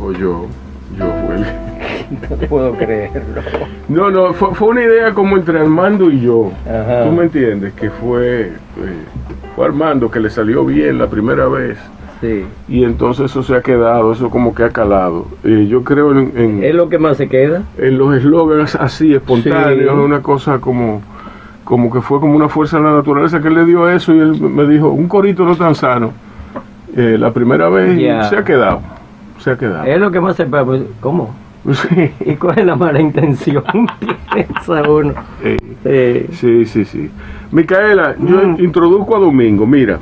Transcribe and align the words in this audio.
O 0.00 0.12
yo, 0.12 0.46
yo 0.98 1.04
fue 1.26 1.34
el... 1.36 1.44
No 2.30 2.36
puedo 2.48 2.72
creerlo. 2.74 3.42
No, 3.88 4.10
no, 4.12 4.32
fue, 4.32 4.54
fue 4.54 4.68
una 4.68 4.82
idea 4.84 5.12
como 5.12 5.36
entre 5.36 5.58
Armando 5.58 6.08
y 6.10 6.20
yo. 6.20 6.52
Ajá. 6.64 7.04
¿Tú 7.04 7.10
me 7.10 7.24
entiendes? 7.24 7.72
Que 7.74 7.90
fue, 7.90 8.42
eh, 8.42 8.52
fue 9.56 9.64
Armando 9.66 10.08
que 10.08 10.20
le 10.20 10.30
salió 10.30 10.64
bien 10.64 10.98
la 10.98 11.08
primera 11.08 11.46
vez. 11.48 11.76
Sí. 12.20 12.44
Y 12.68 12.84
entonces 12.84 13.26
eso 13.26 13.42
se 13.42 13.56
ha 13.56 13.60
quedado, 13.60 14.12
eso 14.12 14.30
como 14.30 14.54
que 14.54 14.62
ha 14.62 14.70
calado. 14.70 15.26
Eh, 15.42 15.66
yo 15.68 15.82
creo 15.82 16.12
en, 16.12 16.32
en- 16.36 16.62
¿Es 16.64 16.74
lo 16.76 16.88
que 16.88 16.98
más 16.98 17.16
se 17.16 17.28
queda? 17.28 17.62
en 17.76 17.98
los 17.98 18.14
eslogans 18.16 18.74
así, 18.76 19.12
espontáneos, 19.14 19.92
Sí. 19.94 20.00
una 20.00 20.22
cosa 20.22 20.58
como, 20.60 21.02
como 21.64 21.92
que 21.92 22.00
fue 22.00 22.20
como 22.20 22.36
una 22.36 22.48
fuerza 22.48 22.78
de 22.78 22.84
la 22.84 22.92
naturaleza 22.94 23.40
que 23.42 23.48
él 23.48 23.54
le 23.54 23.64
dio 23.64 23.90
eso 23.90 24.14
y 24.14 24.18
él 24.20 24.40
me 24.40 24.64
dijo, 24.66 24.90
un 24.90 25.08
corito 25.08 25.44
no 25.44 25.56
tan 25.56 25.74
sano. 25.74 26.12
Eh, 26.96 27.16
la 27.18 27.32
primera 27.32 27.68
vez 27.68 27.98
y 27.98 28.04
se 28.28 28.36
ha 28.38 28.44
quedado, 28.44 28.80
se 29.38 29.50
ha 29.50 29.56
quedado. 29.58 29.84
Es 29.84 29.98
lo 30.00 30.10
que 30.10 30.20
más 30.20 30.36
se 30.36 30.44
queda. 30.46 30.64
Pues, 30.64 30.82
¿Cómo? 31.00 31.34
Sí. 31.72 32.10
¿Y 32.24 32.36
cuál 32.36 32.60
es 32.60 32.64
la 32.66 32.76
mala 32.76 33.00
intención? 33.00 33.64
Piensa 34.32 34.88
uno. 34.88 35.14
Eh, 35.42 36.26
Sí. 36.30 36.36
Sí, 36.36 36.64
sí, 36.66 36.84
sí. 36.84 37.10
Micaela, 37.50 38.14
yo 38.18 38.36
Mm. 38.48 38.60
introduzco 38.64 39.16
a 39.16 39.20
Domingo. 39.20 39.66
Mira, 39.66 39.98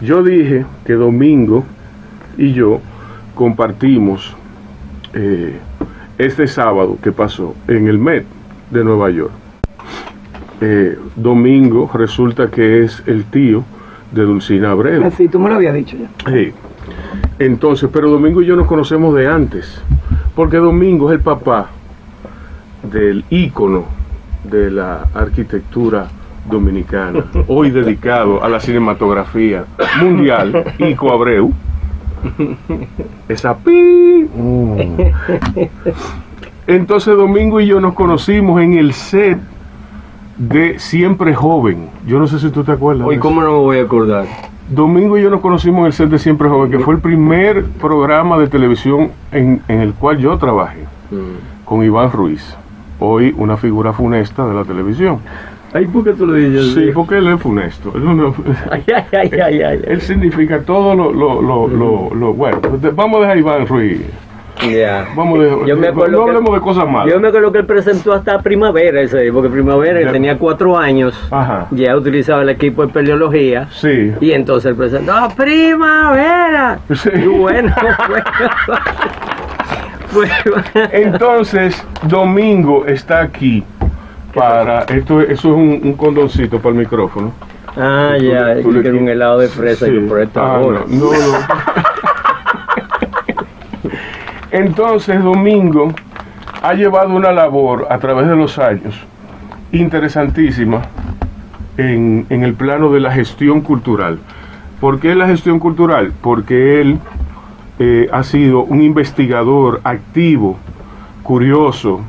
yo 0.00 0.22
dije 0.22 0.64
que 0.86 0.94
Domingo 0.94 1.64
y 2.38 2.52
yo 2.52 2.80
compartimos 3.34 4.34
eh, 5.14 5.58
este 6.18 6.46
sábado 6.46 6.96
que 7.02 7.12
pasó 7.12 7.54
en 7.68 7.86
el 7.88 7.98
Met 7.98 8.24
de 8.70 8.82
Nueva 8.84 9.10
York. 9.10 9.32
Eh, 10.60 10.98
Domingo 11.16 11.90
resulta 11.94 12.48
que 12.50 12.82
es 12.84 13.02
el 13.06 13.24
tío 13.24 13.64
de 14.12 14.22
Dulcina 14.22 14.70
Abreu. 14.70 15.10
Sí, 15.16 15.28
tú 15.28 15.38
me 15.38 15.48
lo 15.48 15.56
habías 15.56 15.74
dicho 15.74 15.96
ya. 15.96 16.30
Sí. 16.32 16.52
Entonces, 17.38 17.90
pero 17.92 18.10
Domingo 18.10 18.42
y 18.42 18.46
yo 18.46 18.56
nos 18.56 18.66
conocemos 18.66 19.14
de 19.14 19.26
antes, 19.26 19.82
porque 20.36 20.56
Domingo 20.58 21.10
es 21.10 21.18
el 21.18 21.22
papá 21.22 21.68
del 22.82 23.24
ícono 23.30 23.84
de 24.44 24.70
la 24.70 25.08
arquitectura 25.14 26.06
dominicana, 26.48 27.24
hoy 27.48 27.70
dedicado 27.70 28.42
a 28.44 28.48
la 28.48 28.60
cinematografía 28.60 29.64
mundial, 30.00 30.74
Ico 30.78 31.12
Abreu. 31.12 31.52
Esa 33.28 33.56
pi. 33.56 34.26
Entonces 36.66 37.16
Domingo 37.16 37.60
y 37.60 37.66
yo 37.66 37.80
nos 37.80 37.94
conocimos 37.94 38.62
en 38.62 38.74
el 38.74 38.92
set 38.94 39.38
de 40.36 40.78
Siempre 40.78 41.34
Joven. 41.34 41.88
Yo 42.06 42.18
no 42.18 42.26
sé 42.26 42.38
si 42.38 42.50
tú 42.50 42.64
te 42.64 42.72
acuerdas. 42.72 43.06
Hoy, 43.06 43.18
¿cómo 43.18 43.42
no 43.42 43.52
me 43.52 43.58
voy 43.58 43.78
a 43.78 43.82
acordar? 43.82 44.26
Domingo 44.68 45.18
y 45.18 45.22
yo 45.22 45.30
nos 45.30 45.40
conocimos 45.40 45.80
en 45.80 45.86
el 45.86 45.92
set 45.92 46.08
de 46.08 46.18
Siempre 46.18 46.48
Joven, 46.48 46.70
que 46.70 46.78
fue 46.78 46.94
el 46.94 47.00
primer 47.00 47.64
programa 47.64 48.38
de 48.38 48.48
televisión 48.48 49.10
en, 49.30 49.60
en 49.68 49.80
el 49.80 49.92
cual 49.94 50.18
yo 50.18 50.36
trabajé, 50.38 50.84
Mm. 51.10 51.64
con 51.66 51.84
Iván 51.84 52.10
Ruiz, 52.12 52.56
hoy 52.98 53.34
una 53.36 53.56
figura 53.58 53.92
funesta 53.92 54.46
de 54.46 54.54
la 54.54 54.64
televisión. 54.64 55.18
Ay, 55.74 55.86
¿por 55.86 56.02
qué 56.04 56.12
tú 56.12 56.24
lo 56.26 56.32
dices? 56.34 56.72
Sí, 56.72 56.90
porque 56.94 57.18
él 57.18 57.26
es 57.28 57.40
funesto. 57.40 57.92
Él, 57.94 58.04
no- 58.16 58.32
Ay, 58.70 58.82
ay, 58.94 59.04
ay, 59.12 59.40
ay, 59.40 59.62
ay. 59.62 59.80
él 59.86 60.00
significa 60.00 60.60
todo 60.62 60.94
lo, 60.94 61.12
lo, 61.12 61.42
lo, 61.42 61.68
lo, 61.68 62.14
lo- 62.14 62.32
bueno. 62.32 62.58
pues, 62.60 62.94
Vamos 62.94 63.18
a 63.18 63.20
dejar 63.22 63.36
a 63.36 63.40
Iván 63.40 63.66
Ruiz. 63.66 64.00
Vamos 65.14 65.38
a 65.40 65.66
Yo 65.66 65.76
me 65.76 65.88
acuerdo 65.88 66.26
no 66.32 66.50
que- 66.50 66.54
de 66.54 66.60
cosas 66.60 66.88
malas. 66.88 67.12
Yo 67.12 67.20
me 67.20 67.28
acuerdo 67.28 67.52
que 67.52 67.58
él 67.58 67.66
presentó 67.66 68.12
hasta 68.12 68.40
Primavera 68.40 69.00
ese, 69.02 69.30
porque 69.32 69.48
Primavera 69.50 70.00
él 70.00 70.10
tenía 70.12 70.38
cuatro 70.38 70.76
años, 70.78 71.14
Ajá. 71.30 71.66
ya 71.70 71.94
utilizaba 71.96 72.42
el 72.42 72.48
equipo 72.48 72.86
de 72.86 72.92
peleología, 72.92 73.68
Sí. 73.72 74.12
y 74.20 74.32
entonces 74.32 74.70
él 74.70 74.76
presentó 74.76 75.12
¡Ah, 75.12 75.28
Primavera. 75.36 76.78
Sí. 76.94 77.10
Y 77.14 77.26
bueno. 77.28 77.74
Entonces, 80.92 81.84
Domingo 82.04 82.84
está 82.86 83.20
aquí 83.22 83.64
para. 84.34 84.80
Esto, 84.84 85.20
eso 85.20 85.32
es 85.32 85.44
un, 85.44 85.80
un 85.82 85.92
condoncito 85.94 86.58
para 86.58 86.70
el 86.70 86.80
micrófono. 86.80 87.32
Ah, 87.76 88.12
ya, 88.20 88.54
yo 88.60 88.70
quiero 88.82 88.98
un 88.98 89.08
helado 89.08 89.40
de 89.40 89.48
fresa 89.48 89.86
Sí. 89.86 89.92
yo 89.92 90.06
por 90.08 90.20
esta 90.20 90.40
Ah, 90.40 90.58
hora. 90.60 90.80
No, 90.88 91.04
no. 91.06 91.10
no. 91.12 91.14
Entonces, 94.54 95.20
Domingo 95.20 95.92
ha 96.62 96.74
llevado 96.74 97.12
una 97.12 97.32
labor 97.32 97.88
a 97.90 97.98
través 97.98 98.28
de 98.28 98.36
los 98.36 98.56
años 98.60 98.94
interesantísima 99.72 100.82
en, 101.76 102.24
en 102.30 102.44
el 102.44 102.54
plano 102.54 102.92
de 102.92 103.00
la 103.00 103.10
gestión 103.10 103.62
cultural. 103.62 104.20
¿Por 104.80 105.00
qué 105.00 105.16
la 105.16 105.26
gestión 105.26 105.58
cultural? 105.58 106.12
Porque 106.22 106.80
él 106.80 107.00
eh, 107.80 108.08
ha 108.12 108.22
sido 108.22 108.62
un 108.62 108.80
investigador 108.80 109.80
activo, 109.82 110.56
curioso, 111.24 112.02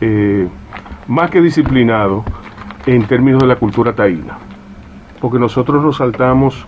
eh, 0.00 0.48
más 1.06 1.30
que 1.30 1.40
disciplinado 1.40 2.24
en 2.84 3.04
términos 3.04 3.42
de 3.42 3.46
la 3.46 3.54
cultura 3.54 3.92
taína. 3.92 4.38
Porque 5.20 5.38
nosotros 5.38 5.84
nos 5.84 5.98
saltamos 5.98 6.66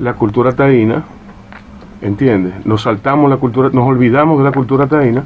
la 0.00 0.14
cultura 0.14 0.50
taína, 0.50 1.04
¿entiendes? 2.02 2.66
Nos 2.66 2.82
saltamos 2.82 3.30
la 3.30 3.38
cultura, 3.38 3.70
nos 3.72 3.86
olvidamos 3.86 4.38
de 4.38 4.44
la 4.44 4.52
cultura 4.52 4.86
taína, 4.86 5.24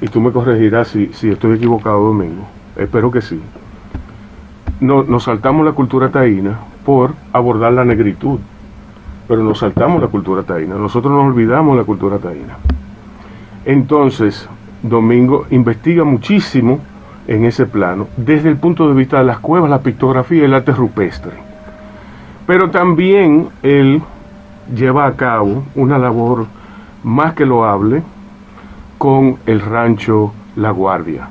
y 0.00 0.08
tú 0.08 0.20
me 0.20 0.30
corregirás 0.30 0.88
si, 0.88 1.10
si 1.12 1.30
estoy 1.30 1.56
equivocado, 1.56 2.02
Domingo. 2.02 2.46
Espero 2.76 3.10
que 3.10 3.20
sí. 3.20 3.40
No, 4.80 5.02
nos 5.02 5.24
saltamos 5.24 5.64
la 5.64 5.72
cultura 5.72 6.10
taína 6.10 6.58
por 6.84 7.14
abordar 7.32 7.72
la 7.72 7.84
negritud, 7.84 8.38
pero 9.26 9.42
nos 9.42 9.58
saltamos 9.58 10.00
la 10.00 10.08
cultura 10.08 10.42
taína. 10.42 10.76
Nosotros 10.76 11.12
nos 11.12 11.26
olvidamos 11.26 11.74
de 11.74 11.82
la 11.82 11.86
cultura 11.86 12.18
taína. 12.18 12.58
Entonces, 13.64 14.48
Domingo 14.82 15.46
investiga 15.50 16.04
muchísimo 16.04 16.78
en 17.26 17.44
ese 17.44 17.66
plano, 17.66 18.06
desde 18.16 18.48
el 18.48 18.56
punto 18.56 18.86
de 18.86 18.94
vista 18.94 19.18
de 19.18 19.24
las 19.24 19.40
cuevas, 19.40 19.68
la 19.68 19.80
pictografía 19.80 20.42
y 20.42 20.44
el 20.44 20.54
arte 20.54 20.72
rupestre. 20.72 21.32
Pero 22.46 22.70
también 22.70 23.48
él 23.62 24.02
lleva 24.74 25.06
a 25.06 25.12
cabo 25.16 25.64
una 25.74 25.98
labor 25.98 26.46
más 27.04 27.34
que 27.34 27.46
loable 27.46 28.02
con 28.98 29.36
el 29.46 29.60
rancho 29.60 30.32
La 30.56 30.70
Guardia. 30.70 31.28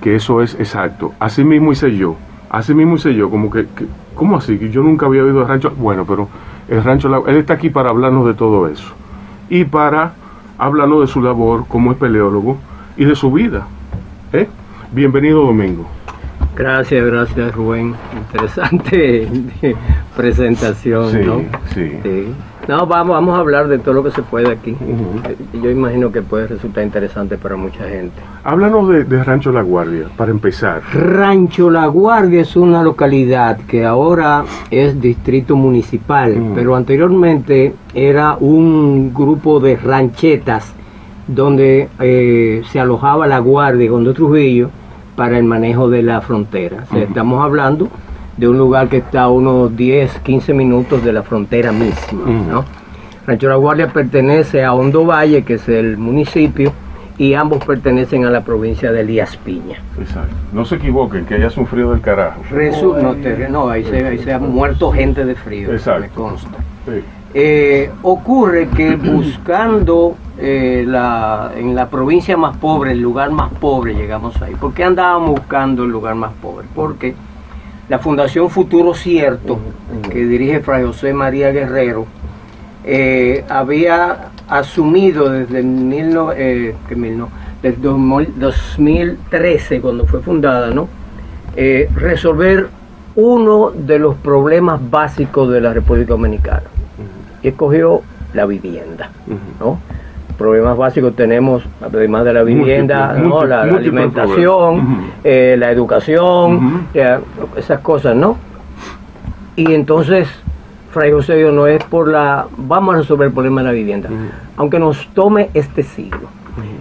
Que 0.00 0.16
eso 0.16 0.42
es 0.42 0.54
exacto. 0.54 1.12
Así 1.20 1.44
mismo 1.44 1.72
hice 1.72 1.94
yo. 1.96 2.16
Así 2.50 2.74
mismo 2.74 2.96
hice 2.96 3.14
yo. 3.14 3.30
Como 3.30 3.50
que, 3.50 3.66
que- 3.66 3.86
¿cómo 4.14 4.36
así? 4.36 4.58
Que 4.58 4.70
yo 4.70 4.82
nunca 4.82 5.06
había 5.06 5.22
oído 5.22 5.42
el 5.42 5.48
rancho. 5.48 5.72
Bueno, 5.76 6.04
pero 6.06 6.28
el 6.68 6.82
rancho 6.82 7.08
La 7.08 7.18
Él 7.30 7.36
está 7.36 7.54
aquí 7.54 7.70
para 7.70 7.90
hablarnos 7.90 8.26
de 8.26 8.34
todo 8.34 8.66
eso. 8.66 8.92
Y 9.48 9.64
para 9.64 10.14
hablarnos 10.58 11.02
de 11.02 11.06
su 11.06 11.20
labor 11.22 11.66
como 11.68 11.92
espeleólogo 11.92 12.56
y 12.96 13.04
de 13.04 13.14
su 13.14 13.30
vida. 13.30 13.66
¿eh? 14.32 14.48
Bienvenido, 14.90 15.44
Domingo. 15.44 15.86
Gracias, 16.56 17.04
gracias 17.06 17.54
Rubén. 17.54 17.94
Interesante 18.16 19.28
presentación, 20.16 21.10
Sí, 21.10 21.18
¿no? 21.24 21.40
sí. 21.74 21.98
Sí. 22.02 22.34
No, 22.68 22.86
vamos, 22.86 23.14
vamos 23.14 23.36
a 23.36 23.40
hablar 23.40 23.66
de 23.66 23.80
todo 23.80 23.94
lo 23.94 24.04
que 24.04 24.12
se 24.12 24.22
puede 24.22 24.48
aquí. 24.52 24.76
Yo 25.60 25.68
imagino 25.68 26.12
que 26.12 26.22
puede 26.22 26.46
resultar 26.46 26.84
interesante 26.84 27.36
para 27.36 27.56
mucha 27.56 27.88
gente. 27.88 28.12
Háblanos 28.44 28.88
de, 28.88 29.02
de 29.02 29.24
Rancho 29.24 29.50
La 29.50 29.62
Guardia, 29.62 30.04
para 30.16 30.30
empezar. 30.30 30.80
Rancho 30.94 31.70
La 31.70 31.86
Guardia 31.86 32.42
es 32.42 32.54
una 32.54 32.84
localidad 32.84 33.58
que 33.66 33.84
ahora 33.84 34.44
es 34.70 35.00
distrito 35.00 35.56
municipal, 35.56 36.52
pero 36.54 36.76
anteriormente 36.76 37.74
era 37.94 38.36
un 38.38 39.12
grupo 39.12 39.58
de 39.58 39.76
ranchetas 39.76 40.72
donde 41.26 41.88
eh, 41.98 42.62
se 42.70 42.78
alojaba 42.78 43.26
la 43.26 43.40
Guardia 43.40 43.90
con 43.90 44.04
Trujillo 44.14 44.70
para 45.16 45.36
el 45.36 45.44
manejo 45.44 45.90
de 45.90 46.02
la 46.04 46.20
frontera. 46.20 46.84
O 46.88 46.92
sea. 46.94 47.02
Estamos 47.02 47.42
hablando 47.44 47.88
de 48.42 48.48
un 48.48 48.58
lugar 48.58 48.88
que 48.88 48.96
está 48.96 49.22
a 49.22 49.28
unos 49.28 49.76
10, 49.76 50.18
15 50.18 50.52
minutos 50.52 51.04
de 51.04 51.12
la 51.12 51.22
frontera 51.22 51.70
misma. 51.70 52.28
¿no? 52.50 52.64
Rancho 53.24 53.48
La 53.48 53.54
Guardia 53.54 53.86
pertenece 53.86 54.64
a 54.64 54.74
Hondo 54.74 55.06
Valle, 55.06 55.44
que 55.44 55.54
es 55.54 55.68
el 55.68 55.96
municipio, 55.96 56.72
y 57.18 57.34
ambos 57.34 57.64
pertenecen 57.64 58.24
a 58.24 58.30
la 58.30 58.40
provincia 58.40 58.90
de 58.90 59.02
Elías 59.02 59.36
Piña. 59.36 59.78
Exacto. 59.96 60.34
No 60.52 60.64
se 60.64 60.74
equivoquen, 60.74 61.24
que 61.24 61.34
haya 61.36 61.50
un 61.56 61.68
frío 61.68 61.92
del 61.92 62.00
carajo. 62.00 62.42
Resu- 62.50 63.00
no, 63.00 63.14
te- 63.14 63.48
no, 63.48 63.68
ahí 63.68 63.84
se, 63.84 64.04
ahí 64.04 64.18
se 64.18 64.32
ha 64.32 64.40
muerto 64.40 64.90
gente 64.90 65.24
de 65.24 65.36
frío, 65.36 65.70
Exacto. 65.70 66.00
me 66.00 66.08
consta. 66.08 66.58
Sí. 66.84 67.00
Eh, 67.34 67.92
ocurre 68.02 68.66
que 68.70 68.96
buscando 68.96 70.16
eh, 70.36 70.84
la, 70.84 71.52
en 71.56 71.76
la 71.76 71.88
provincia 71.88 72.36
más 72.36 72.56
pobre, 72.56 72.90
el 72.90 73.00
lugar 73.00 73.30
más 73.30 73.52
pobre, 73.52 73.94
llegamos 73.94 74.42
ahí. 74.42 74.56
¿Por 74.56 74.74
qué 74.74 74.82
andábamos 74.82 75.30
buscando 75.30 75.84
el 75.84 75.90
lugar 75.90 76.16
más 76.16 76.32
pobre? 76.42 76.66
Porque 76.74 77.14
la 77.92 77.98
Fundación 77.98 78.48
Futuro 78.48 78.94
Cierto, 78.94 79.58
que 80.10 80.24
dirige 80.24 80.60
Fray 80.60 80.82
José 80.82 81.12
María 81.12 81.50
Guerrero, 81.52 82.06
eh, 82.84 83.44
había 83.50 84.30
asumido 84.48 85.28
desde, 85.28 85.62
mil 85.62 86.14
no- 86.14 86.32
eh, 86.32 86.74
que 86.88 86.96
mil 86.96 87.18
no, 87.18 87.28
desde 87.62 87.82
2013, 87.82 89.82
cuando 89.82 90.06
fue 90.06 90.22
fundada, 90.22 90.70
¿no? 90.70 90.88
Eh, 91.54 91.90
resolver 91.94 92.68
uno 93.14 93.70
de 93.72 93.98
los 93.98 94.14
problemas 94.14 94.80
básicos 94.90 95.52
de 95.52 95.60
la 95.60 95.74
República 95.74 96.14
Dominicana. 96.14 96.62
Y 97.42 97.48
escogió 97.48 98.00
la 98.32 98.46
vivienda. 98.46 99.10
¿no? 99.60 99.78
Problemas 100.32 100.76
básicos 100.76 101.14
tenemos, 101.14 101.62
además 101.80 102.24
de 102.24 102.32
la 102.32 102.42
vivienda, 102.42 103.08
Múltiples, 103.08 103.28
¿no? 103.28 103.44
la, 103.44 103.62
alimentación, 103.62 105.00
eh, 105.24 105.56
la 105.58 105.70
educación, 105.70 106.88
eh, 106.94 107.18
esas 107.56 107.80
cosas, 107.80 108.16
¿no? 108.16 108.36
Y 109.56 109.72
entonces, 109.72 110.28
Fray 110.90 111.12
José 111.12 111.50
no 111.52 111.66
es 111.66 111.82
por 111.84 112.08
la, 112.08 112.46
vamos 112.56 112.94
a 112.94 112.98
resolver 112.98 113.28
el 113.28 113.32
problema 113.32 113.62
de 113.62 113.66
la 113.68 113.72
vivienda, 113.72 114.08
aunque 114.56 114.78
nos 114.78 115.08
tome 115.08 115.50
este 115.54 115.82
siglo. 115.82 116.28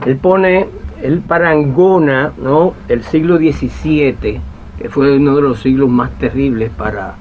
Él 0.06 0.18
pone, 0.18 0.68
él 1.02 1.22
parangona, 1.26 2.32
¿no? 2.42 2.74
El 2.88 3.04
siglo 3.04 3.38
XVII, 3.38 4.42
que 4.78 4.90
fue 4.90 5.16
uno 5.18 5.36
de 5.36 5.42
los 5.42 5.60
siglos 5.60 5.90
más 5.90 6.12
terribles 6.12 6.72
para, 6.72 7.16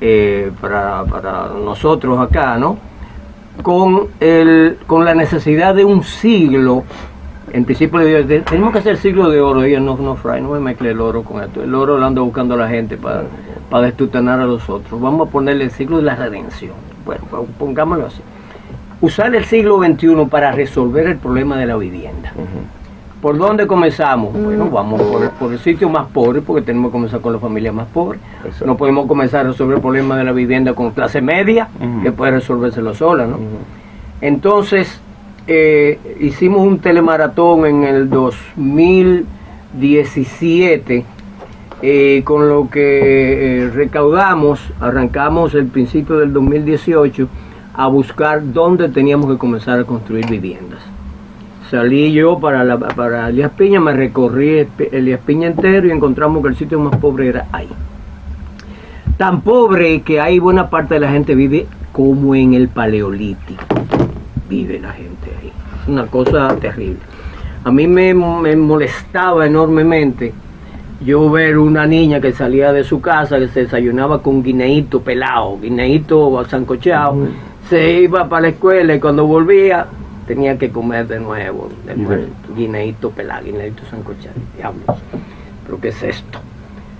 eh, 0.00 0.50
para, 0.60 1.04
para 1.04 1.48
nosotros 1.48 2.18
acá, 2.18 2.56
¿no? 2.58 2.89
Con, 3.62 4.08
el, 4.20 4.78
con 4.86 5.04
la 5.04 5.14
necesidad 5.14 5.74
de 5.74 5.84
un 5.84 6.02
siglo, 6.02 6.84
en 7.52 7.64
principio 7.64 7.98
le 8.00 8.06
digo, 8.06 8.28
"Te- 8.28 8.40
tenemos 8.40 8.72
que 8.72 8.78
hacer 8.78 8.96
siglo 8.96 9.28
de 9.28 9.40
oro, 9.40 9.66
y 9.66 9.78
no, 9.80 9.96
no, 9.96 10.16
Fray, 10.16 10.40
no 10.42 10.50
me 10.50 10.60
mezcle 10.60 10.90
el 10.90 11.00
oro 11.00 11.22
con 11.22 11.42
esto, 11.42 11.62
el 11.62 11.74
oro 11.74 11.98
lo 11.98 12.06
anda 12.06 12.20
buscando 12.22 12.56
la 12.56 12.68
gente 12.68 12.96
para, 12.96 13.24
para 13.70 13.86
a 14.40 14.44
los 14.46 14.68
otros, 14.70 15.00
vamos 15.00 15.28
a 15.28 15.30
ponerle 15.30 15.64
el 15.64 15.70
siglo 15.70 15.96
de 15.98 16.04
la 16.04 16.14
redención, 16.16 16.72
bueno, 17.04 17.22
pues, 17.30 17.42
pongámoslo 17.58 18.06
así. 18.06 18.20
Usar 19.02 19.34
el 19.34 19.44
siglo 19.46 19.78
XXI 19.82 20.26
para 20.30 20.52
resolver 20.52 21.06
el 21.06 21.16
problema 21.16 21.56
de 21.56 21.66
la 21.66 21.76
vivienda. 21.76 22.32
¿Por 23.20 23.36
dónde 23.36 23.66
comenzamos? 23.66 24.32
Bueno, 24.32 24.70
vamos 24.70 25.02
por, 25.02 25.28
por 25.32 25.52
el 25.52 25.58
sitio 25.58 25.90
más 25.90 26.06
pobre, 26.08 26.40
porque 26.40 26.62
tenemos 26.62 26.88
que 26.88 26.92
comenzar 26.92 27.20
con 27.20 27.34
las 27.34 27.42
familias 27.42 27.74
más 27.74 27.86
pobres. 27.88 28.18
Exacto. 28.44 28.64
No 28.66 28.78
podemos 28.78 29.06
comenzar 29.06 29.44
a 29.44 29.50
resolver 29.50 29.76
el 29.76 29.82
problema 29.82 30.16
de 30.16 30.24
la 30.24 30.32
vivienda 30.32 30.72
con 30.74 30.92
clase 30.92 31.20
media, 31.20 31.68
que 32.02 32.12
puede 32.12 32.30
resolvérselo 32.32 32.94
sola, 32.94 33.26
¿no? 33.26 33.36
Entonces, 34.22 34.98
eh, 35.46 35.98
hicimos 36.20 36.66
un 36.66 36.78
telemaratón 36.78 37.66
en 37.66 37.84
el 37.84 38.08
2017, 38.08 41.04
eh, 41.82 42.22
con 42.24 42.48
lo 42.48 42.70
que 42.70 43.64
eh, 43.64 43.70
recaudamos, 43.70 44.72
arrancamos 44.80 45.54
el 45.54 45.66
principio 45.66 46.16
del 46.18 46.32
2018 46.32 47.28
a 47.74 47.86
buscar 47.88 48.52
dónde 48.52 48.88
teníamos 48.88 49.30
que 49.30 49.36
comenzar 49.38 49.80
a 49.80 49.84
construir 49.84 50.26
viviendas. 50.26 50.80
Salí 51.70 52.12
yo 52.12 52.40
para, 52.40 52.64
la, 52.64 52.76
para 52.76 53.28
Elías 53.28 53.52
Piña, 53.52 53.78
me 53.78 53.92
recorrí 53.92 54.66
Elías 54.90 55.20
Piña 55.24 55.46
entero 55.46 55.86
y 55.86 55.92
encontramos 55.92 56.42
que 56.42 56.48
el 56.48 56.56
sitio 56.56 56.80
más 56.80 56.96
pobre 56.96 57.28
era 57.28 57.46
ahí. 57.52 57.68
Tan 59.16 59.42
pobre 59.42 60.02
que 60.02 60.20
hay 60.20 60.40
buena 60.40 60.68
parte 60.68 60.94
de 60.94 61.00
la 61.00 61.12
gente 61.12 61.32
vive 61.36 61.68
como 61.92 62.34
en 62.34 62.54
el 62.54 62.68
paleolítico. 62.70 63.62
Vive 64.48 64.80
la 64.80 64.90
gente 64.90 65.30
ahí. 65.40 65.52
Es 65.82 65.88
una 65.88 66.06
cosa 66.06 66.56
terrible. 66.56 66.98
A 67.62 67.70
mí 67.70 67.86
me, 67.86 68.14
me 68.14 68.56
molestaba 68.56 69.46
enormemente 69.46 70.32
yo 71.04 71.30
ver 71.30 71.56
una 71.56 71.86
niña 71.86 72.20
que 72.20 72.32
salía 72.32 72.72
de 72.72 72.82
su 72.82 73.00
casa, 73.00 73.38
que 73.38 73.46
se 73.46 73.60
desayunaba 73.60 74.20
con 74.20 74.42
guineíto 74.42 75.02
pelado, 75.02 75.56
guineíto 75.60 76.44
sancochado, 76.48 77.28
se 77.68 78.00
iba 78.00 78.28
para 78.28 78.42
la 78.42 78.48
escuela 78.48 78.92
y 78.92 78.98
cuando 78.98 79.24
volvía 79.24 79.86
tenía 80.30 80.56
que 80.56 80.70
comer 80.70 81.08
de 81.08 81.18
nuevo, 81.18 81.68
de 81.84 81.96
nuevo, 81.96 82.22
guineíto 82.54 83.10
pelado, 83.10 83.46
guineíto 83.46 83.82
sancochado, 83.90 84.36
diablos, 84.56 84.96
pero 85.64 85.80
¿qué 85.80 85.88
es 85.88 86.00
esto? 86.04 86.38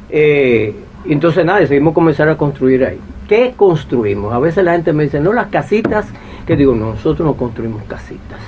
Eh, 0.09 0.75
entonces 1.05 1.45
nada, 1.45 1.61
decidimos 1.61 1.95
comenzar 1.95 2.29
a 2.29 2.37
construir 2.37 2.85
ahí. 2.85 2.99
¿Qué 3.29 3.55
construimos? 3.57 4.33
A 4.33 4.41
veces 4.41 4.65
la 4.65 4.73
gente 4.73 4.93
me 4.93 5.05
dice, 5.05 5.21
no, 5.21 5.33
las 5.33 5.47
casitas, 5.47 6.09
que 6.45 6.57
digo, 6.57 6.75
no, 6.75 6.87
nosotros 6.87 7.25
no 7.25 7.35
construimos 7.35 7.85
casitas, 7.85 8.41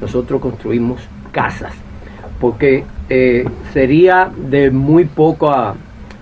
nosotros 0.00 0.40
construimos 0.40 1.00
casas, 1.32 1.72
porque 2.40 2.84
eh, 3.08 3.48
sería 3.72 4.30
de 4.48 4.70
muy 4.70 5.06
poco 5.06 5.74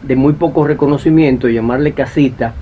de 0.02 0.16
muy 0.16 0.32
poco 0.32 0.66
reconocimiento 0.66 1.46
llamarle 1.46 1.92
casita 1.92 2.54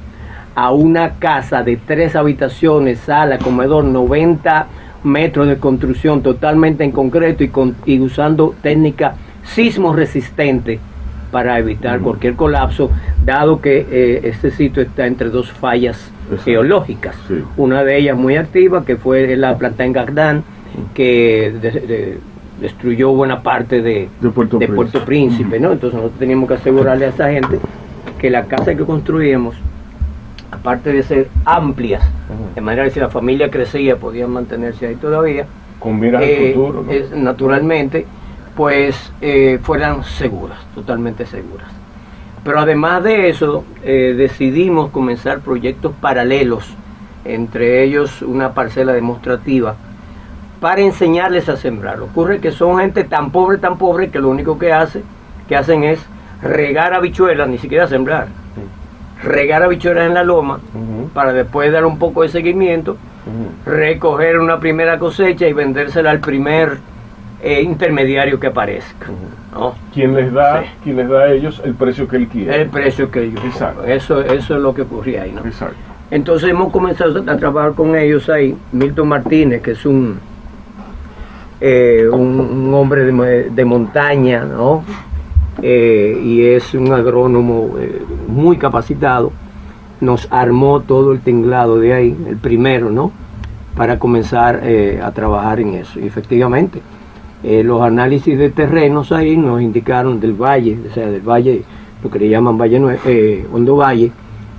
a 0.56 0.72
una 0.72 1.20
casa 1.20 1.62
de 1.62 1.76
tres 1.76 2.16
habitaciones, 2.16 2.98
sala, 2.98 3.38
comedor, 3.38 3.84
90 3.84 4.66
metros 5.06 5.46
de 5.48 5.56
construcción 5.56 6.22
totalmente 6.22 6.84
en 6.84 6.90
concreto 6.92 7.42
y, 7.44 7.48
con, 7.48 7.76
y 7.86 8.00
usando 8.00 8.54
técnica 8.62 9.14
sismo 9.44 9.94
resistente 9.94 10.78
para 11.30 11.58
evitar 11.58 12.00
cualquier 12.00 12.34
colapso, 12.34 12.90
dado 13.24 13.60
que 13.60 13.86
eh, 13.90 14.20
este 14.24 14.50
sitio 14.50 14.82
está 14.82 15.06
entre 15.06 15.28
dos 15.28 15.50
fallas 15.52 16.10
Exacto. 16.24 16.44
geológicas. 16.44 17.16
Sí. 17.28 17.34
Una 17.56 17.84
de 17.84 17.98
ellas 17.98 18.16
muy 18.16 18.36
activa, 18.36 18.84
que 18.84 18.96
fue 18.96 19.36
la 19.36 19.56
planta 19.58 19.84
en 19.84 19.92
Gardán, 19.92 20.44
que 20.94 21.52
de- 21.60 21.70
de- 21.70 22.18
destruyó 22.60 23.12
buena 23.12 23.42
parte 23.42 23.82
de, 23.82 24.08
De 24.20 24.30
Puerto 24.30 24.58
de 24.58 24.66
Príncipe. 24.66 24.74
Puerto 24.90 25.04
Príncipe, 25.04 25.60
¿no? 25.60 25.72
Entonces 25.72 25.94
nosotros 25.96 26.18
teníamos 26.18 26.48
que 26.48 26.54
asegurarle 26.54 27.06
a 27.06 27.08
esa 27.10 27.30
gente 27.30 27.58
que 28.18 28.30
la 28.30 28.44
casa 28.46 28.74
que 28.74 28.84
construíamos, 28.84 29.56
aparte 30.50 30.92
de 30.92 31.02
ser 31.02 31.28
amplias, 31.44 32.02
de 32.54 32.60
manera 32.60 32.84
que 32.84 32.90
si 32.90 33.00
la 33.00 33.08
familia 33.10 33.50
crecía 33.50 33.96
podían 33.96 34.30
mantenerse 34.30 34.86
ahí 34.86 34.94
todavía, 34.96 35.46
Con 35.78 35.98
miras 36.00 36.22
eh, 36.22 36.48
al 36.48 36.54
futuro, 36.54 36.82
¿no? 36.84 36.92
es- 36.92 37.10
naturalmente, 37.12 38.06
pues 38.56 39.12
eh, 39.20 39.58
fueran 39.62 40.02
seguras, 40.04 40.58
totalmente 40.74 41.26
seguras. 41.26 41.68
Pero 42.44 42.60
además 42.60 43.02
de 43.02 43.28
eso, 43.28 43.64
eh, 43.82 44.14
decidimos 44.16 44.90
comenzar 44.90 45.40
proyectos 45.40 45.92
paralelos, 46.00 46.74
entre 47.24 47.82
ellos 47.82 48.22
una 48.22 48.54
parcela 48.54 48.92
demostrativa, 48.92 49.74
para 50.60 50.80
enseñarles 50.80 51.48
a 51.48 51.56
sembrar. 51.56 52.00
Ocurre 52.00 52.40
que 52.40 52.52
son 52.52 52.78
gente 52.78 53.04
tan 53.04 53.30
pobre, 53.30 53.58
tan 53.58 53.76
pobre, 53.78 54.10
que 54.10 54.20
lo 54.20 54.28
único 54.30 54.58
que, 54.58 54.72
hace, 54.72 55.02
que 55.48 55.56
hacen 55.56 55.84
es 55.84 55.98
regar 56.40 56.94
habichuelas, 56.94 57.48
ni 57.48 57.58
siquiera 57.58 57.86
sembrar. 57.88 58.28
Regar 59.22 59.62
habichuelas 59.62 60.06
en 60.06 60.14
la 60.14 60.22
loma, 60.24 60.60
para 61.14 61.32
después 61.32 61.72
dar 61.72 61.84
un 61.86 61.98
poco 61.98 62.22
de 62.22 62.28
seguimiento, 62.28 62.96
recoger 63.64 64.38
una 64.38 64.58
primera 64.60 64.98
cosecha 64.98 65.48
y 65.48 65.52
vendérsela 65.52 66.10
al 66.10 66.20
primer 66.20 66.78
eh, 67.42 67.62
intermediario 67.62 68.38
que 68.38 68.48
aparezca. 68.48 69.06
¿no? 69.52 69.74
¿Quién 69.94 70.14
les 70.14 70.32
da, 70.32 70.62
Sí. 70.62 70.68
quién 70.84 70.96
les 70.96 71.08
da 71.08 71.20
a 71.22 71.32
ellos 71.32 71.62
el 71.64 71.74
precio 71.74 72.06
que 72.06 72.16
él 72.16 72.28
quiere? 72.28 72.62
El 72.62 72.68
precio 72.68 73.10
que 73.10 73.22
ellos 73.24 73.42
Exacto. 73.44 73.84
Eso, 73.84 74.20
eso 74.20 74.56
es 74.56 74.60
lo 74.60 74.74
que 74.74 74.82
ocurría 74.82 75.22
ahí. 75.22 75.32
¿no? 75.32 75.40
Exacto. 75.46 75.76
Entonces 76.10 76.50
hemos 76.50 76.70
comenzado 76.70 77.18
a 77.26 77.36
trabajar 77.36 77.72
con 77.72 77.96
ellos 77.96 78.28
ahí. 78.28 78.56
Milton 78.72 79.08
Martínez, 79.08 79.60
que 79.62 79.72
es 79.72 79.84
un, 79.86 80.18
eh, 81.60 82.06
un, 82.12 82.38
un 82.40 82.74
hombre 82.74 83.04
de, 83.04 83.50
de 83.50 83.64
montaña, 83.64 84.44
¿no? 84.44 84.84
Eh, 85.62 86.20
y 86.22 86.44
es 86.44 86.74
un 86.74 86.92
agrónomo 86.92 87.76
eh, 87.78 88.02
muy 88.28 88.58
capacitado, 88.58 89.32
nos 90.00 90.28
armó 90.30 90.80
todo 90.80 91.12
el 91.12 91.20
tinglado 91.20 91.78
de 91.78 91.94
ahí, 91.94 92.16
el 92.28 92.36
primero, 92.36 92.90
¿no? 92.90 93.10
Para 93.74 93.98
comenzar 93.98 94.60
eh, 94.62 95.00
a 95.02 95.10
trabajar 95.12 95.60
en 95.60 95.74
eso. 95.74 95.98
Y 95.98 96.06
efectivamente, 96.06 96.80
los 97.42 97.80
análisis 97.82 98.36
de 98.36 98.50
terrenos 98.50 99.12
ahí 99.12 99.36
nos 99.36 99.62
indicaron 99.62 100.18
del 100.18 100.32
valle, 100.32 100.76
o 100.90 100.92
sea, 100.92 101.06
del 101.06 101.20
valle, 101.20 101.62
lo 102.02 102.10
que 102.10 102.18
le 102.18 102.28
llaman 102.28 102.58
Valle 102.58 103.46
Hondo 103.52 103.76
Valle, 103.76 104.10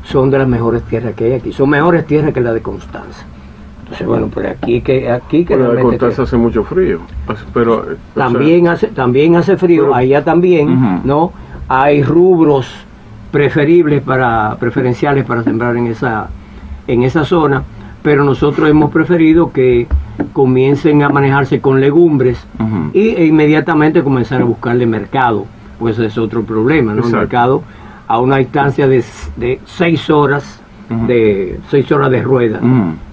son 0.03 0.31
de 0.31 0.37
las 0.37 0.47
mejores 0.47 0.83
tierras 0.83 1.13
que 1.13 1.25
hay 1.25 1.33
aquí. 1.33 1.51
Son 1.51 1.69
mejores 1.69 2.05
tierras 2.05 2.33
que 2.33 2.39
la 2.39 2.53
de 2.53 2.61
Constanza. 2.61 3.25
Entonces, 3.87 4.05
bueno, 4.07 4.27
pues 4.27 4.47
aquí 4.47 4.81
que 4.81 5.09
aquí 5.09 5.45
que 5.45 5.55
Bueno, 5.55 5.71
realmente 5.71 6.05
hace 6.05 6.35
mucho 6.35 6.65
frío. 6.65 6.99
Pues, 7.25 7.39
Pero, 7.53 7.93
eh, 7.93 7.95
sea, 8.13 8.25
también 8.25 8.67
hace 8.67 8.87
también 8.87 9.35
hace 9.37 9.55
frío, 9.55 9.83
Pero- 9.83 9.95
allá 9.95 10.23
también. 10.25 11.01
¿no? 11.05 11.31
Hay 11.69 12.03
rubros 12.03 12.69
preferibles 13.31 14.01
para 14.01 14.57
preferenciales 14.59 15.23
para 15.23 15.43
sembrar 15.43 15.77
en 15.77 15.87
esa 15.87 16.27
en 16.85 17.03
esa 17.03 17.23
zona, 17.23 17.63
pero 18.01 18.25
nosotros 18.25 18.69
hemos 18.69 18.91
preferido 18.91 19.51
que 19.53 19.87
comiencen 20.33 21.03
a 21.03 21.09
manejarse 21.09 21.61
con 21.61 21.79
legumbres 21.79 22.45
y 22.93 23.09
e 23.09 23.25
inmediatamente 23.25 24.03
comenzar 24.03 24.41
a 24.41 24.45
buscarle 24.45 24.85
mercado, 24.85 25.45
pues 25.79 25.95
ese 25.95 26.07
es 26.07 26.17
otro 26.17 26.43
problema, 26.43 26.93
¿no? 26.93 27.05
El 27.05 27.11
mercado 27.13 27.63
a 28.07 28.19
una 28.19 28.37
distancia 28.37 28.87
de, 28.87 29.03
de 29.37 29.59
seis 29.65 30.09
horas 30.09 30.61
De 30.89 31.59
seis 31.69 31.91
horas 31.91 32.09
de 32.11 32.21
rueda 32.21 32.61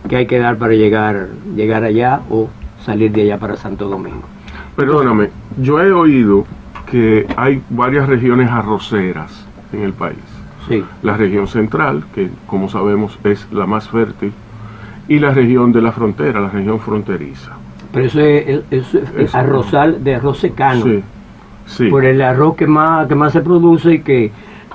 que 0.09 0.16
hay 0.16 0.26
que 0.26 0.38
dar 0.38 0.59
para 0.59 0.75
llegar 0.75 1.26
llegar 1.57 1.83
allá 1.83 2.21
o 2.31 2.49
salir 2.85 3.11
de 3.11 3.23
allá 3.23 3.38
para 3.38 3.57
Santo 3.57 3.88
Domingo. 3.88 4.23
Perdóname, 4.76 5.31
yo 5.59 5.81
he 5.81 5.93
oído 5.93 6.47
que 6.90 7.26
hay 7.37 7.62
varias 7.71 8.09
regiones 8.09 8.50
arroceras 8.50 9.47
en 9.73 9.83
el 9.83 9.93
país. 9.93 10.19
Sí. 10.69 10.85
La 11.02 11.16
región 11.16 11.47
central, 11.47 12.04
que 12.14 12.31
como 12.47 12.69
sabemos 12.69 13.19
es 13.25 13.47
la 13.52 13.66
más 13.66 13.88
fértil, 13.88 14.33
y 15.09 15.19
la 15.19 15.33
región 15.33 15.73
de 15.73 15.83
la 15.83 15.93
frontera, 15.93 16.40
la 16.40 16.49
región 16.49 16.81
fronteriza. 16.81 17.52
Pero 17.93 18.07
eso 18.07 18.21
es, 18.21 18.62
eso 18.71 18.99
es 19.19 19.35
arrozal 19.35 20.02
de 20.02 20.14
arroz 20.14 20.38
secano. 20.38 20.85
Sí, 20.85 21.02
sí. 21.66 21.88
Por 21.88 22.04
el 22.04 22.21
arroz 22.23 22.57
que 22.57 22.66
más, 22.66 23.07
que 23.07 23.14
más 23.14 23.33
se 23.33 23.40
produce 23.40 23.95
y 23.95 23.99
que 24.00 24.33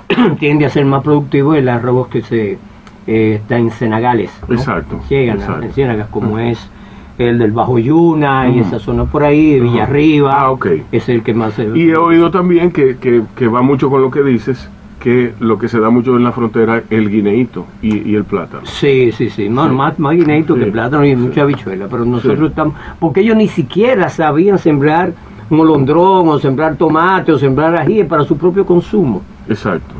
tiende 0.38 0.66
a 0.66 0.70
ser 0.70 0.84
más 0.86 1.02
productivo 1.02 1.54
el 1.54 1.68
arroz 1.68 2.08
que 2.08 2.22
se 2.22 2.58
eh, 3.06 3.38
está 3.42 3.58
en 3.58 3.70
cenagales. 3.70 4.30
¿no? 4.48 4.54
Exacto, 4.54 5.00
Ciénagas, 5.08 5.42
exacto. 5.42 5.62
en 5.66 5.72
ciénagas, 5.72 6.08
como 6.08 6.38
es 6.38 6.70
el 7.18 7.38
del 7.38 7.52
Bajo 7.52 7.78
Yuna 7.78 8.48
y 8.48 8.60
Ujú. 8.60 8.68
esa 8.68 8.78
zona 8.78 9.04
por 9.04 9.22
ahí, 9.24 9.54
de 9.54 9.60
Villarriba. 9.60 10.32
Ah, 10.40 10.50
ok. 10.50 10.66
Es 10.92 11.08
el 11.08 11.22
que 11.22 11.34
más 11.34 11.54
se 11.54 11.64
Y 11.76 11.90
he 11.90 11.96
oído 11.96 12.30
también 12.30 12.70
que, 12.72 12.96
que, 12.96 13.22
que 13.36 13.46
va 13.46 13.60
mucho 13.62 13.90
con 13.90 14.00
lo 14.00 14.10
que 14.10 14.22
dices, 14.22 14.68
que 15.00 15.32
lo 15.40 15.58
que 15.58 15.68
se 15.68 15.80
da 15.80 15.90
mucho 15.90 16.16
en 16.16 16.24
la 16.24 16.32
frontera 16.32 16.78
es 16.78 16.84
el 16.90 17.10
guineíto 17.10 17.66
y, 17.82 18.10
y 18.10 18.14
el 18.14 18.24
plátano. 18.24 18.64
Sí, 18.66 19.12
sí, 19.12 19.28
sí, 19.30 19.48
más, 19.48 19.68
Sí. 19.68 19.74
más, 19.74 19.98
más 19.98 20.14
guineito 20.14 20.54
Sí. 20.54 20.60
que 20.60 20.66
plátano 20.70 21.04
y 21.04 21.14
mucha 21.16 21.42
habichuela, 21.42 21.86
pero 21.90 22.04
nosotros 22.04 22.50
estamos, 22.50 22.74
porque 22.98 23.20
ellos 23.20 23.36
ni 23.36 23.48
siquiera 23.48 24.08
sabían 24.08 24.58
sembrar 24.58 25.12
molondrón 25.50 26.28
o 26.28 26.38
sembrar 26.38 26.76
tomate 26.76 27.32
o 27.32 27.38
sembrar 27.38 27.74
ají 27.76 28.04
para 28.04 28.24
su 28.24 28.36
propio 28.36 28.64
consumo. 28.64 29.22
Exacto. 29.48 29.94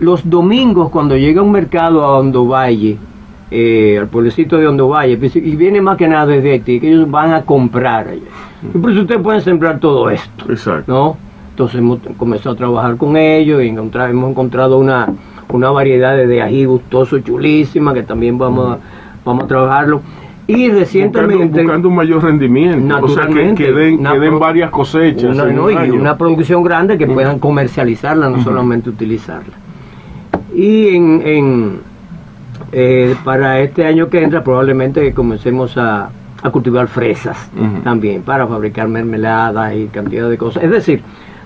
Los 0.00 0.28
domingos 0.28 0.90
cuando 0.90 1.16
llega 1.16 1.40
un 1.42 1.52
mercado 1.52 2.02
a 2.02 2.18
Hondo 2.18 2.46
Valle, 2.46 2.96
eh, 3.50 3.96
al 4.00 4.08
pueblecito 4.08 4.56
de 4.56 4.66
Hondo 4.66 4.88
Valle, 4.88 5.16
pues, 5.16 5.36
y 5.36 5.54
viene 5.56 5.80
más 5.80 5.96
que 5.96 6.08
nada 6.08 6.26
desde 6.26 6.52
Haití, 6.52 6.80
que 6.80 6.88
ellos 6.90 7.10
van 7.10 7.32
a 7.32 7.42
comprar 7.42 8.08
allá. 8.08 8.20
Y 8.74 8.78
por 8.78 8.90
eso 8.90 9.02
ustedes 9.02 9.20
pueden 9.22 9.40
sembrar 9.40 9.78
todo 9.78 10.10
esto. 10.10 10.50
Exacto. 10.50 10.92
¿no? 10.92 11.16
Entonces 11.50 11.78
hemos 11.78 12.00
comenzado 12.16 12.54
a 12.54 12.58
trabajar 12.58 12.96
con 12.96 13.16
ellos 13.16 13.62
y 13.62 13.68
encontrar- 13.68 14.10
hemos 14.10 14.30
encontrado 14.30 14.78
una, 14.78 15.08
una 15.52 15.70
variedad 15.70 16.16
de, 16.16 16.42
ají 16.42 16.64
gustoso, 16.64 17.20
chulísima, 17.20 17.94
que 17.94 18.02
también 18.02 18.36
vamos 18.36 18.72
a, 18.72 18.78
vamos 19.24 19.44
a 19.44 19.46
trabajarlo. 19.46 20.02
Y 20.46 20.54
Buscando, 20.54 20.80
recientemente... 20.80 21.62
buscando 21.62 21.88
un 21.88 21.94
mayor 21.94 22.22
rendimiento. 22.24 22.98
O 23.02 23.08
sea, 23.08 23.26
que, 23.28 23.54
que 23.54 23.72
den, 23.72 23.98
que 24.04 24.28
varias 24.30 24.70
cosechas. 24.70 25.34
una, 25.34 25.44
no, 25.46 25.64
un 25.66 25.72
y 25.72 25.76
año. 25.76 25.94
una 25.94 26.18
producción 26.18 26.62
grande 26.64 26.98
que 26.98 27.04
Ujú. 27.04 27.14
puedan 27.14 27.38
comercializarla, 27.38 28.28
no 28.28 28.42
solamente 28.42 28.90
utilizarla. 28.90 29.54
Y 30.54 30.88
en, 30.94 31.22
en, 31.26 31.80
eh, 32.72 33.14
para 33.24 33.60
este 33.60 33.84
año 33.86 34.08
que 34.08 34.22
entra 34.22 34.42
probablemente 34.44 35.12
comencemos 35.12 35.76
a, 35.76 36.10
a 36.42 36.50
cultivar 36.50 36.86
fresas 36.88 37.50
también 37.82 38.22
para 38.22 38.46
fabricar 38.46 38.88
mermeladas 38.88 39.74
y 39.74 39.86
cantidad 39.86 40.28
de 40.30 40.38
cosas. 40.38 40.62
Es 40.62 40.70
decir, 40.70 41.02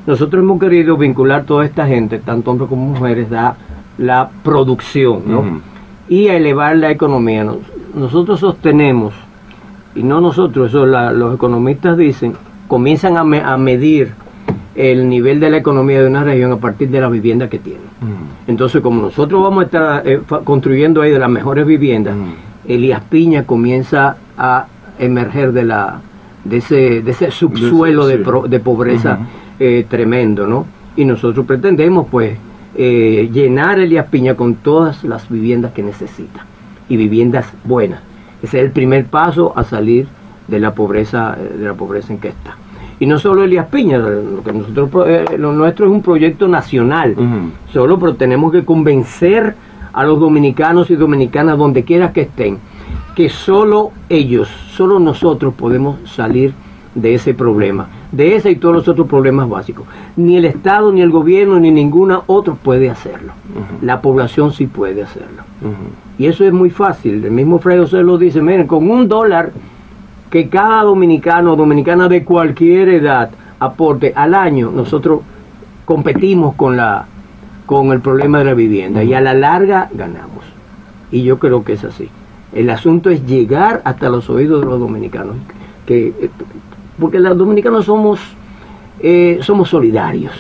nosotros 0.07 0.43
hemos 0.43 0.61
querido 0.61 0.97
vincular 0.97 1.45
toda 1.45 1.65
esta 1.65 1.87
gente, 1.87 2.19
tanto 2.19 2.51
hombres 2.51 2.69
como 2.69 2.87
mujeres, 2.87 3.33
a 3.33 3.57
la 3.99 4.29
producción 4.45 5.23
¿no? 5.27 5.43
Y 6.09 6.29
a 6.29 6.37
elevar 6.37 6.77
la 6.77 6.91
economía. 6.91 7.45
Nos- 7.45 7.59
Nosotros 7.95 8.39
sostenemos, 8.41 9.15
y 9.95 10.03
no 10.03 10.21
nosotros, 10.21 10.69
eso 10.69 10.85
la- 10.87 11.13
los 11.13 11.35
economistas 11.35 11.97
dicen, 11.97 12.35
comienzan 12.69 13.17
a, 13.17 13.25
me- 13.25 13.41
a 13.43 13.57
medir 13.57 14.13
el 14.79 15.09
nivel 15.09 15.41
de 15.41 15.51
la 15.51 15.57
economía 15.57 16.01
de 16.01 16.07
una 16.07 16.23
región 16.23 16.53
a 16.53 16.57
partir 16.57 16.89
de 16.89 17.01
la 17.01 17.09
vivienda 17.09 17.49
que 17.49 17.59
tiene. 17.59 17.81
Ujú. 18.01 18.13
Entonces, 18.47 18.81
como 18.81 19.03
nosotros 19.03 19.43
vamos 19.43 19.63
a 19.63 19.65
estar 19.65 20.03
eh, 20.09 20.21
construyendo 20.45 21.03
ahí 21.03 21.11
de 21.11 21.19
las 21.19 21.29
mejores 21.31 21.67
viviendas, 21.67 22.15
Ujú. 22.15 22.73
Elías 22.73 23.03
Piña 23.11 23.43
comienza 23.45 24.17
a 24.37 24.67
emerger 24.99 25.53
de 25.53 25.65
la 25.65 26.01
de 26.45 26.59
ese, 26.59 27.03
de 27.03 27.11
ese 27.11 27.31
subsuelo 27.33 28.07
de, 28.07 28.19
pro- 28.19 28.47
de 28.47 28.61
pobreza 28.61 29.19
eh, 29.59 29.85
tremendo, 29.89 30.47
¿no? 30.47 30.65
Y 30.97 31.05
nosotros 31.05 31.45
pretendemos, 31.45 32.07
pues, 32.11 32.39
eh, 32.77 33.29
llenar 33.33 33.81
Elías 33.81 34.07
Piña 34.07 34.35
con 34.35 34.55
todas 34.55 35.03
las 35.03 35.29
viviendas 35.29 35.73
que 35.73 35.83
necesita 35.83 36.47
y 36.89 36.97
viviendas 36.97 37.47
buenas. 37.65 38.01
Ese 38.43 38.59
es 38.61 38.65
el 38.67 38.71
primer 38.71 39.07
paso 39.07 39.53
a 39.57 39.65
salir 39.65 40.07
de 40.47 40.61
la 40.61 40.73
pobreza, 40.73 41.37
eh, 41.39 41.57
de 41.59 41.65
la 41.65 41.75
pobreza 41.75 42.13
en 42.13 42.21
que 42.21 42.29
está. 42.29 42.57
Y 43.01 43.07
no 43.07 43.19
solo 43.19 43.45
Elías 43.45 43.67
Piña, 43.67 43.99
lo 43.99 44.43
que 44.43 44.53
nosotros 44.53 45.07
eh, 45.07 45.25
lo 45.39 45.53
nuestro 45.53 45.87
es 45.87 45.93
un 45.93 46.03
proyecto 46.03 46.49
nacional. 46.49 47.15
Solo, 47.73 47.99
pero 47.99 48.15
tenemos 48.15 48.53
que 48.53 48.65
convencer 48.65 49.55
a 49.93 50.05
los 50.05 50.21
dominicanos 50.21 50.91
y 50.91 50.97
dominicanas, 50.97 51.59
donde 51.59 51.85
quiera 51.85 52.13
que 52.13 52.23
estén, 52.23 52.59
que 53.15 53.29
solo 53.29 53.93
ellos, 54.09 54.49
solo 54.71 54.99
nosotros 54.99 55.55
podemos 55.55 55.99
salir 56.09 56.53
de 56.95 57.15
ese 57.15 57.35
problema, 57.35 57.89
de 58.11 58.37
ese 58.37 58.51
y 58.51 58.57
todos 58.57 58.75
los 58.75 58.89
otros 58.89 59.07
problemas 59.07 59.49
básicos. 59.49 59.87
Ni 60.17 60.37
el 60.37 60.45
Estado, 60.45 60.93
ni 60.93 61.01
el 61.01 61.11
gobierno, 61.11 61.59
ni 61.61 61.71
ninguna 61.71 62.23
otro 62.27 62.57
puede 62.57 62.91
hacerlo. 62.91 63.33
La 63.83 64.01
población 64.01 64.53
sí 64.53 64.67
puede 64.67 65.03
hacerlo. 65.03 65.43
Y 66.19 66.27
eso 66.27 66.45
es 66.45 66.53
muy 66.53 66.71
fácil. 66.71 67.25
El 67.25 67.31
mismo 67.31 67.59
Fray 67.59 67.79
José 67.79 68.03
lo 68.03 68.19
dice, 68.19 68.43
miren, 68.43 68.67
con 68.67 68.91
un 68.91 69.09
dólar 69.09 69.53
que 70.31 70.49
cada 70.49 70.83
dominicano 70.83 71.53
o 71.53 71.57
dominicana 71.57 72.09
de 72.09 72.25
cualquier 72.25 72.89
edad 72.89 73.31
aporte 73.59 74.13
al 74.15 74.35
año, 74.35 74.71
nosotros 74.71 75.21
competimos 75.85 76.55
con 76.55 76.77
la 76.77 77.07
con 77.67 77.93
el 77.93 78.01
problema 78.01 78.39
de 78.39 78.45
la 78.45 78.55
vivienda 78.55 79.05
y 79.05 79.13
a 79.13 79.21
la 79.21 79.35
larga 79.35 79.91
ganamos. 79.93 80.45
Y 81.11 81.23
yo 81.23 81.39
creo 81.39 81.65
que 81.65 81.75
es 81.75 81.85
así. 81.85 82.09
El 82.53 82.71
asunto 82.71 83.11
es 83.11 83.27
llegar 83.27 83.83
hasta 83.85 84.09
los 84.09 84.31
oídos 84.31 84.63
de 84.63 84.67
los 84.67 84.81
dominicanos, 84.81 85.37
que 85.85 86.31
porque 86.99 87.19
los 87.19 87.37
dominicanos 87.37 87.85
somos 87.85 88.21
eh, 89.01 89.39
somos 89.43 89.69
solidarios 89.69 90.33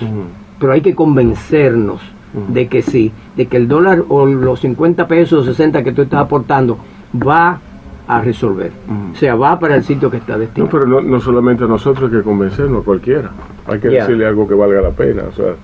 pero 0.58 0.72
hay 0.72 0.80
que 0.80 0.94
convencernos 0.94 2.00
de 2.48 2.68
que 2.68 2.82
sí, 2.82 3.12
de 3.36 3.46
que 3.46 3.56
el 3.56 3.68
dólar 3.68 4.04
o 4.08 4.26
los 4.26 4.60
50 4.60 5.08
pesos 5.08 5.42
o 5.42 5.50
60 5.50 5.82
que 5.82 5.92
tú 5.92 6.02
estás 6.02 6.20
aportando 6.20 6.78
va 7.14 7.60
a 8.08 8.20
resolver. 8.22 8.72
O 9.12 9.16
sea, 9.16 9.34
va 9.34 9.58
para 9.60 9.76
el 9.76 9.84
sitio 9.84 10.10
que 10.10 10.16
está 10.16 10.32
No, 10.32 10.38
destinado. 10.40 10.70
pero 10.70 10.86
no, 10.86 11.00
no 11.02 11.20
solamente 11.20 11.64
a 11.64 11.66
nosotros 11.66 12.10
hay 12.10 12.18
que 12.18 12.24
convencernos, 12.24 12.82
a 12.82 12.84
cualquiera. 12.84 13.30
Hay 13.66 13.78
que 13.80 13.88
decirle 13.88 14.26
algo 14.26 14.48
que 14.48 14.54
valga 14.54 14.80
la 14.80 14.90
pena, 14.90 15.24
o 15.30 15.32
sea, 15.32 15.54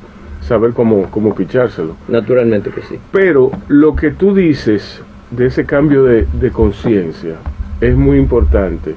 saber 0.42 0.72
cómo, 0.74 1.10
cómo 1.10 1.34
pichárselo. 1.34 1.96
Naturalmente 2.08 2.70
que 2.70 2.82
sí. 2.82 2.98
Pero 3.10 3.50
lo 3.68 3.96
que 3.96 4.10
tú 4.10 4.34
dices 4.34 5.02
de 5.30 5.46
ese 5.46 5.64
cambio 5.64 6.04
de, 6.04 6.26
de 6.32 6.50
conciencia 6.50 7.36
es 7.80 7.96
muy 7.96 8.18
importante, 8.18 8.94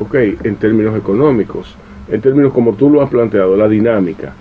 ok, 0.00 0.14
en 0.42 0.56
términos 0.56 0.96
económicos, 0.96 1.76
en 2.10 2.20
términos 2.20 2.52
como 2.52 2.72
tú 2.74 2.90
lo 2.90 3.02
has 3.02 3.08
planteado, 3.08 3.56
la 3.56 3.68
dinámica, 3.68 4.32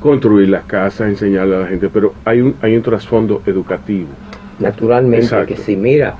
construir 0.00 0.48
las 0.48 0.64
casas, 0.64 1.08
enseñarle 1.08 1.56
a 1.56 1.60
la 1.60 1.66
gente, 1.66 1.88
pero 1.88 2.12
hay 2.24 2.40
un, 2.40 2.54
hay 2.60 2.76
un 2.76 2.82
trasfondo 2.82 3.42
educativo. 3.46 4.08
Naturalmente 4.58 5.24
Exacto. 5.24 5.54
que 5.54 5.56
sí. 5.56 5.76
Mira, 5.76 6.14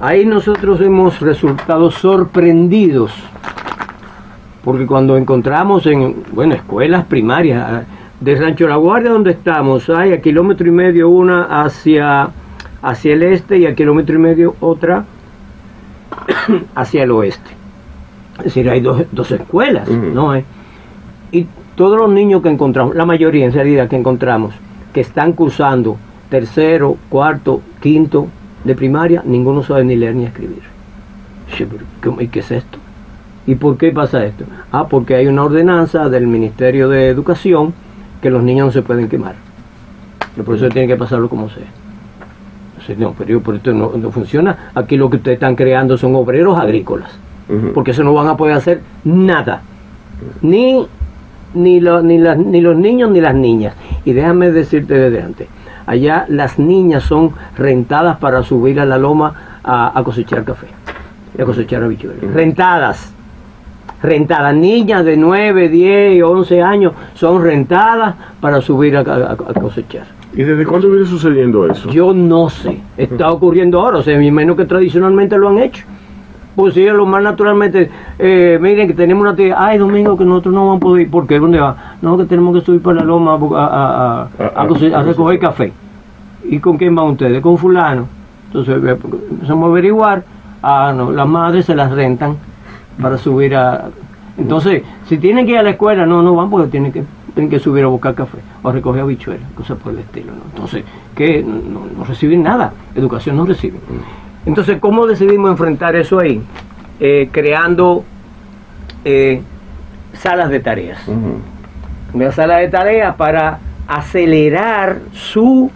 ahí 0.00 0.26
nosotros 0.26 0.80
hemos 0.80 1.20
resultado 1.20 1.90
sorprendidos 1.90 3.12
porque 4.64 4.86
cuando 4.86 5.16
encontramos 5.16 5.86
en, 5.86 6.22
bueno, 6.32 6.54
escuelas 6.54 7.04
primarias, 7.06 7.64
ah, 7.66 7.82
de 8.20 8.34
Rancho 8.36 8.68
La 8.68 8.76
Guardia 8.76 9.10
donde 9.10 9.30
estamos, 9.30 9.88
hay 9.88 10.12
a 10.12 10.20
kilómetro 10.20 10.68
y 10.68 10.70
medio 10.70 11.08
una 11.08 11.62
hacia, 11.62 12.28
hacia 12.82 13.14
el 13.14 13.22
este 13.22 13.58
y 13.58 13.66
a 13.66 13.74
kilómetro 13.74 14.16
y 14.16 14.18
medio 14.18 14.56
otra 14.60 15.04
hacia 16.74 17.04
el 17.04 17.10
oeste. 17.12 17.50
Es 18.38 18.44
decir, 18.44 18.68
hay 18.68 18.80
dos, 18.80 19.04
dos 19.12 19.30
escuelas. 19.32 19.88
¿no? 19.88 20.34
Eh, 20.34 20.44
Y 21.32 21.46
todos 21.76 21.98
los 21.98 22.10
niños 22.10 22.42
que 22.42 22.50
encontramos, 22.50 22.94
la 22.94 23.06
mayoría 23.06 23.46
en 23.46 23.52
realidad 23.52 23.88
que 23.88 23.96
encontramos, 23.96 24.54
que 24.92 25.00
están 25.00 25.32
cursando 25.32 25.96
tercero, 26.28 26.96
cuarto, 27.08 27.62
quinto 27.80 28.28
de 28.64 28.74
primaria, 28.74 29.22
ninguno 29.24 29.62
sabe 29.62 29.84
ni 29.84 29.96
leer 29.96 30.14
ni 30.14 30.24
escribir. 30.24 30.62
Sí, 31.56 31.66
pero 31.70 31.84
¿cómo- 32.02 32.20
¿Y 32.20 32.28
qué 32.28 32.40
es 32.40 32.50
esto? 32.50 32.78
¿Y 33.46 33.54
por 33.56 33.76
qué 33.78 33.90
pasa 33.90 34.24
esto? 34.24 34.44
Ah, 34.70 34.86
porque 34.86 35.14
hay 35.14 35.26
una 35.26 35.42
ordenanza 35.44 36.08
del 36.08 36.26
Ministerio 36.26 36.88
de 36.88 37.08
Educación 37.08 37.72
que 38.22 38.30
los 38.30 38.42
niños 38.42 38.66
no 38.66 38.72
se 38.72 38.82
pueden 38.82 39.08
quemar. 39.08 39.34
Y 40.36 40.42
por 40.42 40.56
eso 40.56 40.68
tienen 40.68 40.88
que 40.88 40.96
pasarlo 40.96 41.28
como 41.28 41.48
sea. 41.48 41.64
Entonces, 42.72 42.98
no, 42.98 43.14
pero 43.16 43.30
yo, 43.30 43.40
por 43.40 43.56
esto 43.56 43.72
no, 43.72 43.92
no 43.96 44.10
funciona. 44.10 44.70
Aquí 44.74 44.96
lo 44.96 45.10
que 45.10 45.16
ustedes 45.16 45.36
están 45.36 45.56
creando 45.56 45.96
son 45.98 46.14
obreros 46.14 46.58
agrícolas 46.58 47.10
porque 47.74 47.90
eso 47.90 48.04
no 48.04 48.14
van 48.14 48.28
a 48.28 48.36
poder 48.36 48.54
hacer 48.54 48.80
nada. 49.04 49.62
Ni, 50.42 50.86
ni, 51.54 51.80
lo- 51.80 52.00
ni, 52.02 52.16
las- 52.18 52.38
ni 52.38 52.60
los 52.60 52.76
niños 52.76 53.10
ni 53.10 53.20
las 53.20 53.34
niñas. 53.34 53.74
Y 54.04 54.12
déjame 54.12 54.50
decirte 54.52 54.94
desde 54.94 55.20
antes, 55.22 55.48
allá 55.86 56.26
las 56.28 56.58
niñas 56.58 57.04
son 57.04 57.32
rentadas 57.56 58.16
para 58.18 58.42
subir 58.42 58.80
a 58.80 58.84
la 58.86 58.98
loma 58.98 59.34
a, 59.64 59.98
a 59.98 60.02
cosechar 60.04 60.44
café, 60.44 60.66
a 61.40 61.44
cosechar 61.44 61.82
habichuelas. 61.84 62.22
Rentadas. 62.34 63.12
Rentadas. 64.02 64.54
Niñas 64.54 65.04
de 65.04 65.16
9, 65.16 65.68
10, 65.68 66.22
11 66.22 66.62
años 66.62 66.92
son 67.14 67.42
rentadas 67.42 68.14
para 68.40 68.60
subir 68.62 68.96
a, 68.96 69.00
a- 69.00 69.32
a 69.32 69.36
cosechar. 69.36 70.04
¿Y 70.32 70.42
desde 70.42 70.64
cuándo 70.64 70.88
viene 70.90 71.04
sucediendo 71.06 71.66
eso? 71.66 71.90
Yo 71.90 72.14
no 72.14 72.48
sé, 72.48 72.80
está 72.96 73.30
ocurriendo 73.32 73.80
ahora, 73.80 73.98
o 73.98 74.02
sea, 74.02 74.16
me 74.16 74.26
imagino 74.26 74.54
que 74.56 74.64
tradicionalmente 74.64 75.36
lo 75.36 75.48
han 75.48 75.58
hecho. 75.58 75.84
Pues 76.60 76.74
sí, 76.74 76.84
lo 76.84 77.06
más 77.06 77.22
naturalmente, 77.22 77.90
eh, 78.18 78.58
miren 78.60 78.86
que 78.86 78.92
tenemos 78.92 79.22
una 79.22 79.34
tía, 79.34 79.54
ay 79.56 79.78
domingo 79.78 80.14
que 80.14 80.26
nosotros 80.26 80.52
no 80.54 80.60
vamos 80.66 80.76
a 80.76 80.80
poder 80.80 81.02
ir, 81.06 81.10
¿por 81.10 81.26
qué? 81.26 81.38
¿Dónde 81.38 81.58
va? 81.58 81.94
No, 82.02 82.18
que 82.18 82.24
tenemos 82.26 82.54
que 82.54 82.60
subir 82.60 82.82
para 82.82 82.96
la 82.98 83.04
loma 83.04 83.38
a, 83.56 84.28
a- 84.38 85.02
recoger 85.02 85.38
café. 85.38 85.72
¿Y 86.44 86.58
con 86.58 86.76
quién 86.76 86.94
van 86.94 87.06
ustedes? 87.06 87.40
Con 87.40 87.56
fulano. 87.56 88.06
Entonces 88.48 88.76
empezamos 88.76 89.64
a 89.64 89.70
averiguar, 89.70 90.22
ah, 90.62 90.92
no, 90.94 91.10
las 91.10 91.26
madres 91.26 91.64
se 91.64 91.74
las 91.74 91.90
rentan 91.92 92.36
para 93.00 93.16
subir 93.16 93.56
a... 93.56 93.86
Entonces, 94.36 94.82
si 95.06 95.16
tienen 95.16 95.46
que 95.46 95.52
ir 95.52 95.58
a 95.58 95.62
la 95.62 95.70
escuela, 95.70 96.04
no, 96.04 96.20
no 96.22 96.34
van 96.34 96.50
porque 96.50 96.68
tienen 96.68 96.92
que, 96.92 97.04
tienen 97.34 97.48
que 97.48 97.58
subir 97.58 97.84
a 97.84 97.86
buscar 97.86 98.14
café 98.14 98.36
o 98.62 98.70
recoger 98.70 99.00
habichuelas, 99.00 99.50
cosas 99.54 99.78
por 99.78 99.94
el 99.94 100.00
estilo. 100.00 100.32
¿no? 100.32 100.42
Entonces, 100.54 100.84
que 101.16 101.42
no, 101.42 101.86
no 101.96 102.04
reciben 102.04 102.42
nada, 102.42 102.74
educación 102.94 103.38
no 103.38 103.46
reciben. 103.46 103.80
Entonces, 104.46 104.78
¿cómo 104.80 105.06
decidimos 105.06 105.50
enfrentar 105.50 105.96
eso 105.96 106.18
ahí? 106.18 106.40
Eh, 106.98 107.28
creando 107.30 108.04
eh, 109.04 109.42
salas 110.12 110.50
de 110.50 110.60
tareas. 110.60 111.00
Una 112.12 112.32
sala 112.32 112.58
de 112.58 112.68
tareas 112.68 113.14
para 113.16 113.58
acelerar 113.86 115.00
su, 115.12 115.70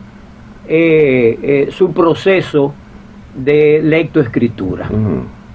eh, 0.67 1.69
su 1.73 1.93
proceso 1.93 2.75
de 3.35 3.81
lectoescritura. 3.83 4.89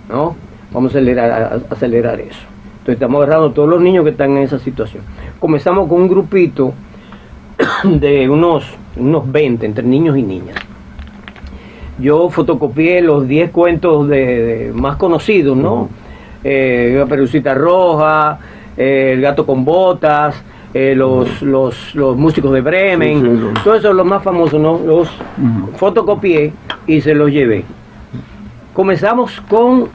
¿no? 0.10 0.36
Vamos 0.72 0.94
a 0.94 0.98
acelerar, 0.98 1.32
a 1.32 1.74
acelerar 1.74 2.20
eso. 2.20 2.42
Entonces 2.80 2.96
estamos 2.96 3.18
agarrando 3.18 3.48
a 3.48 3.54
todos 3.54 3.70
los 3.70 3.82
niños 3.82 4.04
que 4.04 4.12
están 4.12 4.32
en 4.38 4.44
esa 4.44 4.60
situación. 4.60 5.04
Comenzamos 5.40 5.88
con 5.88 6.02
un 6.02 6.08
grupito 6.08 6.74
de 7.84 8.30
unos, 8.30 8.66
unos 8.96 9.32
20 9.32 9.66
entre 9.66 9.84
niños 9.84 10.18
y 10.18 10.24
niñas. 10.24 10.56
Yo 12.00 12.30
fotocopié 12.30 13.02
los 13.02 13.28
10 13.28 13.52
cuentos 13.52 14.08
de, 14.08 14.72
más 14.74 14.96
conocidos, 14.96 15.58
¿no? 15.58 15.90
Eh, 16.44 16.96
la 16.98 17.06
Perucita 17.06 17.54
Roja, 17.54 18.40
eh, 18.78 19.12
El 19.14 19.22
Gato 19.22 19.46
con 19.46 19.66
Botas, 19.66 20.42
eh, 20.74 20.94
los, 20.96 21.42
los, 21.42 21.94
los, 21.96 22.16
músicos 22.16 22.54
de 22.54 22.62
Bremen, 22.62 23.54
todos 23.64 23.80
esos 23.80 23.96
los 23.96 24.06
más 24.06 24.24
famosos, 24.24 24.62
¿no? 24.62 24.80
Los 24.80 25.10
fotocopié 25.76 26.54
y 26.88 27.02
se 27.02 27.14
los 27.14 27.32
llevé. 27.32 27.66
Comenzamos 28.74 29.42
con 29.50 29.90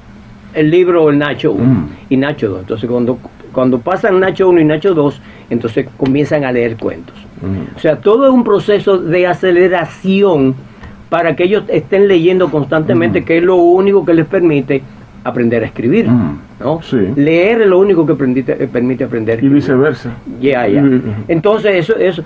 el 0.53 0.71
libro 0.71 1.09
El 1.09 1.19
Nacho 1.19 1.53
1 1.53 1.89
y 2.11 2.17
Nacho 2.19 2.49
2. 2.51 2.61
Entonces 2.61 2.91
cuando, 2.91 3.19
cuando 3.53 3.79
pasan 3.79 4.21
Nacho 4.21 4.49
1 4.49 4.61
y 4.61 4.65
Nacho 4.65 4.95
2, 4.95 5.21
entonces 5.49 5.87
comienzan 5.97 6.45
a 6.45 6.53
leer 6.53 6.77
cuentos. 6.77 7.17
O 7.77 7.79
sea, 7.79 7.97
todo 7.97 8.27
es 8.27 8.33
un 8.33 8.45
proceso 8.45 8.99
de 8.99 9.27
aceleración 9.27 10.55
para 11.09 11.37
que 11.37 11.45
ellos 11.45 11.65
estén 11.69 12.09
leyendo 12.09 12.51
constantemente, 12.51 13.25
que 13.25 13.39
es 13.39 13.45
lo 13.45 13.57
único 13.57 14.05
que 14.05 14.15
les 14.15 14.27
permite 14.27 14.83
aprender 15.23 15.63
a 15.63 15.67
escribir. 15.67 16.09
¿no? 16.61 16.81
Leer 17.17 17.63
es 17.63 17.67
lo 17.69 17.79
único 17.79 18.07
que 18.07 18.15
permite, 18.15 18.55
permite 18.69 19.05
aprender. 19.05 19.43
Y 19.43 19.49
viceversa. 19.49 20.11
Ya, 20.41 20.67
ya. 20.67 20.83
Entonces, 21.29 21.77
eso, 21.77 21.97
eso. 21.97 22.23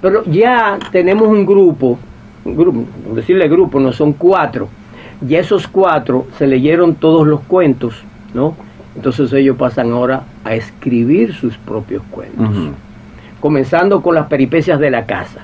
Pero 0.00 0.24
ya 0.24 0.78
tenemos 0.92 1.28
un 1.28 1.46
grupo, 1.46 1.98
un 2.44 2.56
grupo, 2.56 2.84
decirle 3.14 3.48
grupo, 3.48 3.80
no 3.80 3.92
son 3.92 4.12
cuatro. 4.12 4.68
Ya 5.20 5.38
esos 5.38 5.66
cuatro 5.66 6.26
se 6.36 6.46
leyeron 6.46 6.96
todos 6.96 7.26
los 7.26 7.40
cuentos, 7.40 8.02
¿no? 8.34 8.54
Entonces 8.94 9.32
ellos 9.32 9.56
pasan 9.56 9.90
ahora 9.92 10.24
a 10.44 10.54
escribir 10.54 11.32
sus 11.32 11.56
propios 11.56 12.02
cuentos 12.10 12.48
comenzando 13.44 14.00
con 14.00 14.14
las 14.14 14.26
peripecias 14.26 14.80
de 14.80 14.90
la 14.90 15.04
casa, 15.04 15.40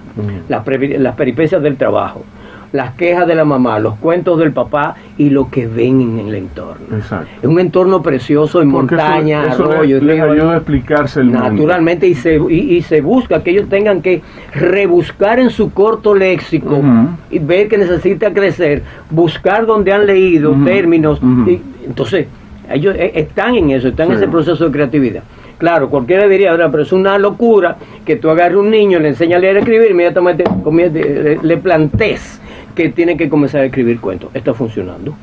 las, 0.48 0.64
peripecias 0.64 1.62
del 1.62 1.76
trabajo, 1.76 2.24
las 2.72 2.94
quejas 2.94 3.26
de 3.26 3.34
la 3.34 3.44
mamá, 3.44 3.78
los 3.78 3.96
cuentos 3.96 4.38
del 4.38 4.52
papá 4.52 4.94
y 5.18 5.30
lo 5.30 5.50
que 5.50 5.66
ven 5.66 6.00
en 6.00 6.18
el 6.28 6.34
entorno. 6.34 6.98
Es 6.98 7.48
un 7.48 7.58
entorno 7.58 8.00
precioso 8.02 8.62
en 8.62 8.68
montaña, 8.68 9.42
arroyo. 9.42 10.00
Les, 10.00 10.20
ayuda 10.20 10.54
a 10.54 10.56
explicarse 10.58 11.20
el 11.20 11.32
Naturalmente, 11.32 12.06
y, 12.06 12.14
se, 12.14 12.36
y, 12.36 12.80
se 12.82 13.00
busca 13.00 13.42
que 13.42 13.50
ellos 13.50 13.68
tengan 13.68 14.02
que 14.02 14.22
rebuscar 14.54 15.40
en 15.40 15.50
su 15.50 15.72
corto 15.72 16.14
léxico 16.14 16.80
y 17.30 17.38
ver 17.38 17.68
que 17.68 17.78
necesita 17.78 18.32
crecer, 18.32 18.82
buscar 19.10 19.66
donde 19.66 19.92
han 19.92 20.06
leído 20.06 20.54
términos. 20.64 21.20
Y, 21.46 21.60
entonces, 21.84 22.26
ellos 22.70 22.94
eh, 22.96 23.12
están 23.16 23.56
en 23.56 23.70
eso, 23.70 23.88
están 23.88 24.10
en 24.10 24.18
ese 24.18 24.28
proceso 24.28 24.66
de 24.66 24.70
creatividad. 24.70 25.22
Claro, 25.58 25.90
cualquiera 25.90 26.26
diría, 26.26 26.56
pero 26.70 26.82
es 26.82 26.92
una 26.92 27.18
locura 27.18 27.76
que 28.06 28.16
tú 28.16 28.30
agarres 28.30 28.56
un 28.56 28.70
niño, 28.70 28.98
le 28.98 29.08
enseñas 29.08 29.36
a 29.36 29.40
leer 29.40 29.56
y 29.56 29.58
escribir, 29.58 29.90
inmediatamente 29.90 30.44
le 31.42 31.56
plantees 31.58 32.40
que 32.74 32.88
tiene 32.90 33.16
que 33.16 33.28
comenzar 33.28 33.62
a 33.62 33.64
escribir 33.64 34.00
cuentos. 34.00 34.30
Está 34.34 34.54
funcionando 34.54 35.14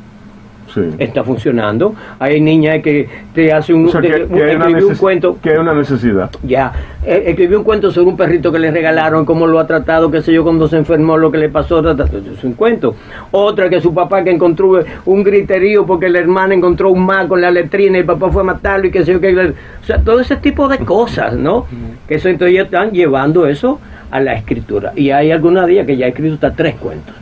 está 0.97 1.23
funcionando. 1.23 1.95
Hay 2.19 2.41
niñas 2.41 2.81
que 2.81 3.07
te 3.33 3.51
hace 3.51 3.73
un, 3.73 3.85
un 3.85 4.95
cuento. 4.97 5.37
Que 5.41 5.51
hay 5.51 5.57
una 5.57 5.73
necesidad. 5.73 6.29
Ya, 6.43 6.71
eh, 7.03 7.23
escribió 7.27 7.59
un 7.59 7.63
cuento 7.63 7.91
sobre 7.91 8.09
un 8.09 8.17
perrito 8.17 8.51
que 8.51 8.59
le 8.59 8.71
regalaron, 8.71 9.25
cómo 9.25 9.47
lo 9.47 9.59
ha 9.59 9.67
tratado, 9.67 10.11
qué 10.11 10.21
sé 10.21 10.33
yo, 10.33 10.43
cuando 10.43 10.67
se 10.67 10.77
enfermó, 10.77 11.17
lo 11.17 11.31
que 11.31 11.37
le 11.37 11.49
pasó, 11.49 11.79
es 11.79 12.43
un 12.43 12.53
cuento. 12.53 12.95
Otra 13.31 13.69
que 13.69 13.81
su 13.81 13.93
papá 13.93 14.23
que 14.23 14.31
encontró 14.31 14.79
un 15.05 15.23
griterío 15.23 15.85
porque 15.85 16.09
la 16.09 16.19
hermana 16.19 16.53
encontró 16.53 16.91
un 16.91 17.05
mal 17.05 17.27
con 17.27 17.41
la 17.41 17.51
letrina 17.51 17.97
y 17.97 18.01
el 18.01 18.05
papá 18.05 18.29
fue 18.29 18.41
a 18.41 18.45
matarlo 18.45 18.87
y 18.87 18.91
qué 18.91 19.03
sé 19.03 19.13
yo, 19.13 19.21
que, 19.21 19.35
o 19.35 19.85
sea, 19.85 19.99
todo 19.99 20.19
ese 20.19 20.35
tipo 20.37 20.67
de 20.67 20.79
cosas, 20.79 21.33
¿no? 21.33 21.65
Que 22.07 22.15
eso 22.15 22.29
entonces 22.29 22.55
ya 22.55 22.63
están 22.63 22.91
llevando 22.91 23.47
eso 23.47 23.79
a 24.11 24.19
la 24.19 24.33
escritura. 24.33 24.93
Y 24.95 25.11
hay 25.11 25.31
algunos 25.31 25.67
días 25.67 25.85
que 25.85 25.97
ya 25.97 26.05
he 26.05 26.09
escrito 26.09 26.35
hasta 26.35 26.51
tres 26.53 26.75
cuentos. 26.75 27.15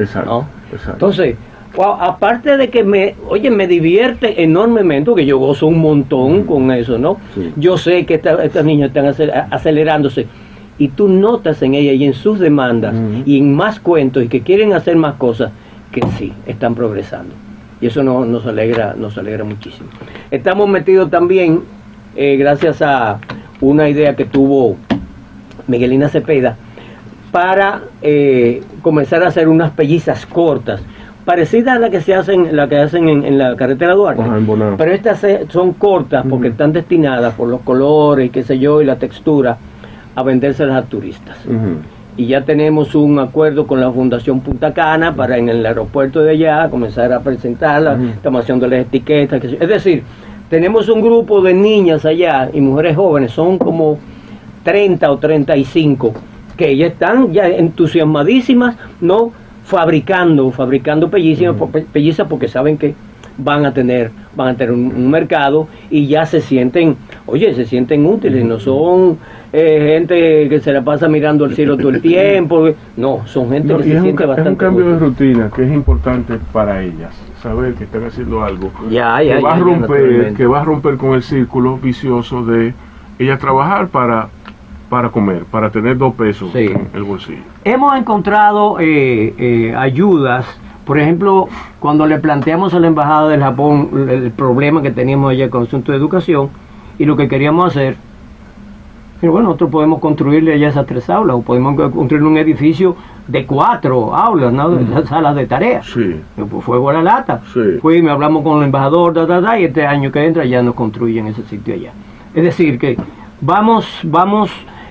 Exacto. 0.00 0.46
exacto. 0.72 0.92
Entonces, 0.92 1.36
aparte 1.78 2.56
de 2.56 2.68
que 2.68 2.82
me, 2.82 3.14
oye, 3.28 3.50
me 3.50 3.66
divierte 3.66 4.42
enormemente, 4.42 5.12
que 5.14 5.24
yo 5.24 5.38
gozo 5.38 5.66
un 5.66 5.78
montón 5.78 6.44
con 6.44 6.70
eso, 6.70 6.98
¿no? 6.98 7.18
Yo 7.56 7.76
sé 7.76 8.04
que 8.06 8.14
estas 8.14 8.64
niñas 8.64 8.88
están 8.88 9.06
acelerándose 9.50 10.26
y 10.78 10.88
tú 10.88 11.08
notas 11.08 11.62
en 11.62 11.74
ella 11.74 11.92
y 11.92 12.04
en 12.04 12.14
sus 12.14 12.38
demandas 12.38 12.94
y 13.24 13.38
en 13.38 13.54
más 13.54 13.80
cuentos 13.80 14.24
y 14.24 14.28
que 14.28 14.40
quieren 14.40 14.72
hacer 14.72 14.96
más 14.96 15.14
cosas, 15.14 15.52
que 15.92 16.00
sí, 16.18 16.32
están 16.46 16.74
progresando. 16.74 17.34
Y 17.80 17.86
eso 17.86 18.02
nos, 18.02 18.46
alegra, 18.46 18.94
nos 18.96 19.16
alegra 19.16 19.44
muchísimo. 19.44 19.88
Estamos 20.30 20.68
metidos 20.68 21.10
también, 21.10 21.62
eh, 22.16 22.36
gracias 22.36 22.82
a 22.82 23.18
una 23.60 23.88
idea 23.88 24.16
que 24.16 24.24
tuvo 24.24 24.76
Miguelina 25.66 26.08
Cepeda, 26.08 26.56
para 27.32 27.82
eh, 28.02 28.62
comenzar 28.82 29.22
a 29.22 29.28
hacer 29.28 29.48
unas 29.48 29.70
pellizas 29.70 30.26
cortas 30.26 30.82
parecida 31.24 31.74
a 31.74 31.78
la 31.78 31.90
que 31.90 32.00
se 32.00 32.14
hacen, 32.14 32.56
la 32.56 32.68
que 32.68 32.78
hacen 32.78 33.08
en, 33.08 33.38
la 33.38 33.54
carretera 33.54 33.94
Duarte. 33.94 34.22
pero 34.76 34.92
estas 34.92 35.24
son 35.48 35.74
cortas 35.74 36.24
porque 36.28 36.48
están 36.48 36.72
destinadas 36.72 37.34
por 37.34 37.48
los 37.48 37.60
colores, 37.60 38.30
qué 38.30 38.42
sé 38.42 38.58
yo, 38.58 38.82
y 38.82 38.84
la 38.84 38.96
textura 38.96 39.56
a 40.14 40.22
vendérselas 40.22 40.76
a 40.76 40.82
turistas. 40.86 41.36
Y 42.16 42.26
ya 42.26 42.42
tenemos 42.42 42.94
un 42.94 43.18
acuerdo 43.18 43.66
con 43.66 43.80
la 43.80 43.90
Fundación 43.90 44.40
Punta 44.40 44.74
Cana 44.74 45.14
para 45.14 45.38
en 45.38 45.48
el 45.48 45.64
aeropuerto 45.64 46.20
de 46.20 46.32
allá 46.32 46.68
comenzar 46.68 47.12
a 47.12 47.20
presentarla, 47.20 47.98
estamos 48.14 48.42
haciendo 48.42 48.66
las 48.66 48.80
etiquetas. 48.80 49.42
es 49.44 49.68
decir, 49.68 50.02
tenemos 50.48 50.88
un 50.88 51.00
grupo 51.00 51.40
de 51.40 51.54
niñas 51.54 52.04
allá 52.04 52.50
y 52.52 52.60
mujeres 52.60 52.96
jóvenes, 52.96 53.30
son 53.30 53.56
como 53.56 53.98
30 54.64 55.10
o 55.10 55.18
35, 55.18 56.12
que 56.60 56.76
ya 56.76 56.88
están 56.88 57.32
ya 57.32 57.48
entusiasmadísimas, 57.48 58.76
¿no? 59.00 59.32
fabricando, 59.70 60.50
fabricando 60.50 61.08
pellizas, 61.08 62.26
porque 62.28 62.48
saben 62.48 62.76
que 62.76 62.94
van 63.38 63.64
a 63.64 63.72
tener, 63.72 64.10
van 64.36 64.48
a 64.48 64.54
tener 64.54 64.74
un, 64.74 65.10
mercado 65.10 65.68
y 65.90 66.06
ya 66.08 66.26
se 66.26 66.40
sienten, 66.40 66.96
oye, 67.24 67.54
se 67.54 67.64
sienten 67.64 68.04
útiles, 68.04 68.44
no 68.44 68.58
son 68.58 69.16
eh, 69.52 69.94
gente 69.94 70.48
que 70.48 70.60
se 70.60 70.72
la 70.72 70.82
pasa 70.82 71.08
mirando 71.08 71.44
al 71.44 71.54
cielo 71.54 71.76
todo 71.76 71.90
el 71.90 72.02
tiempo, 72.12 72.68
no, 72.96 73.26
son 73.26 73.50
gente 73.50 73.74
que 73.76 73.84
se 73.84 74.00
siente 74.00 74.26
bastante. 74.26 74.50
Es 74.50 74.52
un 74.52 74.56
cambio 74.56 74.92
de 74.92 74.98
rutina 74.98 75.50
que 75.54 75.62
es 75.62 75.72
importante 75.72 76.34
para 76.52 76.82
ellas, 76.82 77.14
saber 77.40 77.74
que 77.74 77.84
están 77.84 78.04
haciendo 78.04 78.42
algo 78.42 78.72
ya, 78.90 79.22
ya, 79.22 79.36
que 79.36 79.42
va 79.42 79.54
a 79.54 79.58
romper, 79.58 80.34
que 80.34 80.46
va 80.46 80.60
a 80.60 80.64
romper 80.64 80.96
con 80.96 81.14
el 81.14 81.22
círculo 81.22 81.78
vicioso 81.78 82.44
de 82.44 82.74
ellas 83.20 83.38
trabajar 83.38 83.88
para 83.88 84.28
para 84.90 85.08
comer, 85.08 85.44
para 85.44 85.70
tener 85.70 85.96
dos 85.96 86.14
pesos 86.14 86.54
en 86.54 86.88
el 86.92 87.04
bolsillo. 87.04 87.42
Hemos 87.64 87.96
encontrado 87.96 88.78
eh, 88.80 89.32
eh, 89.38 89.74
ayudas, 89.74 90.44
por 90.84 90.98
ejemplo, 90.98 91.48
cuando 91.78 92.06
le 92.06 92.18
planteamos 92.18 92.74
a 92.74 92.80
la 92.80 92.88
Embajada 92.88 93.28
del 93.28 93.40
Japón 93.40 93.88
el 94.10 94.32
problema 94.32 94.82
que 94.82 94.90
teníamos 94.90 95.30
allá 95.30 95.48
con 95.48 95.62
el 95.62 95.68
asunto 95.68 95.92
de 95.92 95.98
educación 95.98 96.50
y 96.98 97.04
lo 97.04 97.16
que 97.16 97.28
queríamos 97.28 97.66
hacer, 97.66 97.96
pero 99.20 99.32
bueno, 99.32 99.48
nosotros 99.48 99.70
podemos 99.70 100.00
construirle 100.00 100.54
allá 100.54 100.68
esas 100.68 100.86
tres 100.86 101.08
aulas 101.08 101.36
o 101.36 101.42
podemos 101.42 101.76
construir 101.92 102.24
un 102.24 102.36
edificio 102.36 102.96
de 103.28 103.46
cuatro 103.46 104.14
aulas, 104.16 104.52
¿no? 104.52 104.70
Mm. 104.70 105.06
salas 105.06 105.36
de 105.36 105.46
tareas. 105.46 105.86
Sí. 105.86 106.20
Pues 106.34 106.64
fuego 106.64 106.90
a 106.90 106.94
la 106.94 107.02
lata. 107.02 107.42
Sí. 107.52 107.78
Fui, 107.80 108.02
me 108.02 108.10
hablamos 108.10 108.42
con 108.42 108.58
el 108.58 108.64
embajador, 108.64 109.14
y 109.58 109.64
este 109.64 109.86
año 109.86 110.10
que 110.10 110.24
entra 110.24 110.44
ya 110.44 110.62
nos 110.62 110.74
construyen 110.74 111.28
ese 111.28 111.42
sitio 111.44 111.74
allá. 111.74 111.92
Es 112.34 112.42
decir, 112.42 112.78
que 112.78 112.96
vamos, 113.40 113.86
vamos 114.02 114.50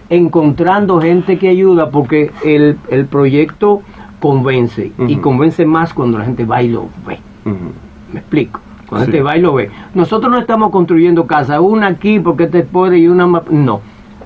encontrando 0.10 1.00
gente 1.02 1.38
que 1.38 1.50
ayuda 1.50 1.90
porque 1.90 2.32
el, 2.44 2.78
proyecto 3.10 3.82
convence 4.20 4.92
y 5.08 5.16
convence 5.18 5.66
más 5.66 5.94
cuando 5.94 6.18
la 6.18 6.26
gente 6.26 6.46
va 6.46 6.62
y 6.62 6.70
lo 6.70 6.88
ve. 7.06 7.20
Me 8.12 8.20
explico. 8.20 8.60
Cuando 8.88 9.06
la 9.06 9.12
gente 9.12 9.24
va 9.24 9.38
y 9.38 9.42
lo 9.42 9.54
ve. 9.54 9.70
Nosotros 9.94 10.32
no 10.32 10.40
estamos 10.40 10.72
construyendo 10.72 11.26
casa, 11.26 11.62
una 11.62 11.88
aquí 11.88 12.20
porque 12.20 12.48
te 12.48 12.64
puede 12.64 12.98
y 12.98 13.08
una 13.08 13.28
más. 13.28 13.50
No. 13.50 13.82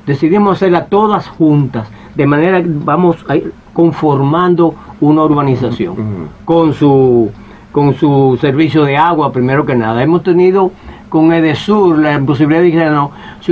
Decidimos 0.06 0.58
hacerla 0.58 0.86
todas 0.86 1.28
juntas, 1.28 1.90
de 2.16 2.26
manera 2.26 2.62
que 2.62 2.70
vamos 2.70 3.26
conformando 3.74 4.76
una 5.00 5.24
urbanización 5.24 5.96
con 6.46 6.74
su 6.74 7.32
con 7.74 7.96
su 7.96 8.38
servicio 8.40 8.86
de 8.86 8.96
agua 8.96 9.34
primero 9.34 9.66
que 9.66 9.76
nada. 9.76 10.02
Hemos 10.02 10.24
tenido 10.24 10.72
con 11.10 11.34
Edesur 11.34 12.00
la 12.00 12.20
posibilidad 12.20 12.62
de 12.62 12.72
decir, 12.72 12.92
no, 12.92 13.12
si, 13.42 13.52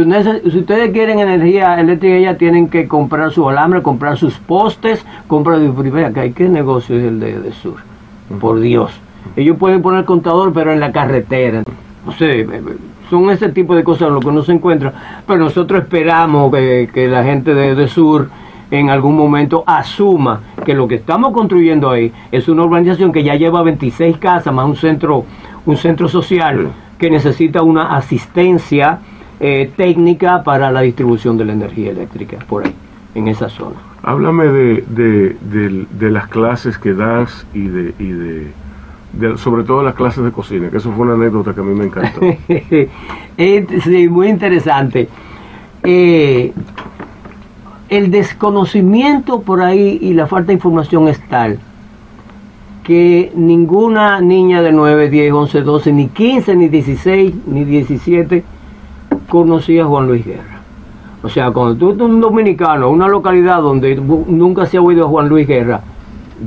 ustedes 0.57 0.91
quieren 0.91 1.19
energía 1.19 1.79
eléctrica 1.79 2.17
ya 2.19 2.38
tienen 2.38 2.69
que 2.69 2.88
comprar 2.88 3.31
su 3.31 3.49
alambre, 3.49 3.81
comprar 3.81 4.17
sus 4.17 4.38
postes, 4.38 5.05
comprar... 5.27 5.60
¿Qué 6.36 6.49
negocio 6.49 6.97
es 6.97 7.03
el 7.03 7.19
de 7.19 7.31
Edesur? 7.31 7.77
Por 8.39 8.60
Dios. 8.60 8.91
Ellos 9.36 9.57
pueden 9.57 9.81
poner 9.81 10.05
contador, 10.05 10.53
pero 10.53 10.71
en 10.71 10.79
la 10.79 10.91
carretera. 10.91 11.63
No 12.05 12.12
sé, 12.12 12.47
son 13.10 13.29
ese 13.31 13.49
tipo 13.49 13.75
de 13.75 13.84
cosas 13.84 14.10
lo 14.10 14.19
que 14.19 14.31
no 14.31 14.43
se 14.43 14.53
encuentra. 14.53 14.93
Pero 15.25 15.39
nosotros 15.39 15.81
esperamos 15.81 16.51
que, 16.51 16.89
que 16.93 17.07
la 17.07 17.23
gente 17.23 17.53
de, 17.53 17.75
de 17.75 17.88
Sur 17.88 18.29
en 18.71 18.89
algún 18.89 19.15
momento 19.15 19.63
asuma 19.67 20.41
que 20.65 20.73
lo 20.73 20.88
que 20.88 20.95
estamos 20.95 21.31
construyendo 21.34 21.89
ahí 21.89 22.12
es 22.31 22.47
una 22.47 22.63
urbanización 22.63 23.12
que 23.12 23.21
ya 23.23 23.36
lleva 23.36 23.62
26 23.62 24.17
casas 24.17 24.53
más 24.53 24.65
un 24.65 24.75
centro, 24.77 25.25
un 25.65 25.77
centro 25.77 26.07
social 26.07 26.69
que 26.97 27.10
necesita 27.10 27.62
una 27.63 27.95
asistencia 27.95 28.99
eh, 29.39 29.69
técnica 29.75 30.43
para 30.43 30.71
la 30.71 30.81
distribución 30.81 31.38
de 31.38 31.45
la 31.45 31.53
energía 31.53 31.91
eléctrica 31.91 32.38
por 32.47 32.65
ahí, 32.65 32.73
en 33.15 33.27
esa 33.27 33.49
zona. 33.49 33.75
Háblame 34.03 34.45
de, 34.45 34.84
de, 34.88 35.36
de, 35.41 35.86
de 35.91 36.10
las 36.12 36.27
clases 36.27 36.77
que 36.77 36.93
das 36.93 37.45
y 37.53 37.67
de, 37.67 37.93
y 37.99 38.07
de, 38.07 38.47
de- 39.13 39.38
sobre 39.38 39.63
todo 39.63 39.84
las 39.84 39.95
clases 39.95 40.23
de 40.23 40.31
cocina, 40.31 40.69
que 40.69 40.77
eso 40.77 40.91
fue 40.91 41.05
una 41.05 41.15
anécdota 41.15 41.53
que 41.53 41.60
a 41.60 41.63
mí 41.63 41.73
me 41.75 41.86
encantó. 41.86 42.19
Sí, 43.84 44.07
muy 44.07 44.27
interesante. 44.29 45.10
Eh, 45.84 46.53
el 47.91 48.10
desconocimiento 48.10 49.41
por 49.41 49.62
ahí 49.62 49.99
y 50.01 50.13
la 50.13 50.25
falta 50.25 50.47
de 50.47 50.54
información 50.54 51.10
es 51.10 51.19
tal 51.27 51.60
que 52.84 53.32
ninguna 53.36 54.21
niña 54.21 54.62
de 54.62 54.71
9, 54.71 55.10
10, 55.10 55.34
11, 55.34 55.62
12, 55.62 55.91
ni 55.91 56.08
15, 56.08 56.56
ni 56.56 56.69
16, 56.69 57.36
ni 57.47 57.65
17 57.65 58.43
conocía 59.30 59.84
a 59.84 59.88
Juan 59.88 60.08
Luis 60.08 60.25
Guerra. 60.25 60.62
O 61.21 61.27
sea, 61.27 61.51
cuando 61.51 61.75
tú 61.75 61.89
eres 61.89 62.01
un 62.01 62.21
dominicano, 62.21 62.89
una 62.89 63.10
localidad 63.10 63.62
donde 63.62 63.95
nunca 63.95 64.65
se 64.65 64.77
ha 64.77 64.82
oído 64.82 65.06
a 65.06 65.10
Juan 65.10 65.27
Luis 65.27 65.45
Guerra, 65.45 65.82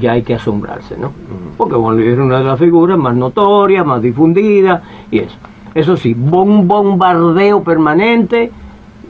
ya 0.01 0.13
hay 0.13 0.23
que 0.23 0.35
asombrarse, 0.35 0.97
¿no? 0.97 1.13
Porque 1.59 1.77
Juan 1.77 1.97
Luis 1.97 2.09
era 2.09 2.25
una 2.25 2.39
de 2.39 2.45
las 2.45 2.59
figuras 2.59 2.99
más 2.99 3.15
notorias, 3.15 3.85
más 3.85 4.01
difundidas 4.01 4.83
y 5.11 5.19
eso. 5.19 5.37
Eso 5.75 5.97
sí, 5.97 6.15
un 6.15 6.67
bombardeo 6.67 7.63
permanente 7.63 8.51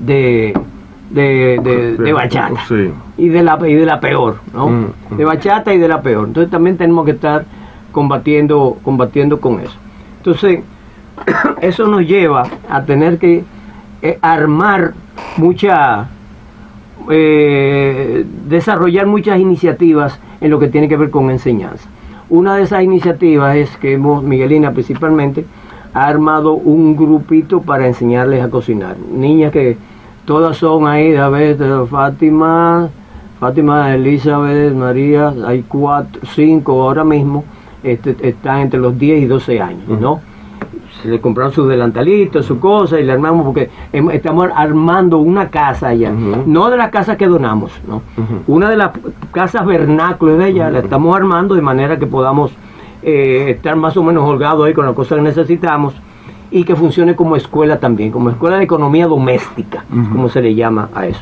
de, 0.01 0.53
de, 1.15 1.59
de- 1.63 1.97
de 1.97 2.13
bachata 2.13 2.61
Sí. 2.67 2.91
y 3.17 3.29
de 3.29 3.43
la 3.43 3.59
y 3.69 3.75
de 3.75 3.87
la 3.87 4.01
peor, 4.01 4.37
¿no? 4.53 4.69
Mm, 4.69 4.87
mm. 5.11 5.17
De 5.17 5.25
bachata 5.25 5.73
y 5.73 5.79
de 5.79 5.89
la 5.89 6.03
peor. 6.03 6.27
Entonces 6.29 6.51
también 6.51 6.77
tenemos 6.77 7.05
que 7.05 7.13
estar 7.13 7.45
combatiendo 7.93 8.77
combatiendo 8.83 9.41
con 9.41 9.61
eso. 9.61 9.77
Entonces 10.19 10.61
eso 11.61 11.87
nos 11.87 12.03
lleva 12.07 12.43
a 12.69 12.83
tener 12.85 13.19
que 13.19 13.45
eh, 14.03 14.19
armar 14.21 14.93
mucha 15.37 16.09
eh, 17.11 18.25
desarrollar 18.49 19.07
muchas 19.07 19.39
iniciativas 19.39 20.19
en 20.41 20.51
lo 20.51 20.59
que 20.59 20.69
tiene 20.69 20.89
que 20.89 20.97
ver 20.97 21.11
con 21.11 21.31
enseñanza. 21.31 21.89
Una 22.31 22.57
de 22.57 22.63
esas 22.63 22.83
iniciativas 22.83 23.57
es 23.57 23.77
que 23.77 23.93
hemos, 23.93 24.23
Miguelina 24.23 24.73
principalmente, 24.73 25.45
ha 25.93 26.07
armado 26.07 26.55
un 26.55 26.97
grupito 26.97 27.61
para 27.63 27.87
enseñarles 27.87 28.43
a 28.43 28.49
cocinar. 28.49 28.97
Niñas 29.13 29.53
que 29.53 29.77
todas 30.25 30.57
son 30.57 30.87
ahí, 30.87 31.15
a 31.17 31.29
ver, 31.29 31.57
Fátima, 31.91 32.89
Fátima, 33.41 33.95
Elizabeth, 33.95 34.75
María, 34.75 35.35
hay 35.47 35.63
cuatro, 35.63 36.21
cinco 36.35 36.83
ahora 36.83 37.05
mismo, 37.05 37.45
este, 37.83 38.17
están 38.21 38.61
entre 38.61 38.81
los 38.81 38.99
10 38.99 39.23
y 39.23 39.27
12 39.27 39.61
años, 39.61 40.01
¿no? 40.01 40.21
se 41.05 41.11
le 41.11 41.21
compraron 41.21 41.53
sus 41.53 41.69
delantalitos, 41.69 42.47
su 42.47 42.59
cosa, 42.59 42.99
y 42.99 43.05
le 43.05 43.13
armamos 43.13 43.45
porque 43.45 43.69
estamos 43.93 44.49
armando 44.55 45.19
una 45.19 45.51
casa 45.51 45.89
allá, 45.89 46.11
no 46.11 46.71
de 46.71 46.79
las 46.79 46.89
casas 46.89 47.19
que 47.19 47.27
donamos, 47.27 47.73
¿no? 47.87 48.01
Una 48.47 48.71
de 48.71 48.77
las 48.79 48.93
casas 49.31 49.67
vernáculas 49.67 50.39
de 50.39 50.49
ella 50.49 50.71
la 50.71 50.79
estamos 50.79 51.15
armando 51.15 51.55
de 51.57 51.61
manera 51.61 51.99
que 51.99 52.07
podamos 52.07 52.53
eh, 53.03 53.51
estar 53.51 53.77
más 53.77 53.99
o 53.99 54.03
menos 54.03 54.27
holgados 54.27 54.67
ahí 54.67 54.73
con 54.73 54.87
las 54.87 54.95
cosas 54.95 55.19
que 55.19 55.25
necesitamos 55.25 55.95
y 56.51 56.65
que 56.65 56.77
funcione 56.77 57.15
como 57.17 57.37
escuela 57.37 57.79
también, 57.81 58.11
como 58.11 58.31
escuela 58.31 58.59
de 58.59 58.65
economía 58.65 59.07
doméstica, 59.07 59.85
como 60.13 60.29
se 60.29 60.41
le 60.43 60.55
llama 60.55 60.89
a 60.95 61.07
eso. 61.07 61.21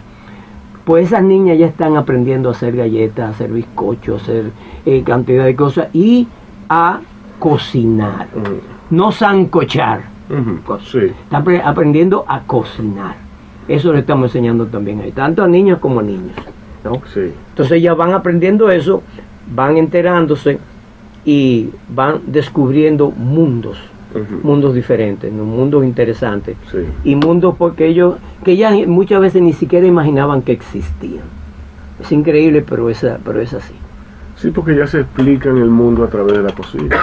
Pues 0.84 1.06
esas 1.06 1.22
niñas 1.22 1.58
ya 1.58 1.66
están 1.66 1.96
aprendiendo 1.96 2.48
a 2.48 2.52
hacer 2.52 2.76
galletas, 2.76 3.26
a 3.26 3.30
hacer 3.30 3.52
bizcochos, 3.52 4.20
a 4.20 4.24
hacer 4.24 4.50
eh, 4.84 5.02
cantidad 5.04 5.44
de 5.44 5.54
cosas 5.54 5.88
y 5.92 6.26
a 6.68 7.00
cocinar, 7.38 8.28
no 8.90 9.12
sancochar. 9.12 10.02
Ujú. 10.30 10.78
Sí. 10.80 10.98
Están 11.24 11.44
apre- 11.44 11.62
aprendiendo 11.64 12.24
a 12.26 12.40
cocinar. 12.40 13.16
Eso 13.68 13.92
le 13.92 14.00
estamos 14.00 14.26
enseñando 14.30 14.66
también 14.66 15.00
ahí, 15.00 15.12
tanto 15.12 15.42
a 15.44 15.48
niños 15.48 15.78
como 15.78 16.00
a 16.00 16.02
niños. 16.02 16.36
¿no? 16.84 17.00
Sí. 17.14 17.32
Entonces 17.50 17.80
ya 17.82 17.94
van 17.94 18.12
aprendiendo 18.12 18.70
eso, 18.70 19.02
van 19.54 19.76
enterándose 19.76 20.58
y 21.24 21.70
van 21.88 22.20
descubriendo 22.26 23.10
mundos, 23.12 23.78
Mundos 24.42 24.74
diferentes, 24.74 25.32
¿no? 25.32 25.44
mundos 25.44 25.84
interesantes. 25.84 26.56
Sí. 26.70 26.78
Y 27.04 27.16
mundos 27.16 27.54
porque 27.58 27.86
ellos, 27.86 28.16
que 28.44 28.56
ya 28.56 28.70
muchas 28.86 29.20
veces 29.20 29.42
ni 29.42 29.52
siquiera 29.52 29.86
imaginaban 29.86 30.42
que 30.42 30.52
existían. 30.52 31.24
Es 32.00 32.10
increíble, 32.12 32.62
pero 32.68 32.90
es, 32.90 33.04
pero 33.24 33.40
es 33.40 33.54
así. 33.54 33.74
Sí, 34.36 34.50
porque 34.50 34.74
ya 34.76 34.86
se 34.86 35.00
explica 35.00 35.50
en 35.50 35.58
el 35.58 35.70
mundo 35.70 36.02
a 36.04 36.08
través 36.08 36.36
de 36.36 36.42
la 36.42 36.52
cocina 36.52 36.96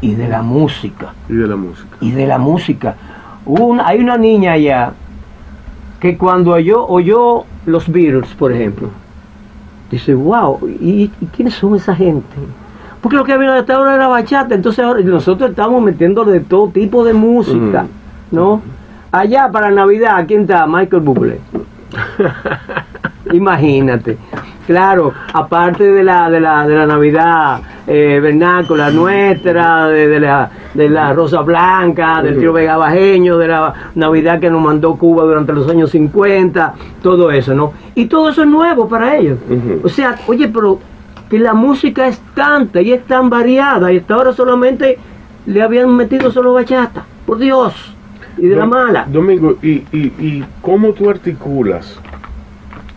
Y 0.00 0.14
de 0.14 0.28
la 0.28 0.42
música. 0.42 1.14
y 1.28 1.34
de 1.34 1.46
la 1.46 1.56
música. 1.56 1.96
y 2.00 2.10
de 2.10 2.26
la 2.26 2.38
música. 2.38 2.96
Un- 3.46 3.80
hay 3.80 4.00
una 4.00 4.16
niña 4.16 4.52
allá 4.52 4.92
que 6.00 6.16
cuando 6.18 6.50
oyó, 6.52 6.84
oyó 6.86 7.44
los 7.66 7.90
Beatles, 7.90 8.28
por 8.34 8.52
ejemplo, 8.52 8.88
dice, 9.90 10.14
wow, 10.14 10.58
¿y, 10.80 11.10
y 11.20 11.26
quiénes 11.34 11.54
son 11.54 11.76
esa 11.76 11.94
gente? 11.94 12.34
Porque 13.04 13.18
lo 13.18 13.24
que 13.24 13.34
había 13.34 13.54
hasta 13.58 13.74
ahora 13.74 13.96
era 13.96 14.08
bachata, 14.08 14.54
entonces 14.54 14.82
ahora 14.82 14.98
nosotros 15.02 15.50
estamos 15.50 15.82
metiendo 15.82 16.24
de 16.24 16.40
todo 16.40 16.68
tipo 16.70 17.04
de 17.04 17.12
música, 17.12 17.82
Mm. 17.82 18.34
¿no? 18.34 18.62
Allá 19.12 19.50
para 19.52 19.70
Navidad, 19.70 20.24
¿quién 20.26 20.40
está? 20.40 20.66
Michael 20.66 21.02
Bublé. 21.02 21.38
Imagínate. 23.32 24.16
Claro, 24.66 25.12
aparte 25.34 25.84
de 25.84 26.02
la, 26.02 26.30
de 26.30 26.40
la, 26.40 26.66
de 26.66 26.74
la 26.76 26.86
Navidad 26.86 27.60
eh, 27.86 28.18
vernácula 28.22 28.90
nuestra, 28.90 29.88
de, 29.88 30.08
de 30.08 30.20
la, 30.20 30.50
de 30.72 30.88
la 30.88 31.12
Rosa 31.12 31.42
Blanca, 31.42 32.22
del 32.22 32.38
tío 32.38 32.54
Vega 32.54 32.78
Bajeño, 32.78 33.36
de 33.36 33.48
la 33.48 33.74
Navidad 33.96 34.40
que 34.40 34.48
nos 34.48 34.62
mandó 34.62 34.96
Cuba 34.96 35.24
durante 35.24 35.52
los 35.52 35.68
años 35.68 35.90
50, 35.90 36.72
todo 37.02 37.30
eso, 37.30 37.54
¿no? 37.54 37.74
Y 37.94 38.06
todo 38.06 38.30
eso 38.30 38.42
es 38.42 38.48
nuevo 38.48 38.88
para 38.88 39.14
ellos. 39.16 39.38
O 39.82 39.88
sea, 39.90 40.16
oye, 40.26 40.48
pero 40.48 40.78
que 41.34 41.40
la 41.40 41.52
música 41.52 42.06
es 42.06 42.20
tanta 42.36 42.80
y 42.80 42.92
es 42.92 43.04
tan 43.06 43.28
variada 43.28 43.92
y 43.92 43.98
hasta 43.98 44.14
ahora 44.14 44.32
solamente 44.32 44.96
le 45.46 45.62
habían 45.62 45.96
metido 45.96 46.30
solo 46.30 46.52
bachata, 46.52 47.04
por 47.26 47.38
Dios, 47.38 47.74
y 48.38 48.46
de 48.46 48.54
la 48.54 48.66
mala. 48.66 49.04
Domingo, 49.10 49.56
¿y, 49.60 49.82
y, 49.90 50.12
y 50.20 50.44
cómo 50.62 50.92
tú 50.92 51.10
articulas 51.10 51.98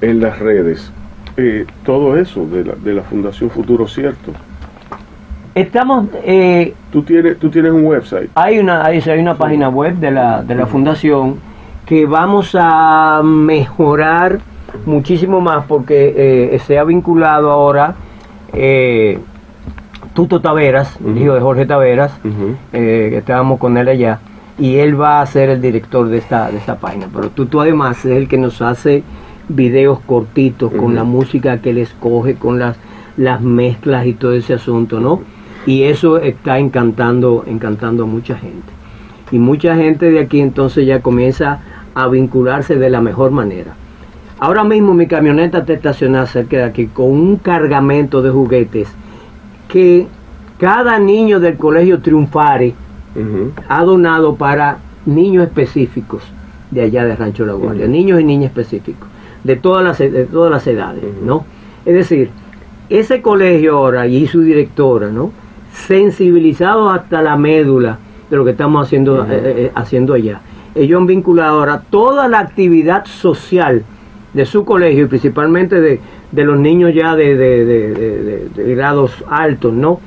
en 0.02 0.22
las 0.22 0.38
redes 0.38 0.92
eh, 1.36 1.66
todo 1.84 2.16
eso 2.16 2.46
de 2.46 2.64
la, 2.64 2.76
de 2.76 2.94
la 2.94 3.02
Fundación 3.02 3.50
Futuro 3.50 3.88
Cierto? 3.88 4.32
Estamos, 5.56 6.06
eh, 6.24 6.76
Tú 6.92 7.02
tienes, 7.02 7.40
tú 7.40 7.50
tienes 7.50 7.72
un 7.72 7.86
website. 7.86 8.30
hay 8.36 8.60
una, 8.60 8.86
hay, 8.86 9.00
hay 9.00 9.20
una 9.20 9.34
página 9.34 9.70
web 9.70 9.96
de 9.96 10.12
la, 10.12 10.44
de 10.44 10.54
la 10.54 10.68
fundación 10.68 11.40
que 11.88 12.06
vamos 12.06 12.52
a 12.54 13.22
mejorar 13.24 14.38
muchísimo 14.86 15.42
más 15.42 15.66
porque 15.66 16.14
eh, 16.54 16.60
se 16.60 16.78
ha 16.78 16.84
vinculado 16.84 17.50
ahora 17.50 17.96
eh, 18.54 19.20
Tuto 20.14 20.42
Taveras, 20.42 20.98
Ujú. 21.00 21.18
hijo 21.20 21.34
de 21.36 21.42
Jorge 21.42 21.66
Taveras, 21.66 22.12
eh, 22.74 23.08
que 23.12 23.18
estábamos 23.18 23.60
con 23.60 23.78
él 23.78 23.88
allá, 23.88 24.20
y 24.58 24.78
él 24.78 25.00
va 25.00 25.22
a 25.22 25.26
ser 25.28 25.50
el 25.50 25.62
director 25.62 26.08
de 26.10 26.18
esta, 26.18 26.50
de 26.50 26.58
esta 26.58 26.78
página. 26.78 27.08
Pero 27.14 27.30
Tuto 27.30 27.62
además 27.62 28.04
es 28.06 28.18
el 28.18 28.28
que 28.28 28.38
nos 28.38 28.62
hace 28.62 29.04
videos 29.50 30.00
cortitos 30.00 30.72
con 30.74 30.96
la 30.96 31.04
música 31.04 31.60
que 31.60 31.70
él 31.70 31.78
escoge, 31.78 32.36
con 32.36 32.58
las, 32.60 32.78
las 33.16 33.42
mezclas 33.42 34.06
y 34.06 34.14
todo 34.14 34.34
ese 34.34 34.56
asunto, 34.56 35.00
¿no? 35.00 35.22
Y 35.66 35.84
eso 35.84 36.18
está 36.18 36.60
encantando, 36.60 37.44
encantando 37.46 38.04
a 38.04 38.08
mucha 38.08 38.36
gente. 38.38 38.68
Y 39.32 39.38
mucha 39.40 39.76
gente 39.76 40.10
de 40.10 40.20
aquí 40.20 40.40
entonces 40.40 40.88
ya 40.88 41.02
comienza 41.02 41.60
a 41.94 42.08
vincularse 42.08 42.78
de 42.78 42.90
la 42.90 43.02
mejor 43.02 43.32
manera. 43.32 43.74
Ahora 44.40 44.64
mismo 44.64 44.94
mi 44.94 45.08
camioneta 45.08 45.60
está 45.60 45.74
estacionada 45.74 46.28
cerca 46.28 46.58
de 46.58 46.64
aquí 46.64 46.88
con 46.88 47.08
un 47.08 47.38
cargamento 47.38 48.22
de 48.22 48.30
juguetes 48.30 48.88
que 49.68 50.08
cada 50.60 51.00
niño 51.00 51.40
del 51.40 51.58
colegio 51.58 52.00
Triunfare 52.00 52.74
ha 53.68 53.84
donado 53.84 54.36
para 54.36 54.78
niños 55.06 55.44
específicos 55.46 56.22
de 56.70 56.82
allá 56.82 57.06
de 57.06 57.16
Rancho 57.16 57.46
La 57.46 57.54
Guardia, 57.54 57.88
niños 57.88 58.20
y 58.20 58.24
niñas 58.24 58.52
específicos, 58.52 59.08
de 59.44 59.56
todas 59.56 59.84
las, 59.84 59.98
de 59.98 60.26
todas 60.26 60.52
las 60.52 60.68
edades. 60.68 61.04
¿no? 61.24 61.46
Es 61.86 61.96
decir, 61.96 62.30
ese 62.90 63.22
colegio 63.22 63.78
ahora 63.78 64.06
y 64.08 64.28
su 64.28 64.42
directora, 64.42 65.10
¿no? 65.10 65.32
Sensibilizados 65.74 66.94
hasta 66.94 67.22
la 67.22 67.36
médula 67.38 67.98
de 68.30 68.38
lo 68.38 68.46
que 68.46 68.52
estamos 68.52 68.86
haciendo, 68.86 69.22
Ujú. 69.22 69.32
eh, 69.32 69.42
eh, 69.46 69.72
haciendo 69.76 70.14
allá. 70.14 70.42
Ellos 70.76 71.00
han 71.00 71.08
vinculado 71.08 71.60
ahora 71.60 71.82
toda 71.90 72.28
la 72.28 72.40
actividad 72.40 73.06
social 73.06 73.84
de 74.34 74.46
su 74.46 74.66
colegio 74.66 75.06
y 75.06 75.08
principalmente 75.08 75.80
de, 75.82 76.00
de 76.32 76.44
los 76.46 76.60
niños 76.60 76.94
ya 76.94 77.16
de, 77.16 77.36
de- 77.36 77.66
de- 78.56 78.76
grados 78.76 79.24
altos, 79.30 79.74
¿no? 79.74 80.00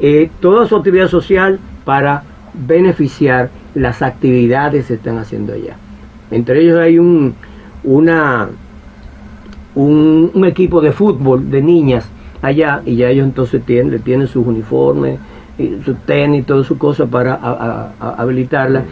eh, 0.00 0.30
toda 0.40 0.66
su 0.66 0.76
actividad 0.76 1.08
social 1.08 1.58
para 1.84 2.22
beneficiar 2.54 3.50
las 3.74 4.02
actividades 4.02 4.82
que 4.82 4.88
se 4.88 4.94
están 4.94 5.18
haciendo 5.18 5.52
allá. 5.52 5.76
Entre 6.30 6.60
ellos 6.62 6.78
hay 6.78 6.98
un, 6.98 7.34
una, 7.84 8.48
un, 9.74 10.30
un 10.32 10.44
equipo 10.44 10.80
de 10.80 10.92
fútbol 10.92 11.50
de 11.50 11.62
niñas 11.62 12.08
allá 12.42 12.82
y 12.84 12.96
ya 12.96 13.10
ellos 13.10 13.26
entonces 13.26 13.62
tienen, 13.64 14.00
tienen 14.02 14.26
sus 14.26 14.46
uniformes, 14.46 15.18
y 15.58 15.78
sus 15.84 15.96
tenis, 16.04 16.44
todas 16.44 16.66
sus 16.66 16.76
cosas 16.76 17.08
para 17.08 17.34
a, 17.34 17.50
a, 17.50 17.92
a 18.08 18.10
habilitarla. 18.22 18.84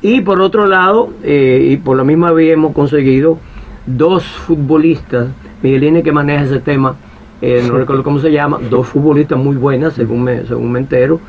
Y 0.00 0.20
por 0.20 0.40
otro 0.40 0.66
lado, 0.66 1.10
eh, 1.24 1.68
y 1.72 1.76
por 1.78 1.96
la 1.96 2.04
misma 2.04 2.30
vía 2.32 2.52
hemos 2.52 2.72
conseguido 2.72 3.38
dos 3.86 4.24
futbolistas, 4.24 5.28
Miguelini 5.62 6.02
que 6.02 6.12
maneja 6.12 6.44
ese 6.44 6.60
tema, 6.60 6.96
eh, 7.40 7.64
no 7.66 7.76
recuerdo 7.76 8.02
cómo 8.02 8.18
se 8.18 8.30
llama, 8.30 8.58
dos 8.70 8.86
futbolistas 8.88 9.38
muy 9.38 9.56
buenas, 9.56 9.94
según 9.94 10.24
me, 10.24 10.46
según 10.46 10.72
me 10.72 10.78
entero, 10.80 11.20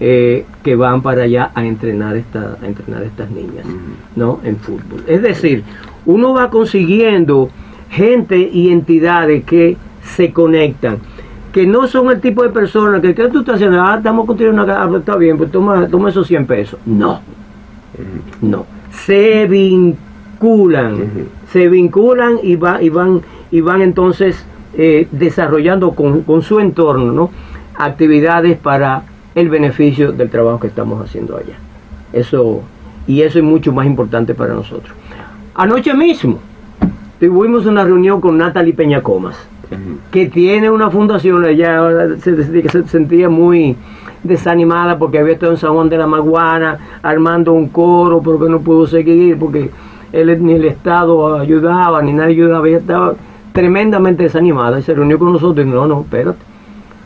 eh, 0.00 0.44
que 0.62 0.76
van 0.76 1.00
para 1.00 1.22
allá 1.22 1.50
a 1.54 1.64
entrenar, 1.64 2.16
esta, 2.16 2.58
a 2.60 2.66
entrenar 2.66 3.02
estas 3.04 3.30
niñas, 3.30 3.64
¿no? 4.16 4.40
En 4.44 4.56
fútbol. 4.56 5.04
Es 5.06 5.22
decir, 5.22 5.64
uno 6.04 6.34
va 6.34 6.50
consiguiendo 6.50 7.50
gente 7.88 8.38
y 8.52 8.70
entidades 8.70 9.44
que 9.44 9.76
se 10.02 10.32
conectan 10.32 10.98
que 11.52 11.66
no 11.66 11.86
son 11.86 12.10
el 12.10 12.20
tipo 12.20 12.42
de 12.42 12.48
personas 12.48 13.00
que, 13.00 13.14
¿qué 13.14 13.28
tú 13.28 13.40
estás 13.40 13.56
haciendo? 13.56 13.80
Ah, 13.80 13.96
estamos 13.98 14.26
construyendo 14.26 14.62
una 14.62 14.74
casa, 14.74 14.96
está 14.96 15.16
bien, 15.16 15.36
pues 15.36 15.50
toma, 15.52 15.86
toma 15.86 16.08
esos 16.08 16.26
100 16.26 16.46
pesos. 16.46 16.80
No, 16.86 17.20
no. 18.40 18.66
Se 18.90 19.46
vinculan, 20.42 21.28
se 21.50 21.68
vinculan 21.68 22.38
y, 22.42 22.56
va, 22.56 22.82
y, 22.82 22.88
van, 22.88 23.20
y 23.50 23.60
van 23.60 23.80
entonces 23.80 24.44
eh, 24.76 25.06
desarrollando 25.12 25.92
con, 25.92 26.22
con, 26.22 26.42
su 26.42 26.58
entorno 26.58 27.12
¿no? 27.12 27.30
actividades 27.76 28.58
para 28.58 29.04
el 29.34 29.48
beneficio 29.48 30.12
del 30.12 30.30
trabajo 30.30 30.60
que 30.60 30.66
estamos 30.66 31.02
haciendo 31.02 31.36
allá. 31.36 31.54
Eso, 32.12 32.62
y 33.06 33.22
eso 33.22 33.38
es 33.38 33.44
mucho 33.44 33.72
más 33.72 33.86
importante 33.86 34.34
para 34.34 34.54
nosotros. 34.54 34.94
Anoche 35.54 35.94
mismo 35.94 36.38
tuvimos 37.20 37.66
una 37.66 37.84
reunión 37.84 38.20
con 38.20 38.36
Natalie 38.36 38.74
Peñacomas 38.74 39.36
que 40.10 40.26
tiene 40.26 40.70
una 40.70 40.90
fundación, 40.90 41.46
ella 41.46 42.08
se, 42.20 42.68
se, 42.68 42.88
sentía 42.88 43.30
muy 43.30 43.74
desanimada 44.22 44.98
porque 44.98 45.18
había 45.18 45.32
estado 45.32 45.52
en 45.52 45.58
San 45.58 45.72
Juan 45.72 45.88
de 45.88 45.96
la 45.96 46.06
Maguana 46.06 46.78
armando 47.02 47.54
un 47.54 47.68
coro, 47.68 48.20
pero 48.22 48.38
que 48.38 48.50
no 48.50 48.60
pudo 48.60 48.86
seguir 48.86 49.38
porque 49.38 49.70
él, 50.12 50.44
ni 50.44 50.54
el 50.54 50.64
Estado 50.64 51.36
ayudaba, 51.38 52.02
ni 52.02 52.12
nadie 52.12 52.34
ayudaba, 52.34 52.68
ella 52.68 52.78
estaba 52.78 53.14
tremendamente 53.52 54.24
desanimada 54.24 54.78
y 54.78 54.82
se 54.82 54.94
reunió 54.94 55.18
con 55.18 55.32
nosotros 55.32 55.66
y 55.66 55.68
no, 55.68 55.86
no, 55.86 56.02
espérate, 56.02 56.38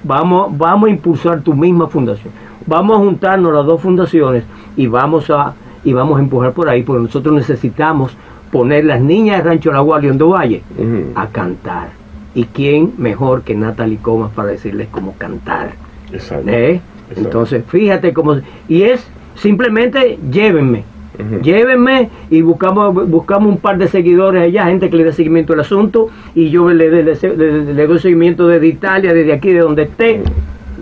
vamos, 0.04 0.56
vamos 0.56 0.88
a 0.88 0.90
impulsar 0.90 1.40
tu 1.40 1.54
misma 1.54 1.88
fundación, 1.88 2.32
vamos 2.66 2.96
a 2.96 3.00
juntarnos 3.00 3.52
las 3.52 3.66
dos 3.66 3.80
fundaciones 3.80 4.44
y 4.76 4.86
vamos 4.86 5.30
a, 5.30 5.54
y 5.84 5.92
vamos 5.92 6.18
a 6.18 6.22
empujar 6.22 6.52
por 6.52 6.68
ahí, 6.68 6.82
porque 6.82 7.02
nosotros 7.02 7.34
necesitamos 7.34 8.16
poner 8.50 8.84
las 8.84 9.00
niñas 9.00 9.38
de 9.38 9.50
Rancho 9.50 9.72
La 9.72 9.80
Guardia 9.80 10.10
en 10.10 10.18
Valle 10.18 10.62
uh 10.78 10.82
-huh. 10.82 11.12
a 11.14 11.26
cantar 11.26 11.88
¿Y 12.36 12.44
quién 12.44 12.92
mejor 12.98 13.44
que 13.44 13.54
Natalie 13.54 13.96
Comas 13.96 14.30
para 14.30 14.48
decirles 14.48 14.88
cómo 14.90 15.14
cantar? 15.16 15.70
Exacto. 16.12 16.50
¿Eh? 16.50 16.82
Exacto. 17.08 17.20
Entonces, 17.22 17.64
fíjate 17.66 18.12
cómo... 18.12 18.36
Y 18.68 18.82
es 18.82 19.08
simplemente 19.36 20.18
llévenme. 20.30 20.84
Uh 21.18 21.22
-huh. 21.22 21.42
Llévenme 21.42 22.10
y 22.30 22.42
buscamos, 22.42 23.08
buscamos 23.08 23.48
un 23.48 23.58
par 23.58 23.78
de 23.78 23.88
seguidores 23.88 24.42
allá, 24.42 24.66
gente 24.66 24.90
que 24.90 24.96
le 24.96 25.04
dé 25.04 25.12
seguimiento 25.12 25.52
al 25.52 25.60
asunto, 25.60 26.08
y 26.34 26.50
yo 26.50 26.70
le, 26.70 26.90
le, 26.90 27.02
le, 27.02 27.74
le 27.74 27.86
doy 27.86 27.98
seguimiento 27.98 28.48
desde 28.48 28.66
Italia, 28.66 29.12
desde 29.14 29.32
aquí, 29.32 29.50
de 29.52 29.60
donde 29.60 29.82
esté, 29.84 30.22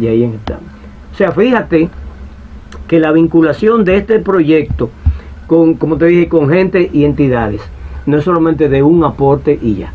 y 0.00 0.06
ahí 0.06 0.24
estamos. 0.24 0.64
O 1.12 1.16
sea, 1.16 1.32
fíjate 1.32 1.88
que 2.88 2.98
la 2.98 3.12
vinculación 3.12 3.84
de 3.84 3.96
este 3.96 4.18
proyecto 4.18 4.90
con, 5.46 5.74
como 5.74 5.96
te 5.96 6.06
dije, 6.06 6.28
con 6.28 6.48
gente 6.48 6.90
y 6.92 7.04
entidades, 7.04 7.60
no 8.06 8.18
es 8.18 8.24
solamente 8.24 8.68
de 8.68 8.82
un 8.82 9.04
aporte 9.04 9.58
y 9.60 9.76
ya 9.76 9.92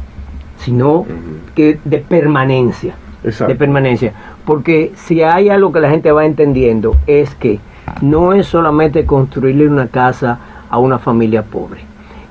sino 0.59 0.99
uh 0.99 1.05
-huh. 1.05 1.53
que 1.55 1.79
de 1.85 1.99
permanencia. 1.99 2.93
Exacto. 3.23 3.53
De 3.53 3.57
permanencia. 3.57 4.13
Porque 4.45 4.91
si 4.95 5.21
hay 5.21 5.49
algo 5.49 5.71
que 5.71 5.79
la 5.79 5.89
gente 5.89 6.11
va 6.11 6.25
entendiendo 6.25 6.95
es 7.07 7.33
que 7.35 7.59
no 8.01 8.33
es 8.33 8.47
solamente 8.47 9.05
construirle 9.05 9.67
una 9.67 9.87
casa 9.87 10.39
a 10.69 10.77
una 10.77 10.99
familia 10.99 11.43
pobre, 11.43 11.81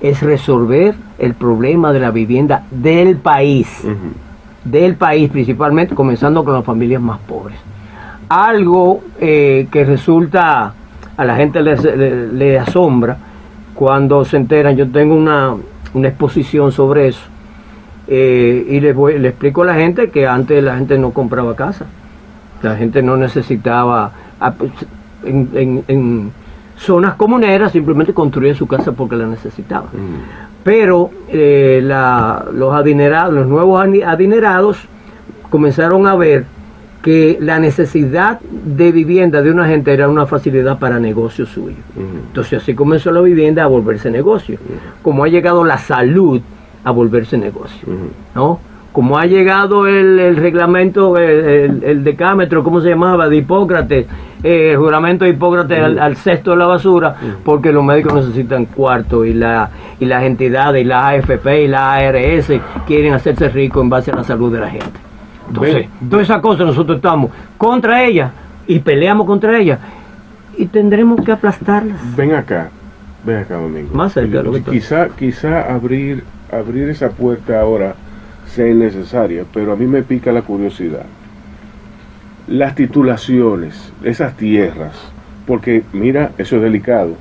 es 0.01 0.23
resolver 0.23 0.95
el 1.19 1.35
problema 1.35 1.93
de 1.93 2.01
la 2.01 2.11
vivienda 2.11 2.65
del 2.71 3.17
país, 3.17 3.69
uh 3.85 3.89
-huh. 3.89 4.71
del 4.71 4.95
país 4.95 5.31
principalmente, 5.31 5.95
comenzando 5.95 6.45
con 6.45 6.55
las 6.55 6.65
familias 6.65 7.03
más 7.03 7.19
pobres. 7.19 7.59
Algo 8.29 9.01
eh, 9.21 9.67
que 9.71 9.85
resulta, 9.85 10.73
a 11.17 11.25
la 11.25 11.37
gente 11.37 11.63
le, 11.63 11.77
le, 11.77 12.33
le, 12.33 12.59
asombra 12.59 13.17
cuando 13.75 14.25
se 14.25 14.37
enteran, 14.37 14.77
yo 14.77 14.87
tengo 14.89 15.15
una, 15.15 15.55
una 15.95 16.09
exposición 16.09 16.71
sobre 16.71 17.09
eso, 17.09 17.27
eh, 18.11 18.67
y 18.71 18.81
le, 18.81 18.95
voy, 18.95 19.19
le, 19.19 19.29
explico 19.29 19.63
a 19.63 19.67
la 19.67 19.75
gente 19.75 20.09
que 20.09 20.27
antes 20.27 20.65
la 20.65 20.77
gente 20.77 20.99
no 20.99 21.11
compraba 21.11 21.55
casa. 21.55 21.85
La 22.63 22.75
gente 22.75 23.03
no 23.03 23.17
necesitaba, 23.17 24.11
pues, 24.57 24.73
en, 25.25 25.49
en, 25.55 25.85
en 25.89 26.33
zonas 26.77 27.15
comuneras, 27.15 27.73
simplemente 27.73 28.15
construía 28.15 28.55
su 28.55 28.67
casa 28.67 28.93
porque 28.93 29.17
la 29.17 29.27
necesitaba. 29.27 29.87
Mm. 29.87 30.65
Pero 30.65 31.11
eh, 31.29 31.81
la, 31.83 32.45
los 32.53 32.75
adinerados, 32.75 33.35
los 33.35 33.47
nuevos 33.47 33.81
adinerados 34.05 34.79
comenzaron 35.51 36.07
a 36.07 36.15
ver 36.15 36.45
que 37.03 37.39
la 37.41 37.59
necesidad 37.59 38.41
de 38.41 38.93
vivienda 38.93 39.41
de 39.41 39.51
una 39.51 39.67
gente 39.67 39.93
era 39.93 40.09
una 40.09 40.27
facilidad 40.27 40.79
para 40.79 40.99
negocio 40.99 41.47
suyo. 41.47 41.77
Mm. 41.95 42.27
Entonces 42.29 42.63
así 42.63 42.75
comenzó 42.75 43.13
la 43.13 43.21
vivienda 43.21 43.65
a 43.65 43.67
volverse 43.67 44.11
negocio. 44.11 44.57
Mm. 44.57 45.03
Como 45.03 45.25
ha 45.25 45.29
llegado 45.29 45.65
la 45.65 45.79
salud, 45.79 46.41
a 46.85 46.91
volverse 46.91 47.37
negocio, 47.37 47.89
uh 47.89 47.91
-huh. 47.91 48.35
¿no? 48.35 48.61
Como 48.99 49.17
ha 49.17 49.27
llegado 49.27 49.87
el, 49.87 50.19
el 50.19 50.37
reglamento, 50.37 51.17
el, 51.19 51.31
el, 51.31 51.85
el, 51.85 52.03
decámetro, 52.03 52.65
¿cómo 52.65 52.81
se 52.81 52.89
llamaba? 52.89 53.29
De 53.29 53.37
Hipócrates, 53.37 54.07
eh, 54.43 54.71
el 54.73 54.77
juramento 54.77 55.25
de 55.25 55.31
Hipócrates 55.31 55.79
uh 55.79 55.83
-huh. 55.83 55.85
al, 55.85 55.99
al, 56.01 56.17
cesto 56.17 56.51
de 56.51 56.57
la 56.57 56.67
basura, 56.67 57.11
uh 57.11 57.25
-huh. 57.25 57.35
porque 57.45 57.71
los 57.71 57.85
médicos 57.85 58.13
necesitan 58.13 58.65
cuarto 58.65 59.25
y, 59.25 59.35
la, 59.35 59.71
y 60.01 60.05
las 60.05 60.25
entidades, 60.25 60.83
y 60.83 60.85
la 60.85 61.11
AFP 61.11 61.63
y 61.63 61.69
la 61.69 61.95
ARS 61.95 62.51
quieren 62.89 63.15
hacerse 63.15 63.49
ricos 63.51 63.85
en 63.85 63.89
base 63.89 64.11
a 64.11 64.17
la 64.17 64.25
salud 64.25 64.53
de 64.53 64.59
la 64.59 64.69
gente. 64.69 64.99
Entonces, 65.47 65.89
todas 66.11 66.25
esas 66.25 66.41
cosas 66.43 66.67
nosotros 66.67 66.97
estamos 66.97 67.31
contra 67.57 68.03
ellas 68.03 68.33
y 68.67 68.81
peleamos 68.81 69.29
contra 69.29 69.57
ellas 69.61 69.79
y 70.57 70.67
tendremos 70.67 71.25
que 71.25 71.31
aplastarlas. 71.31 72.01
Ven 72.17 72.35
acá, 72.35 72.71
ven 73.25 73.37
acá, 73.43 73.59
Domingo. 73.59 73.95
Más 73.95 74.13
cerca. 74.13 74.43
Quizá, 74.69 75.09
quizá 75.17 75.73
abrir 75.73 76.25
abrir 76.51 76.89
esa 76.89 77.11
puerta 77.11 77.61
ahora 77.61 77.95
sea 78.49 78.69
innecesaria, 78.69 79.45
pero 79.53 79.73
a 79.73 79.77
mí 79.77 79.87
me 79.87 80.03
pica 80.03 80.33
la 80.33 80.43
curiosidad. 80.43 81.07
Las 82.47 82.75
titulaciones, 82.75 83.93
esas 84.03 84.37
tierras, 84.37 84.95
porque 85.47 85.83
mira, 85.93 86.33
eso 86.39 86.57
es 86.57 86.63
delicado. 86.63 87.15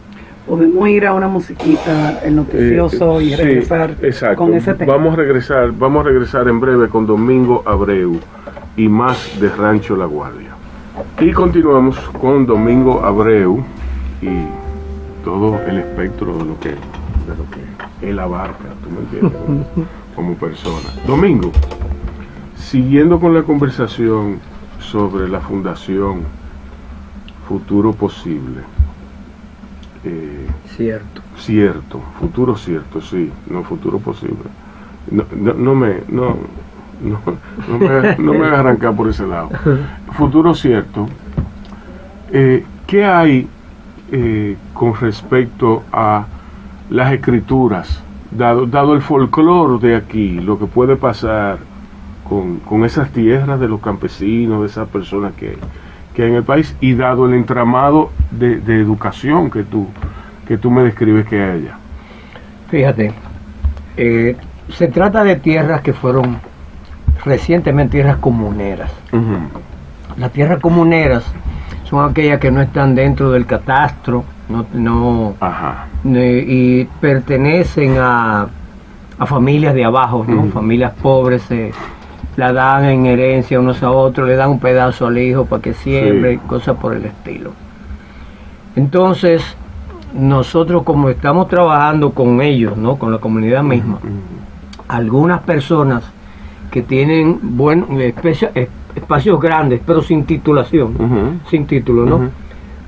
Podemos 0.47 0.87
ir 0.87 1.05
a 1.05 1.13
una 1.13 1.27
musiquita, 1.27 2.21
el 2.23 2.37
noticioso, 2.37 3.19
eh, 3.19 3.25
y 3.25 3.35
regresar 3.35 3.95
sí, 3.99 4.25
con 4.37 4.53
ese 4.53 4.73
tema. 4.73 4.93
Vamos 4.93 5.13
a 5.13 5.17
regresar, 5.17 5.71
vamos 5.73 6.05
a 6.05 6.09
regresar 6.09 6.47
en 6.47 6.61
breve 6.61 6.87
con 6.87 7.05
Domingo 7.05 7.63
Abreu 7.65 8.19
y 8.77 8.87
más 8.87 9.37
de 9.41 9.49
Rancho 9.49 9.97
La 9.97 10.05
Guardia. 10.05 10.51
Y 11.19 11.31
continuamos 11.31 11.99
con 12.21 12.45
Domingo 12.45 13.03
Abreu 13.03 13.63
y 14.21 14.47
todo 15.25 15.59
el 15.67 15.79
espectro 15.79 16.37
de 16.37 16.45
lo 16.45 16.59
que, 16.59 16.69
de 16.69 17.35
lo 17.37 17.45
que 17.51 18.09
él 18.09 18.17
abarca, 18.17 18.63
tú 18.83 18.89
me 18.89 18.99
entiendes, 18.99 19.67
como 20.17 20.33
persona. 20.33 20.89
Domingo, 21.05 21.51
siguiendo 22.55 23.19
con 23.19 23.35
la 23.35 23.43
conversación 23.43 24.39
sobre 24.79 25.29
la 25.29 25.39
fundación 25.39 26.23
Futuro 27.47 27.93
Posible. 27.93 28.61
Eh, 30.03 30.47
cierto. 30.75 31.21
Cierto, 31.37 32.01
futuro 32.19 32.57
cierto, 32.57 32.99
sí, 32.99 33.31
no 33.47 33.63
futuro 33.63 33.99
posible. 33.99 34.49
No, 35.11 35.23
no, 35.35 35.53
no 35.53 35.75
me, 35.75 36.01
no, 36.07 36.35
no, 37.01 37.19
no, 37.69 37.77
me, 37.77 38.17
no 38.17 38.33
me 38.33 38.47
hagas 38.47 38.59
arrancar 38.59 38.95
por 38.95 39.07
ese 39.09 39.27
lado. 39.27 39.49
Futuro 40.13 40.55
cierto. 40.55 41.07
Eh, 42.31 42.65
¿Qué 42.87 43.05
hay 43.05 43.47
eh, 44.11 44.57
con 44.73 44.95
respecto 44.95 45.83
a 45.91 46.25
las 46.89 47.13
escrituras, 47.13 48.01
dado, 48.37 48.65
dado 48.65 48.93
el 48.93 49.01
folclore 49.01 49.85
de 49.85 49.95
aquí, 49.95 50.39
lo 50.39 50.57
que 50.59 50.65
puede 50.65 50.95
pasar 50.95 51.57
con, 52.27 52.57
con, 52.59 52.85
esas 52.85 53.09
tierras 53.11 53.59
de 53.59 53.67
los 53.67 53.81
campesinos, 53.81 54.61
de 54.61 54.67
esas 54.67 54.87
personas 54.89 55.33
que, 55.33 55.57
que 56.13 56.23
hay 56.23 56.29
en 56.29 56.35
el 56.35 56.43
país, 56.43 56.75
y 56.79 56.93
dado 56.93 57.25
el 57.27 57.33
entramado 57.33 58.11
de, 58.31 58.59
de 58.59 58.79
educación 58.79 59.49
que 59.49 59.63
tú, 59.63 59.87
que 60.47 60.57
tú 60.57 60.71
me 60.71 60.83
describes 60.83 61.25
que 61.25 61.41
hay 61.41 61.61
allá? 61.61 61.77
Fíjate, 62.69 63.13
eh, 63.95 64.35
se 64.69 64.87
trata 64.87 65.23
de 65.23 65.37
tierras 65.37 65.81
que 65.81 65.93
fueron 65.93 66.37
recientemente 67.23 67.93
tierras 67.93 68.17
comuneras. 68.17 68.91
Uh 69.11 69.17
-huh. 69.17 70.17
Las 70.17 70.31
tierras 70.31 70.59
comuneras 70.59 71.23
son 71.83 72.09
aquellas 72.09 72.39
que 72.39 72.51
no 72.51 72.61
están 72.61 72.95
dentro 72.95 73.31
del 73.31 73.45
catastro, 73.45 74.25
no, 74.49 74.65
no 74.73 75.33
Ajá. 75.39 75.87
eh, 76.05 76.45
y 76.47 76.83
pertenecen 77.01 77.97
a, 77.99 78.47
a 79.19 79.25
familias 79.25 79.73
de 79.73 79.83
abajo, 79.85 80.25
¿no? 80.27 80.45
Familias 80.51 80.93
pobres 81.01 81.41
se 81.43 81.71
la 82.37 82.53
dan 82.53 82.85
en 82.85 83.05
herencia 83.07 83.59
unos 83.59 83.81
a 83.83 83.91
otros, 83.91 84.27
le 84.27 84.35
dan 84.35 84.51
un 84.51 84.59
pedazo 84.59 85.07
al 85.07 85.17
hijo 85.17 85.45
para 85.45 85.61
que 85.61 85.73
siembre, 85.73 86.33
Sí. 86.35 86.39
cosas 86.47 86.77
por 86.77 86.93
el 86.93 87.05
estilo. 87.05 87.51
Entonces, 88.75 89.43
nosotros 90.17 90.83
como 90.83 91.09
estamos 91.09 91.47
trabajando 91.47 92.11
con 92.11 92.41
ellos, 92.41 92.77
¿no? 92.77 92.97
Con 92.97 93.11
la 93.11 93.17
comunidad 93.17 93.63
misma, 93.63 93.99
algunas 94.87 95.41
personas 95.41 96.03
que 96.71 96.81
tienen 96.81 97.39
buen, 97.41 97.85
especia- 98.01 98.51
es- 98.53 98.69
espacios 98.95 99.39
grandes, 99.41 99.81
pero 99.85 100.01
sin 100.01 100.23
titulación, 100.25 101.39
sin 101.49 101.65
título, 101.65 102.05
¿no? 102.05 102.29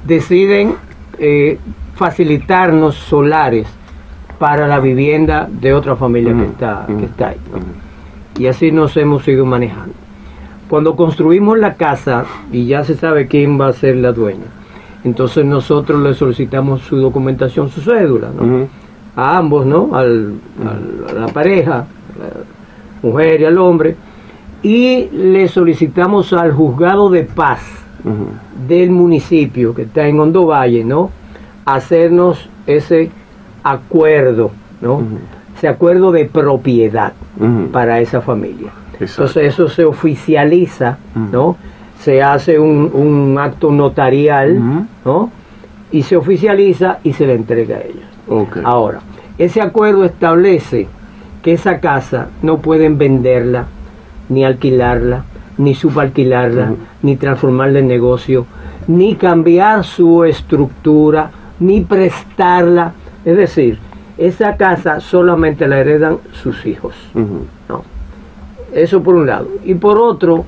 Deciden 0.05 0.75
eh, 1.19 1.57
facilitarnos 1.95 2.95
solares 2.95 3.67
para 4.39 4.67
la 4.67 4.79
vivienda 4.79 5.47
de 5.51 5.73
otra 5.73 5.95
familia 5.95 6.33
que 6.33 6.45
está, 6.45 6.85
que 6.87 7.05
está 7.05 7.27
ahí. 7.29 7.37
Y 8.37 8.47
así 8.47 8.71
nos 8.71 8.95
hemos 8.97 9.27
ido 9.27 9.45
manejando. 9.45 9.93
Cuando 10.69 10.95
construimos 10.95 11.57
la 11.57 11.73
casa 11.73 12.25
y 12.51 12.65
ya 12.67 12.83
se 12.83 12.95
sabe 12.95 13.27
quién 13.27 13.59
va 13.59 13.67
a 13.67 13.73
ser 13.73 13.97
la 13.97 14.11
dueña, 14.13 14.45
entonces 15.03 15.43
nosotros 15.45 16.01
le 16.01 16.13
solicitamos 16.13 16.81
su 16.83 16.97
documentación, 16.97 17.69
su 17.69 17.81
cédula, 17.81 18.29
a 19.15 19.37
ambos, 19.37 19.65
¿no? 19.65 19.89
Al, 19.93 20.33
al- 20.63 21.17
a 21.17 21.19
la 21.21 21.27
pareja, 21.27 21.73
a 21.79 21.83
la 21.83 22.43
mujer 23.01 23.41
y 23.41 23.45
al 23.45 23.57
hombre, 23.57 23.95
y 24.61 25.09
le 25.11 25.47
solicitamos 25.47 26.31
al 26.33 26.53
juzgado 26.53 27.09
de 27.09 27.23
paz 27.23 27.61
Del 28.67 28.91
municipio 28.91 29.73
que 29.75 29.83
está 29.83 30.07
en 30.07 30.19
Hondo 30.19 30.45
Valle, 30.45 30.83
¿no? 30.83 31.11
Hacernos 31.65 32.49
ese 32.65 33.11
acuerdo, 33.63 34.51
¿no? 34.81 35.01
Ese 35.57 35.67
acuerdo 35.67 36.11
de 36.11 36.25
propiedad 36.25 37.13
para 37.71 37.99
esa 37.99 38.21
familia. 38.21 38.71
Exacto. 38.93 39.23
Entonces 39.23 39.53
eso 39.53 39.69
se 39.69 39.85
oficializa. 39.85 40.97
¿no? 41.15 41.57
Se 41.99 42.23
hace 42.23 42.59
un, 42.59 42.89
un 42.93 43.37
acto 43.39 43.71
notarial. 43.71 44.87
¿no? 45.05 45.31
Y 45.91 46.03
se 46.03 46.15
oficializa 46.15 46.99
y 47.03 47.13
se 47.13 47.25
le 47.25 47.35
entrega 47.35 47.77
a 47.77 47.81
ellos. 47.81 48.53
Ahora, 48.63 48.99
ese 49.37 49.61
acuerdo 49.61 50.05
establece 50.05 50.87
que 51.41 51.53
esa 51.53 51.79
casa 51.79 52.27
no 52.41 52.59
pueden 52.59 52.97
venderla, 52.97 53.67
ni 54.27 54.43
alquilarla, 54.45 55.23
ni 55.59 55.75
subalquilarla, 55.75 56.63
Ujú. 56.71 56.77
ni 57.03 57.15
transformarla 57.17 57.79
en 57.79 57.87
negocio, 57.87 58.45
ni 58.87 59.15
cambiar 59.15 59.83
su 59.83 60.23
estructura, 60.23 61.29
ni 61.59 61.81
prestarla. 61.81 62.93
Es 63.23 63.37
decir, 63.37 63.77
esa 64.17 64.55
casa 64.57 64.99
solamente 64.99 65.67
la 65.67 65.77
heredan 65.79 66.17
sus 66.31 66.65
hijos. 66.65 66.95
¿no? 67.13 67.83
Eso 68.73 69.03
por 69.03 69.15
un 69.15 69.27
lado. 69.27 69.47
Y 69.63 69.75
por 69.75 69.97
otro, 69.99 70.45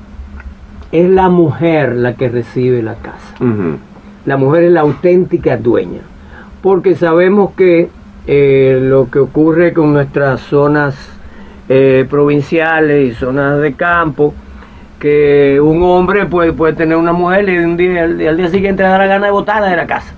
es 0.91 1.10
la 1.10 1.30
mujer 1.30 1.95
la 1.95 2.15
que 2.15 2.30
recibe 2.30 2.82
la 2.82 2.95
casa. 2.95 3.36
La 4.26 4.38
mujer 4.38 4.63
es 4.65 4.71
la 4.71 4.82
auténtica 4.82 5.58
dueña. 5.58 6.02
Porque 6.62 6.95
sabemos 6.95 7.52
que 7.56 7.89
eh, 8.28 8.80
lo 8.82 9.10
que 9.10 9.19
ocurre 9.19 9.74
con 9.74 9.93
nuestras 9.93 10.41
zonas 10.41 10.95
eh, 11.69 12.06
provinciales 12.10 13.12
y 13.12 13.15
zonas 13.15 13.60
de 13.62 13.74
campo, 13.74 14.34
que 15.02 15.60
un 15.60 15.82
hombre 15.82 16.28
puede, 16.28 16.54
puede 16.54 16.74
tener 16.74 16.96
una 16.96 17.12
mujer 17.12 17.50
y 17.50 17.58
un 17.58 17.76
día, 17.76 18.04
al, 18.04 18.22
al 18.28 18.38
día 18.38 18.48
siguiente 18.50 18.84
le 18.84 18.90
da 18.90 19.00
la 19.00 19.08
gana 19.08 19.26
de 19.26 19.32
botarla 19.32 19.68
de 19.68 19.76
la 19.76 19.88
casa 19.88 20.14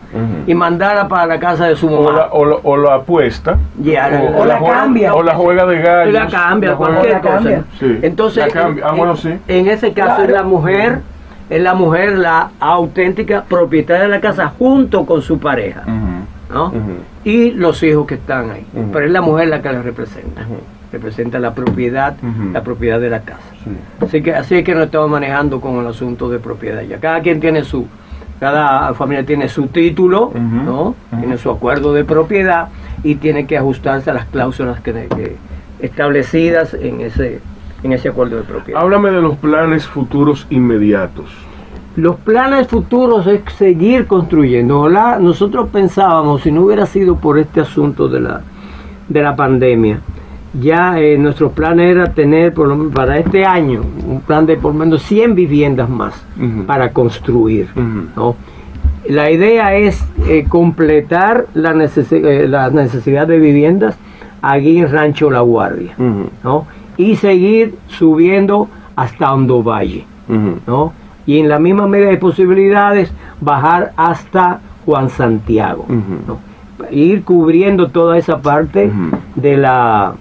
y 0.45 0.53
mandarla 0.53 1.07
para 1.07 1.25
la 1.25 1.39
casa 1.39 1.67
de 1.67 1.75
su 1.77 1.87
O 1.87 2.03
mamá. 2.03 2.17
la, 2.17 2.27
o, 2.33 2.45
la, 2.45 2.55
o 2.61 2.75
la 2.77 2.95
apuesta. 2.95 3.57
O, 3.79 4.41
o 4.41 4.45
la 4.45 4.57
juega, 4.59 4.73
cambia. 4.81 5.15
O 5.15 5.23
la 5.23 5.35
juega 5.35 5.65
de 5.65 5.79
gallos. 5.81 6.13
La 6.13 6.27
cambia, 6.27 6.69
la 6.71 6.75
juega- 6.75 6.93
cualquier 6.95 7.13
la 7.13 7.21
cosa. 7.21 7.33
cambia. 7.35 7.63
Sí, 7.79 7.99
Entonces, 8.01 8.45
la 8.47 8.61
cambia. 8.61 8.85
Ah, 8.85 8.89
en- 8.91 8.97
bueno, 8.97 9.15
sí. 9.15 9.33
En 9.47 9.67
ese 9.69 9.93
caso 9.93 10.23
es 10.23 10.29
la 10.29 10.43
mujer, 10.43 10.99
es 11.49 11.61
la 11.61 11.73
mujer 11.73 12.17
la 12.17 12.49
auténtica 12.59 13.45
propietaria 13.47 14.03
de 14.03 14.09
la 14.09 14.19
casa 14.19 14.51
junto 14.59 15.05
con 15.05 15.21
su 15.21 15.39
pareja. 15.39 15.83
¿no? 16.53 16.73
Y 17.23 17.51
los 17.51 17.81
hijos 17.83 18.05
que 18.05 18.15
están 18.15 18.51
ahí. 18.51 18.65
Pero 18.91 19.05
es 19.05 19.11
la 19.11 19.21
mujer 19.21 19.47
la 19.47 19.61
que 19.61 19.71
la 19.71 19.81
representa. 19.81 20.41
Representa 20.93 21.39
la 21.39 21.53
propiedad, 21.55 22.15
la 22.53 22.63
propiedad 22.63 23.01
de 23.01 23.09
la 23.09 23.21
casa. 23.21 23.41
Sí. 23.63 23.71
Así 23.99 24.21
que 24.21 24.33
así 24.33 24.55
es 24.55 24.63
que 24.63 24.75
nos 24.75 24.85
estamos 24.85 25.09
manejando 25.09 25.59
con 25.59 25.79
el 25.79 25.87
asunto 25.87 26.29
de 26.29 26.37
propiedad 26.37 26.83
ya. 26.83 26.99
Cada 26.99 27.19
quien 27.21 27.39
tiene 27.39 27.63
su, 27.63 27.87
cada 28.39 28.93
familia 28.93 29.25
tiene 29.25 29.49
su 29.49 29.67
título. 29.67 30.31
¿no? 30.35 30.95
Tiene 31.19 31.37
su 31.37 31.49
acuerdo 31.49 31.93
de 31.93 32.03
propiedad 32.03 32.67
y 33.03 33.15
tiene 33.15 33.47
que 33.47 33.57
ajustarse 33.57 34.11
a 34.11 34.13
las 34.13 34.25
cláusulas 34.25 34.81
que, 34.81 34.93
que 34.93 35.35
establecidas 35.79 36.75
en 36.75 37.01
ese, 37.01 37.41
en 37.81 37.93
ese 37.93 38.09
acuerdo 38.09 38.37
de 38.37 38.43
propiedad. 38.43 38.81
Háblame 38.81 39.11
de 39.11 39.21
los 39.21 39.35
planes 39.37 39.87
futuros 39.87 40.45
inmediatos. 40.49 41.25
Los 41.95 42.15
planes 42.17 42.67
futuros 42.67 43.27
es 43.27 43.41
seguir 43.53 44.07
construyendo. 44.07 44.79
Ojalá 44.79 45.19
nosotros 45.19 45.69
pensábamos, 45.69 46.41
si 46.41 46.51
no 46.51 46.61
hubiera 46.61 46.85
sido 46.85 47.17
por 47.17 47.37
este 47.37 47.61
asunto 47.61 48.07
de 48.07 48.19
la, 48.19 48.41
de 49.07 49.21
la 49.21 49.35
pandemia, 49.35 49.99
ya 50.59 50.99
eh, 50.99 51.17
nuestro 51.17 51.51
plan 51.51 51.79
era 51.79 52.13
tener 52.13 52.53
por 52.53 52.67
lo 52.67 52.89
para 52.91 53.17
este 53.17 53.45
año 53.45 53.81
un 54.07 54.21
plan 54.21 54.45
de 54.45 54.55
por 54.57 54.73
lo 54.73 54.79
menos 54.79 55.01
100 55.03 55.35
viviendas 55.35 55.89
más 55.89 56.13
para 56.67 56.89
construir. 56.91 57.69
¿no? 58.15 58.35
La 59.09 59.29
idea 59.31 59.75
es 59.75 60.03
eh, 60.27 60.45
completar 60.47 61.47
la, 61.53 61.73
necesi- 61.73 62.23
eh, 62.23 62.47
la 62.47 62.69
necesidad 62.69 63.27
de 63.27 63.39
viviendas 63.39 63.97
aquí 64.41 64.77
en 64.79 64.91
Rancho 64.91 65.29
La 65.31 65.41
Guardia. 65.41 65.93
¿no? 66.43 66.67
Y 66.97 67.15
seguir 67.15 67.75
subiendo 67.87 68.67
hasta 68.95 69.33
Hondo 69.33 69.63
Valle. 69.63 70.05
¿no? 70.67 70.93
Y 71.25 71.39
en 71.39 71.49
la 71.49 71.57
misma 71.59 71.87
medida 71.87 72.09
de 72.09 72.17
posibilidades, 72.17 73.11
bajar 73.41 73.91
hasta 73.97 74.59
Juan 74.85 75.09
Santiago. 75.09 75.85
¿no? 75.89 76.37
Ir 76.91 77.23
cubriendo 77.23 77.87
toda 77.87 78.17
esa 78.17 78.39
parte 78.41 78.91
de 79.35 79.57
la 79.57 80.13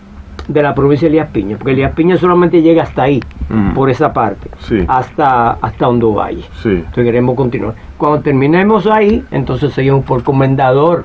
de 0.48 0.62
la 0.62 0.74
provincia 0.74 1.07
de 1.07 1.12
Elías 1.14 1.28
Piña, 1.31 1.57
porque 1.57 1.72
Elías 1.72 1.92
Piña 1.92 2.16
solamente 2.16 2.61
llega 2.62 2.83
hasta 2.83 3.02
ahí, 3.05 3.20
Ujú. 3.48 3.74
por 3.74 3.90
esa 3.90 4.12
parte, 4.12 4.50
Sí. 4.61 4.85
hasta, 4.88 5.52
hasta 5.52 5.88
Hondo 5.88 6.12
Valle. 6.14 6.44
Sí. 6.62 6.70
Entonces 6.70 7.05
queremos 7.05 7.35
continuar. 7.37 7.74
Cuando 7.96 8.20
terminemos 8.20 8.87
ahí, 8.87 9.24
entonces 9.31 9.72
seguimos 9.72 10.05
por 10.05 10.22
Comendador. 10.22 11.05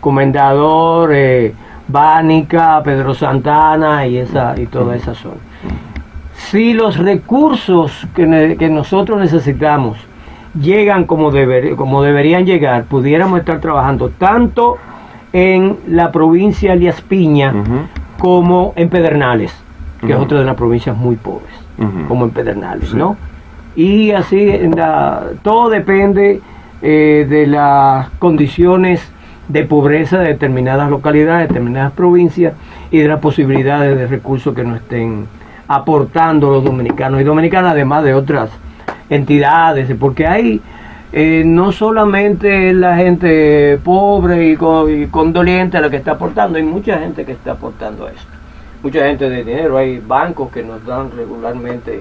Comendador, 0.00 1.10
eh, 1.12 1.52
Bánica, 1.88 2.80
Pedro 2.82 3.14
Santana 3.14 4.06
y 4.06 4.16
esa 4.18 4.54
y 4.58 4.66
toda 4.66 4.96
esa 4.96 5.14
zona. 5.14 5.34
Si 6.34 6.72
los 6.72 6.96
recursos 6.96 8.06
que, 8.14 8.56
que 8.58 8.68
nosotros 8.70 9.18
necesitamos 9.20 9.98
llegan 10.60 11.04
como, 11.04 11.30
deber- 11.30 11.76
como 11.76 12.02
deberían 12.02 12.46
llegar, 12.46 12.84
pudiéramos 12.84 13.38
estar 13.40 13.60
trabajando 13.60 14.08
tanto 14.08 14.76
en 15.32 15.76
la 15.88 16.10
provincia 16.10 16.70
de 16.70 16.76
Elías 16.78 17.00
Piña. 17.02 17.52
Como 18.20 18.72
en 18.76 18.88
Pedernales, 18.90 19.52
que 20.00 20.12
es 20.12 20.18
otra 20.18 20.38
de 20.38 20.44
las 20.44 20.54
provincias 20.54 20.96
muy 20.96 21.16
pobres, 21.16 21.50
como 22.06 22.24
en 22.26 22.30
Pedernales, 22.30 22.90
Sí. 22.90 22.96
¿no? 22.96 23.16
Y 23.74 24.10
así 24.12 24.48
en 24.48 24.76
la- 24.76 25.22
todo 25.42 25.68
depende 25.70 26.40
eh, 26.82 27.26
de 27.28 27.46
las 27.46 28.08
condiciones 28.18 29.10
de 29.48 29.64
pobreza 29.64 30.18
de 30.18 30.28
determinadas 30.28 30.88
localidades, 30.90 31.48
determinadas 31.48 31.92
provincias 31.92 32.54
y 32.90 32.98
de 32.98 33.08
las 33.08 33.20
posibilidades 33.20 33.96
de 33.98 34.06
recursos 34.06 34.54
que 34.54 34.64
nos 34.64 34.76
estén 34.78 35.26
aportando 35.68 36.50
los 36.50 36.64
dominicanos 36.64 37.20
y 37.20 37.24
dominicanas, 37.24 37.72
además 37.72 38.02
de 38.04 38.14
otras 38.14 38.50
entidades, 39.10 39.90
porque 39.98 40.26
hay 40.26 40.60
eh, 41.12 41.42
no 41.44 41.72
solamente 41.72 42.72
la 42.72 42.96
gente 42.96 43.78
pobre 43.82 44.50
y, 44.50 44.56
co- 44.56 44.88
y 44.88 45.06
condoliente 45.08 45.80
la 45.80 45.90
que 45.90 45.96
está 45.96 46.12
aportando, 46.12 46.56
hay 46.58 46.64
mucha 46.64 46.98
gente 46.98 47.24
que 47.24 47.32
está 47.32 47.52
aportando 47.52 48.06
a 48.06 48.10
esto. 48.10 48.30
Mucha 48.82 49.06
gente 49.06 49.28
de 49.28 49.44
dinero, 49.44 49.76
hay 49.76 49.98
bancos 49.98 50.50
que 50.50 50.62
nos 50.62 50.84
dan 50.86 51.10
regularmente 51.16 51.96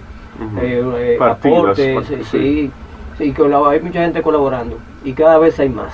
eh, 0.62 0.84
eh, 0.98 1.16
Partidas, 1.20 1.58
aportes, 1.60 1.96
part- 1.96 2.24
sí, 2.24 2.72
sí. 3.18 3.32
hay 3.68 3.80
mucha 3.82 4.02
gente 4.02 4.22
colaborando 4.22 4.78
y 5.04 5.12
cada 5.14 5.38
vez 5.40 5.60
hay 5.60 5.70
más. 5.70 5.94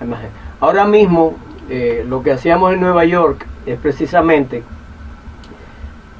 hay 0.00 0.06
más 0.06 0.20
gente. 0.20 0.34
Ahora 0.60 0.84
mismo 0.84 1.36
eh, 1.70 2.04
lo 2.06 2.22
que 2.22 2.32
hacíamos 2.32 2.74
en 2.74 2.80
Nueva 2.80 3.04
York 3.04 3.46
es 3.64 3.78
precisamente 3.78 4.62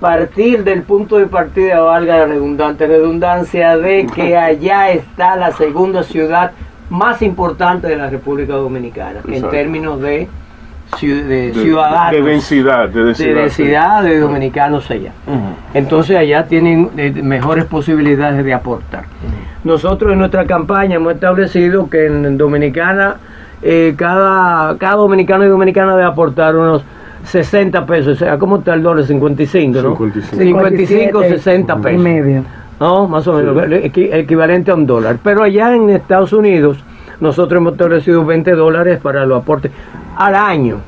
partir 0.03 0.65
del 0.65 0.83
punto 0.83 1.17
de 1.17 1.27
partida, 1.27 1.81
valga 1.81 2.19
la 2.19 2.27
redundante 2.27 2.87
redundancia, 2.87 3.79
de 3.79 4.07
que 4.15 4.37
allá 4.51 4.91
está 4.91 5.37
la 5.37 5.53
segunda 5.53 6.03
ciudad 6.03 6.51
más 6.91 7.23
importante 7.23 7.87
de 7.87 7.97
la 7.97 8.11
República 8.11 8.53
Dominicana 8.53 9.21
en 9.27 9.49
términos 9.49 9.99
de 10.03 10.29
De- 11.01 11.53
ciudadanos. 11.55 12.13
de 12.13 12.23
densidad, 12.23 12.89
de 12.91 13.05
densidad, 13.05 13.29
de 13.35 13.41
densidad 13.41 14.03
de 14.03 14.19
dominicanos 14.19 14.91
allá. 14.91 15.13
Entonces 15.73 16.17
allá 16.17 16.45
tienen 16.47 16.91
eh, 16.99 17.11
mejores 17.23 17.65
posibilidades 17.65 18.45
de 18.45 18.53
aportar. 18.53 19.05
Nosotros 19.65 20.13
en 20.13 20.19
nuestra 20.19 20.45
campaña 20.45 20.97
hemos 20.97 21.15
establecido 21.15 21.89
que 21.89 22.07
en 22.07 22.37
Dominicana 22.37 23.17
eh, 23.63 23.95
cada, 23.97 24.77
cada 24.77 24.97
dominicano 24.97 25.45
y 25.45 25.49
dominicana 25.49 25.93
debe 25.97 26.09
aportar 26.09 26.57
unos 26.57 26.83
60 27.25 27.87
pesos. 27.87 28.17
O 28.17 28.19
sea, 28.19 28.39
¿cómo 28.39 28.57
está 28.59 28.75
el 28.75 28.83
dólar? 28.83 29.05
55, 29.05 29.83
¿no? 29.83 29.97
55. 29.97 30.37
55, 30.43 31.23
60 31.23 31.77
y 31.79 31.83
pesos. 31.83 32.03
medio. 32.03 32.45
¿no? 32.81 33.07
Más 33.07 33.27
o 33.29 33.35
menos, 33.35 33.57
equi- 33.57 34.13
equivalente 34.13 34.71
a 34.71 34.75
un 34.75 34.87
dólar. 34.87 35.19
Pero 35.23 35.45
allá 35.45 35.75
en 35.77 35.89
Estados 35.91 36.33
Unidos, 36.33 36.79
nosotros 37.21 37.61
hemos 37.61 37.73
establecido 37.75 38.25
20 38.25 38.53
dólares 38.53 38.99
para 39.01 39.25
los 39.25 39.41
aportes 39.41 39.71
al 40.17 40.35
año, 40.35 40.79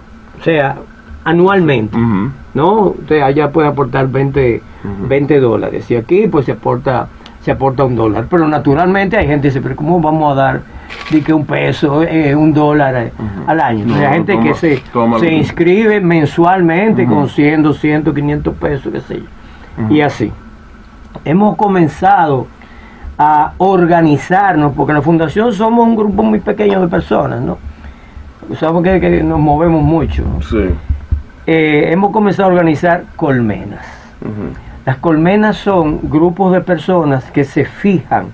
o 0.40 0.42
sea, 0.42 0.74
anualmente, 1.22 1.96
Ujú. 1.96 2.30
¿no? 2.54 2.80
Usted 2.88 3.20
allá 3.22 3.50
puede 3.50 3.68
aportar 3.68 4.08
20, 4.08 4.60
20 5.08 5.40
dólares 5.40 5.88
y 5.90 5.96
aquí 5.96 6.26
pues 6.26 6.46
se 6.46 6.52
aporta 6.52 7.06
se 7.44 7.50
aporta 7.50 7.84
un 7.84 7.94
dólar. 7.94 8.26
Pero 8.30 8.48
naturalmente 8.48 9.16
hay 9.16 9.26
gente 9.26 9.42
que 9.42 9.48
dice, 9.48 9.60
pero 9.60 9.76
¿cómo 9.76 10.00
vamos 10.00 10.32
a 10.32 10.34
dar 10.34 10.60
di 11.10 11.20
que 11.20 11.32
un 11.32 11.44
peso, 11.44 12.02
eh, 12.02 12.34
un 12.34 12.54
dólar 12.54 12.94
eh, 12.96 13.12
al 13.46 13.60
año? 13.60 13.84
No, 13.86 13.94
hay 13.96 14.14
gente 14.14 14.32
toma- 14.32 14.44
que 14.44 14.54
se, 14.54 15.32
inscribe 15.32 16.00
mensualmente 16.00 17.06
con 17.06 17.28
100, 17.28 17.62
200, 17.62 18.14
500 18.14 18.54
pesos, 18.56 18.92
qué 18.92 19.00
sé 19.00 19.18
yo. 19.20 19.94
Y 19.94 20.00
así 20.00 20.32
hemos 21.24 21.56
comenzado 21.56 22.46
a 23.18 23.52
organizarnos, 23.58 24.72
porque 24.74 24.92
la 24.92 25.02
fundación 25.02 25.52
somos 25.52 25.86
un 25.86 25.94
grupo 25.94 26.22
muy 26.22 26.40
pequeño 26.40 26.80
de 26.80 26.88
personas, 26.88 27.40
¿no? 27.40 27.58
Sabemos 28.58 28.82
que, 28.82 29.00
que 29.00 29.22
nos 29.22 29.38
movemos 29.38 29.82
mucho. 29.82 30.24
Sí. 30.48 30.70
Eh, 31.46 31.88
hemos 31.92 32.10
comenzado 32.10 32.48
a 32.48 32.52
organizar 32.52 33.04
colmenas. 33.16 33.84
Las 34.86 34.98
colmenas 34.98 35.56
son 35.56 36.00
grupos 36.10 36.52
de 36.52 36.60
personas 36.60 37.30
que 37.30 37.44
se 37.44 37.64
fijan 37.64 38.26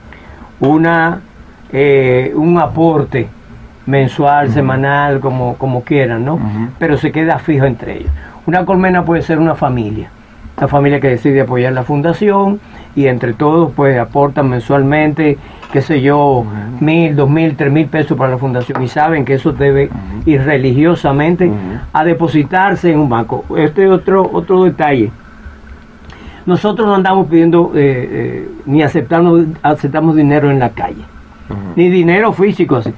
una, 0.59 1.21
eh, 1.73 2.33
un 2.35 2.59
aporte 2.59 3.29
mensual, 3.87 4.51
semanal, 4.51 5.21
como, 5.21 5.55
como 5.57 5.83
quieran, 5.83 6.25
¿no? 6.25 6.39
Pero 6.79 6.97
se 6.97 7.13
queda 7.13 7.39
fijo 7.39 7.67
entre 7.67 7.99
ellos. 7.99 8.13
Una 8.47 8.65
colmena 8.65 9.05
puede 9.05 9.23
ser 9.23 9.39
una 9.39 9.55
familia, 9.55 10.11
una 10.57 10.67
familia 10.67 11.01
que 11.01 11.09
decide 11.09 11.43
apoyar 11.43 11.73
la 11.73 11.85
fundación 11.85 12.61
y 12.97 13.07
entre 13.07 13.33
todos 13.33 13.73
pues 13.75 13.99
aportan 13.99 14.49
mensualmente, 14.49 15.39
qué 15.73 15.83
sé 15.83 16.03
yo, 16.03 16.45
mil, 16.81 17.15
dos 17.15 17.31
mil, 17.31 17.57
tres 17.57 17.73
mil 17.73 17.87
pesos 17.87 18.19
para 18.19 18.33
la 18.33 18.39
fundación 18.39 18.83
y 18.83 18.89
saben 18.89 19.25
que 19.25 19.35
eso 19.35 19.53
debe 19.53 19.89
ir 20.27 20.43
religiosamente 20.43 21.51
a 21.93 22.05
depositarse 22.05 22.93
en 22.93 22.99
un 22.99 23.09
banco. 23.09 23.45
Este 23.57 23.85
es 23.85 23.91
otro, 23.91 24.29
otro 24.33 24.65
detalle. 24.65 25.13
Nosotros 26.51 26.85
no 26.89 26.97
andamos 26.97 27.29
pidiendo 27.29 27.71
eh, 27.77 28.09
eh, 28.11 28.49
ni 28.67 28.83
aceptamos, 28.83 29.45
aceptamos 29.63 30.17
dinero 30.17 30.51
en 30.51 30.59
la 30.59 30.71
calle, 30.71 31.05
ni 31.77 31.89
dinero 31.89 32.33
físico 32.33 32.75
así. 32.77 32.93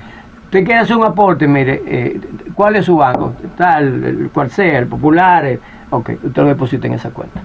Usted 0.44 0.64
quiere 0.64 0.80
hacer 0.80 0.96
un 0.96 1.04
aporte, 1.04 1.46
mire, 1.46 1.82
eh, 1.86 2.18
¿cuál 2.54 2.76
es 2.76 2.86
su 2.86 2.96
banco? 2.96 3.34
Tal, 3.58 4.02
el 4.04 4.30
cual 4.32 4.50
sea, 4.50 4.78
el 4.78 4.86
popular, 4.86 5.44
el- 5.44 5.60
ok, 5.90 6.10
usted 6.24 6.42
lo 6.42 6.48
deposita 6.48 6.86
en 6.86 6.94
esa 6.94 7.10
cuenta. 7.10 7.42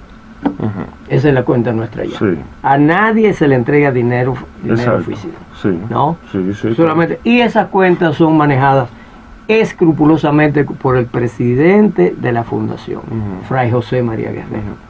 Esa 1.10 1.28
es 1.28 1.34
la 1.34 1.44
cuenta 1.44 1.74
nuestra 1.74 2.06
ya. 2.06 2.18
Sí. 2.18 2.38
A 2.64 2.78
nadie 2.78 3.34
se 3.34 3.50
le 3.50 3.56
entrega 3.56 3.92
dinero, 3.92 4.34
dinero 4.64 5.00
físico. 5.02 5.34
Sí. 5.62 5.78
¿no? 5.90 6.16
Sí, 6.32 6.54
sí. 6.54 6.74
Solamente, 6.74 7.20
y 7.26 7.42
esas 7.42 7.68
cuentas 7.68 8.16
son 8.16 8.38
manejadas 8.38 8.88
escrupulosamente 9.50 10.64
por 10.64 10.96
el 10.96 11.06
presidente 11.08 12.16
de 12.18 12.32
la 12.32 12.44
fundación, 12.46 13.00
Ujú. 13.00 13.46
Fray 13.50 13.70
José 13.72 14.02
María 14.02 14.30
Guerrero. 14.32 14.87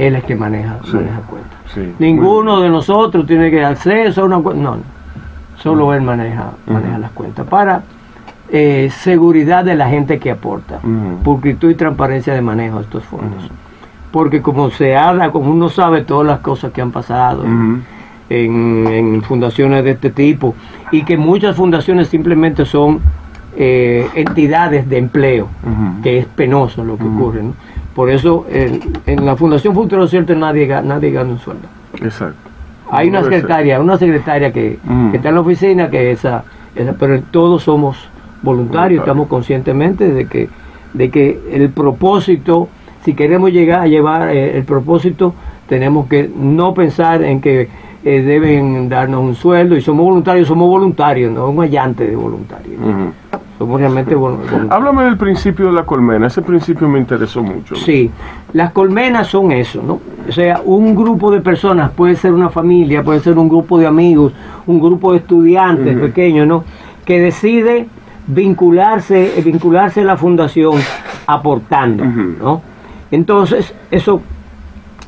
Él 0.00 0.16
es 0.16 0.24
que 0.24 0.34
maneja, 0.34 0.78
Sí. 0.84 0.96
maneja 0.96 1.20
cuentas. 1.28 1.58
Sí. 1.74 1.92
Ninguno 1.98 2.60
de 2.60 2.68
nosotros 2.70 3.26
tiene 3.26 3.50
que 3.50 3.64
acceso 3.64 4.22
a 4.22 4.24
una 4.24 4.38
cuenta. 4.38 4.62
No, 4.62 4.76
no. 4.76 4.82
Solo 5.58 5.92
él 5.92 6.00
maneja, 6.02 6.52
maneja 6.66 6.98
las 6.98 7.10
cuentas 7.10 7.46
para 7.46 7.82
eh, 8.48 8.88
seguridad 8.90 9.62
de 9.64 9.74
la 9.74 9.88
gente 9.88 10.18
que 10.18 10.30
aporta, 10.30 10.80
pulcritud 11.22 11.70
y 11.70 11.74
transparencia 11.74 12.32
de 12.34 12.40
manejo 12.40 12.78
de 12.78 12.84
estos 12.84 13.04
fondos. 13.04 13.48
Porque 14.10 14.40
como 14.42 14.70
se 14.70 14.96
habla, 14.96 15.30
como 15.30 15.52
uno 15.52 15.68
sabe 15.68 16.02
todas 16.02 16.26
las 16.26 16.40
cosas 16.40 16.72
que 16.72 16.80
han 16.80 16.90
pasado 16.90 17.44
en, 17.44 18.86
en 18.88 19.22
fundaciones 19.22 19.84
de 19.84 19.90
este 19.92 20.10
tipo 20.10 20.54
y 20.90 21.04
que 21.04 21.16
muchas 21.16 21.54
fundaciones 21.56 22.08
simplemente 22.08 22.64
son 22.64 23.00
eh, 23.56 24.08
entidades 24.14 24.88
de 24.88 24.96
empleo, 24.98 25.48
que 26.02 26.18
es 26.20 26.26
penoso 26.26 26.84
lo 26.84 26.96
que 26.96 27.04
ocurre. 27.04 27.42
¿no? 27.42 27.52
Por 28.00 28.08
eso 28.08 28.46
en, 28.48 28.80
en 29.04 29.26
la 29.26 29.36
Fundación 29.36 29.74
Futuro 29.74 30.08
Cierto 30.08 30.34
nadie, 30.34 30.66
ga- 30.66 30.82
nadie 30.82 31.10
gana 31.10 31.32
un 31.32 31.38
sueldo. 31.38 31.68
Exacto. 32.00 32.48
Hay 32.90 33.10
una 33.10 33.22
secretaria, 33.22 33.78
una 33.78 33.98
secretaria 33.98 34.50
que, 34.54 34.78
Ujú. 34.82 35.10
que 35.10 35.18
está 35.18 35.28
en 35.28 35.34
la 35.34 35.42
oficina, 35.42 35.90
que 35.90 36.10
esa, 36.10 36.44
esa 36.74 36.94
pero 36.94 37.20
todos 37.30 37.62
somos 37.62 37.98
voluntarios, 37.98 38.42
Voluntarios. 38.42 39.00
estamos 39.02 39.28
conscientemente 39.28 40.08
de 40.14 40.24
que, 40.24 40.48
de 40.94 41.10
que 41.10 41.40
el 41.52 41.68
propósito, 41.68 42.68
si 43.04 43.12
queremos 43.12 43.52
llegar 43.52 43.80
a 43.82 43.86
llevar 43.86 44.30
eh, 44.30 44.56
el 44.56 44.64
propósito, 44.64 45.34
tenemos 45.68 46.06
que 46.08 46.26
no 46.34 46.72
pensar 46.72 47.22
en 47.22 47.42
que 47.42 47.68
eh, 48.04 48.22
deben 48.22 48.88
darnos 48.88 49.20
un 49.22 49.34
sueldo 49.34 49.76
y 49.76 49.80
somos 49.82 50.04
voluntarios, 50.06 50.48
somos 50.48 50.68
voluntarios, 50.68 51.32
no 51.32 51.48
un 51.50 51.62
allante 51.62 52.06
de 52.06 52.16
voluntarios. 52.16 52.80
Somos 53.58 53.78
realmente 53.78 54.14
vol- 54.16 54.36
voluntarios. 54.36 54.70
Háblame 54.70 55.04
del 55.04 55.18
principio 55.18 55.66
de 55.66 55.72
la 55.72 55.84
colmena. 55.84 56.28
Ese 56.28 56.40
principio 56.40 56.88
me 56.88 56.98
interesó 56.98 57.42
mucho. 57.42 57.76
Sí, 57.76 58.10
las 58.54 58.72
colmenas 58.72 59.26
son 59.26 59.52
eso, 59.52 59.82
¿no? 59.86 59.98
O 60.26 60.32
sea, 60.32 60.62
un 60.64 60.94
grupo 60.94 61.30
de 61.30 61.40
personas 61.42 61.90
puede 61.90 62.16
ser 62.16 62.32
una 62.32 62.48
familia, 62.48 63.02
puede 63.02 63.20
ser 63.20 63.36
un 63.38 63.48
grupo 63.50 63.78
de 63.78 63.86
amigos, 63.86 64.32
un 64.66 64.80
grupo 64.80 65.12
de 65.12 65.18
estudiantes 65.18 65.94
Ujú. 65.94 66.06
pequeños, 66.06 66.46
¿no? 66.46 66.64
Que 67.04 67.20
decide 67.20 67.86
vincularse, 68.26 69.38
eh, 69.38 69.42
vincularse 69.42 70.00
a 70.00 70.04
la 70.04 70.16
fundación 70.16 70.74
aportando. 71.26 72.04
¿no? 72.04 72.62
Entonces, 73.10 73.74
eso 73.90 74.20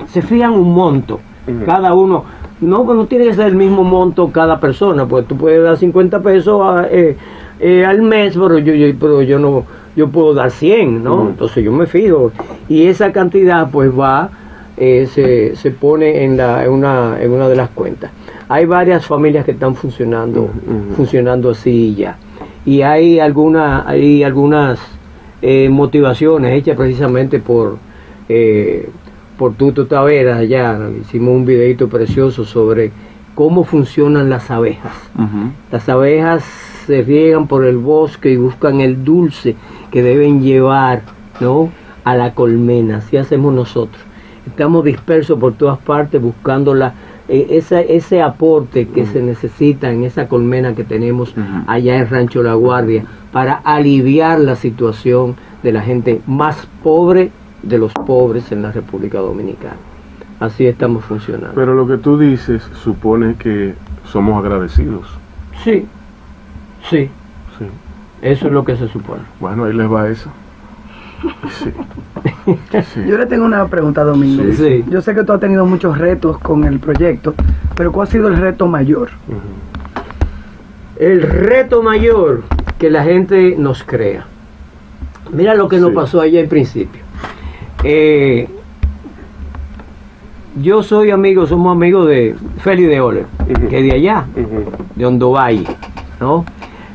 se 0.08 0.20
fijan 0.22 0.52
un 0.52 0.74
monto, 0.74 1.20
cada 1.64 1.94
uno, 1.94 2.24
no, 2.62 2.84
no 2.94 3.06
tiene 3.06 3.26
que 3.26 3.34
ser 3.34 3.48
el 3.48 3.56
mismo 3.56 3.84
monto 3.84 4.30
cada 4.32 4.58
persona, 4.60 5.04
pues 5.06 5.26
tú 5.26 5.36
puedes 5.36 5.62
dar 5.62 5.76
50 5.76 6.20
pesos 6.20 6.60
a- 6.64 6.86
eh, 6.90 7.16
eh, 7.60 7.84
al 7.84 8.02
mes, 8.02 8.34
pero 8.34 8.58
yo, 8.58 8.72
yo, 8.74 8.86
pero 8.98 9.20
yo 9.22 9.38
no, 9.38 9.64
yo 9.94 10.08
puedo 10.08 10.32
dar 10.34 10.50
100, 10.50 11.04
¿no? 11.04 11.28
Entonces 11.28 11.62
yo 11.64 11.72
me 11.72 11.86
fijo, 11.86 12.32
y 12.68 12.86
esa 12.86 13.12
cantidad 13.12 13.68
pues 13.70 13.90
va, 13.90 14.30
eh, 14.76 15.06
se, 15.12 15.54
se 15.56 15.70
pone 15.70 16.24
en, 16.24 16.36
la, 16.38 16.64
en, 16.64 16.70
una, 16.70 17.18
en 17.20 17.30
una 17.30 17.48
de 17.48 17.56
las 17.56 17.68
cuentas. 17.70 18.10
Hay 18.48 18.64
varias 18.64 19.06
familias 19.06 19.44
que 19.44 19.52
están 19.52 19.74
funcionando, 19.74 20.48
funcionando 20.96 21.50
así 21.50 21.94
ya, 21.94 22.16
y 22.64 22.82
hay, 22.82 23.18
alguna, 23.18 23.84
hay 23.88 24.22
algunas 24.24 24.78
motivaciones 25.70 26.52
hechas 26.58 26.76
precisamente 26.76 27.38
por 27.40 27.76
por 29.38 29.54
Tuto 29.54 29.86
Taveras 29.86 30.38
allá, 30.38 30.78
hicimos 31.00 31.34
un 31.34 31.44
videito 31.46 31.88
precioso 31.88 32.44
sobre 32.44 32.90
cómo 33.34 33.64
funcionan 33.64 34.28
las 34.30 34.50
abejas. 34.50 34.92
Las 35.70 35.88
abejas 35.88 36.44
se 36.86 37.02
riegan 37.02 37.46
por 37.46 37.64
el 37.64 37.76
bosque 37.78 38.30
y 38.30 38.36
buscan 38.36 38.80
el 38.80 39.04
dulce 39.04 39.56
que 39.90 40.02
deben 40.02 40.42
llevar 40.42 41.02
¿no? 41.40 41.70
a 42.04 42.16
la 42.16 42.34
colmena, 42.34 42.98
así 42.98 43.16
hacemos 43.16 43.54
nosotros. 43.54 44.02
Estamos 44.46 44.84
dispersos 44.84 45.38
por 45.38 45.52
todas 45.54 45.78
partes 45.78 46.20
buscando 46.20 46.74
la, 46.74 46.94
eh, 47.28 47.46
esa- 47.50 47.80
ese 47.80 48.20
aporte 48.20 48.88
que 48.88 49.06
se 49.06 49.22
necesita 49.22 49.90
en 49.92 50.02
esa 50.04 50.26
colmena 50.28 50.74
que 50.74 50.82
tenemos 50.84 51.32
allá 51.68 51.96
en 51.98 52.08
Rancho 52.10 52.42
La 52.42 52.54
Guardia 52.54 53.04
para 53.32 53.54
aliviar 53.54 54.40
la 54.40 54.56
situación 54.56 55.36
de 55.62 55.72
la 55.72 55.80
gente 55.82 56.20
más 56.26 56.66
pobre 56.82 57.30
de 57.62 57.78
los 57.78 57.92
pobres 57.92 58.50
en 58.52 58.62
la 58.62 58.72
República 58.72 59.18
Dominicana. 59.18 59.76
Así 60.40 60.66
estamos 60.66 61.04
funcionando. 61.04 61.52
Pero 61.54 61.74
lo 61.74 61.86
que 61.86 61.98
tú 61.98 62.18
dices 62.18 62.62
supone 62.82 63.34
que 63.36 63.74
somos 64.04 64.42
agradecidos. 64.44 65.06
Sí, 65.62 65.86
sí, 66.90 67.08
Sí. 67.58 67.66
eso 68.22 68.46
es 68.48 68.52
lo 68.52 68.64
que 68.64 68.76
se 68.76 68.88
supone. 68.88 69.22
Bueno, 69.38 69.64
ahí 69.64 69.72
les 69.72 69.90
va 69.90 70.08
eso. 70.08 70.30
Sí. 71.62 71.70
Sí. 72.44 73.00
Yo 73.06 73.16
le 73.18 73.26
tengo 73.26 73.44
una 73.44 73.66
pregunta 73.68 74.00
a 74.00 74.04
Domingo. 74.04 74.42
Sí. 74.44 74.54
Sí. 74.54 74.84
Yo 74.90 75.00
sé 75.00 75.14
que 75.14 75.22
tú 75.22 75.32
has 75.32 75.38
tenido 75.40 75.64
muchos 75.64 75.96
retos 75.96 76.38
con 76.38 76.64
el 76.64 76.80
proyecto, 76.80 77.34
pero 77.76 77.92
¿cuál 77.92 78.08
ha 78.08 78.10
sido 78.10 78.26
el 78.28 78.36
reto 78.36 78.66
mayor? 78.66 79.10
El 80.98 81.22
reto 81.22 81.82
mayor 81.82 82.42
que 82.78 82.90
la 82.90 83.04
gente 83.04 83.54
nos 83.58 83.84
crea. 83.84 84.24
Mira 85.32 85.54
lo 85.54 85.68
que 85.68 85.78
nos 85.78 85.92
pasó 85.92 86.20
allá 86.20 86.40
en 86.40 86.48
principio. 86.48 87.01
Eh, 87.84 88.48
yo 90.60 90.82
soy 90.82 91.10
amigo, 91.10 91.46
somos 91.46 91.72
amigos 91.74 92.06
de 92.06 92.36
Félix 92.58 92.88
de 92.88 93.00
Ole, 93.00 93.24
que 93.46 93.78
es 93.78 93.84
de 93.84 93.92
allá, 93.92 94.26
de 94.94 95.06
Hondo 95.06 95.32
Valle, 95.32 95.64
¿no? 96.20 96.44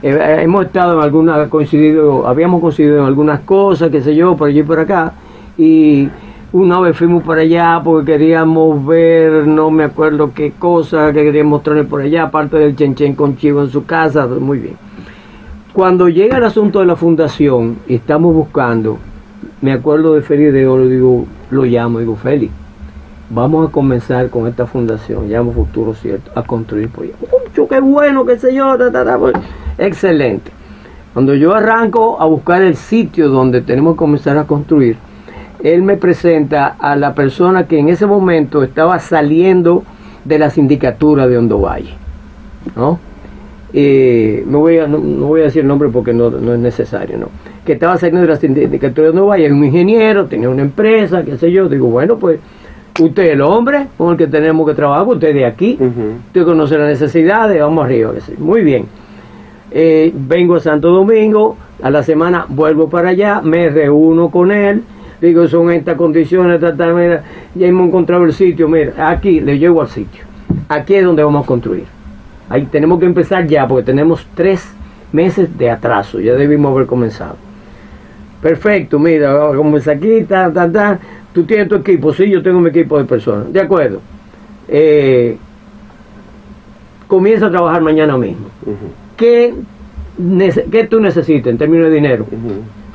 eh, 0.01 0.39
hemos 0.43 0.65
estado 0.65 0.97
en 0.97 1.03
algunas, 1.03 1.49
coincidido, 1.49 2.27
habíamos 2.27 2.61
coincidido 2.61 2.99
en 2.99 3.05
algunas 3.05 3.41
cosas, 3.41 3.89
qué 3.89 4.01
sé 4.01 4.15
yo, 4.15 4.35
por 4.37 4.49
allí 4.49 4.59
y 4.59 4.63
por 4.63 4.79
acá, 4.79 5.13
y 5.57 6.07
una 6.53 6.79
vez 6.79 6.95
fuimos 6.95 7.23
para 7.23 7.41
allá 7.41 7.81
porque 7.83 8.13
queríamos 8.13 8.85
ver, 8.85 9.47
no 9.47 9.71
me 9.71 9.83
acuerdo 9.83 10.31
qué 10.33 10.53
cosa, 10.57 11.11
que 11.11 11.23
queríamos 11.23 11.51
mostrarle 11.51 11.83
por 11.83 12.01
allá, 12.01 12.23
aparte 12.23 12.57
del 12.57 12.75
chenchen 12.75 13.15
con 13.15 13.35
chivo 13.37 13.61
en 13.61 13.69
su 13.69 13.85
casa, 13.85 14.27
muy 14.27 14.59
bien. 14.59 14.75
Cuando 15.73 16.07
llega 16.09 16.37
el 16.37 16.43
asunto 16.43 16.79
de 16.79 16.85
la 16.85 16.95
fundación 16.95 17.77
y 17.87 17.95
estamos 17.95 18.33
buscando, 18.33 18.97
me 19.61 19.71
acuerdo 19.71 20.15
de 20.15 20.21
Félix 20.21 20.53
de 20.53 20.67
Oro, 20.67 20.87
digo, 20.87 21.25
lo 21.49 21.63
llamo, 21.65 21.99
digo, 21.99 22.15
Félix, 22.15 22.51
vamos 23.29 23.67
a 23.67 23.71
comenzar 23.71 24.29
con 24.29 24.47
esta 24.47 24.65
fundación, 24.65 25.29
llamo 25.29 25.51
Futuro 25.51 25.93
Cierto, 25.93 26.31
a 26.35 26.43
construir 26.43 26.89
por 26.89 27.05
allá. 27.05 27.13
¡Mucho, 27.19 27.67
qué 27.67 27.79
bueno, 27.79 28.25
qué 28.25 28.37
sé 28.37 28.53
yo! 28.53 28.77
Pues, 29.19 29.33
excelente. 29.77 30.51
Cuando 31.13 31.33
yo 31.33 31.55
arranco 31.55 32.21
a 32.21 32.25
buscar 32.25 32.61
el 32.61 32.75
sitio 32.75 33.29
donde 33.29 33.61
tenemos 33.61 33.93
que 33.93 33.97
comenzar 33.97 34.37
a 34.37 34.43
construir, 34.43 34.97
él 35.63 35.81
me 35.81 35.97
presenta 35.97 36.75
a 36.79 36.95
la 36.95 37.15
persona 37.15 37.67
que 37.67 37.79
en 37.79 37.89
ese 37.89 38.05
momento 38.05 38.61
estaba 38.61 38.99
saliendo 38.99 39.83
de 40.25 40.37
la 40.37 40.49
sindicatura 40.49 41.27
de. 41.27 41.41
¿no? 42.75 42.99
Eh, 43.73 44.43
no, 44.47 44.59
voy 44.59 44.77
a, 44.77 44.87
no, 44.87 44.99
voy 44.99 45.41
a 45.41 45.45
decir 45.45 45.61
el 45.61 45.67
nombre 45.67 45.89
porque 45.89 46.13
no, 46.13 46.29
no, 46.29 46.53
es 46.53 46.59
necesario, 46.59 47.17
¿no? 47.17 47.29
Que 47.67 47.73
estaba 47.73 47.97
saliendo 47.97 48.21
de 48.21 48.27
la 48.27 48.37
sindicatura 48.37 49.11
de 49.11 49.19
Valle, 49.19 49.45
es 49.47 49.51
un 49.51 49.61
ingeniero, 49.61 50.25
tenía 50.25 50.49
una 50.49 50.61
empresa, 50.61 51.21
qué 51.25 51.37
sé 51.37 51.51
yo. 51.51 51.67
Digo, 51.67 51.87
bueno, 51.87 52.15
pues 52.17 52.39
usted 52.97 53.23
es 53.23 53.29
el 53.31 53.41
hombre 53.41 53.87
con 53.97 54.11
el 54.11 54.17
que 54.17 54.25
tenemos 54.27 54.65
que 54.65 54.73
trabajar, 54.73 55.05
usted 55.05 55.27
es 55.27 55.35
de 55.35 55.45
aquí, 55.45 55.77
usted 56.27 56.45
conoce 56.45 56.77
las 56.77 56.87
necesidades, 56.87 57.59
vamos 57.59 57.83
arriba. 57.83 58.13
Muy 58.37 58.61
bien. 58.61 58.85
Eh, 59.69 60.13
vengo 60.15 60.55
a 60.55 60.59
Santo 60.61 60.91
Domingo, 60.91 61.57
a 61.83 61.89
la 61.89 62.03
semana 62.03 62.45
vuelvo 62.47 62.89
para 62.89 63.09
allá, 63.09 63.41
me 63.41 63.67
reúno 63.69 64.29
con 64.29 64.49
él, 64.53 64.83
digo, 65.19 65.45
son 65.49 65.69
estas 65.69 65.97
condiciones, 65.97 66.61
mira, 66.61 67.23
ya 67.53 67.67
hemos 67.67 67.89
encontrado 67.89 68.23
el 68.23 68.31
sitio, 68.31 68.69
mira, 68.69 69.09
aquí 69.09 69.41
le 69.41 69.59
llevo 69.59 69.81
al 69.81 69.89
sitio, 69.89 70.23
aquí 70.69 70.95
es 70.95 71.03
donde 71.03 71.21
vamos 71.21 71.43
a 71.43 71.47
construir. 71.47 71.83
Ahí 72.47 72.65
tenemos 72.71 72.97
que 72.97 73.07
empezar 73.07 73.45
ya, 73.45 73.67
porque 73.67 73.83
tenemos 73.83 74.25
tres 74.35 74.73
meses 75.11 75.57
de 75.57 75.69
atraso, 75.69 76.21
ya 76.21 76.33
debimos 76.33 76.71
haber 76.71 76.87
comenzado. 76.87 77.46
Perfecto, 78.41 78.99
mira, 78.99 79.51
como 79.55 79.77
es 79.77 79.87
aquí, 79.87 80.23
ta, 80.23 80.51
ta, 80.51 80.71
ta, 80.71 80.99
tú 81.33 81.43
tienes 81.43 81.67
tu 81.67 81.75
equipo, 81.75 82.13
sí, 82.13 82.29
yo 82.29 82.41
tengo 82.43 82.59
mi 82.59 82.69
equipo 82.69 82.97
de 82.97 83.05
personas, 83.05 83.51
de 83.51 83.59
acuerdo. 83.59 83.99
Eh, 84.67 85.37
comienza 87.07 87.47
a 87.47 87.51
trabajar 87.51 87.81
mañana 87.81 88.17
mismo. 88.17 88.47
¿Qué, 89.15 89.53
tú 90.89 90.99
necesitas 90.99 91.51
en 91.51 91.57
términos 91.57 91.89
de 91.89 91.95
dinero? 91.95 92.27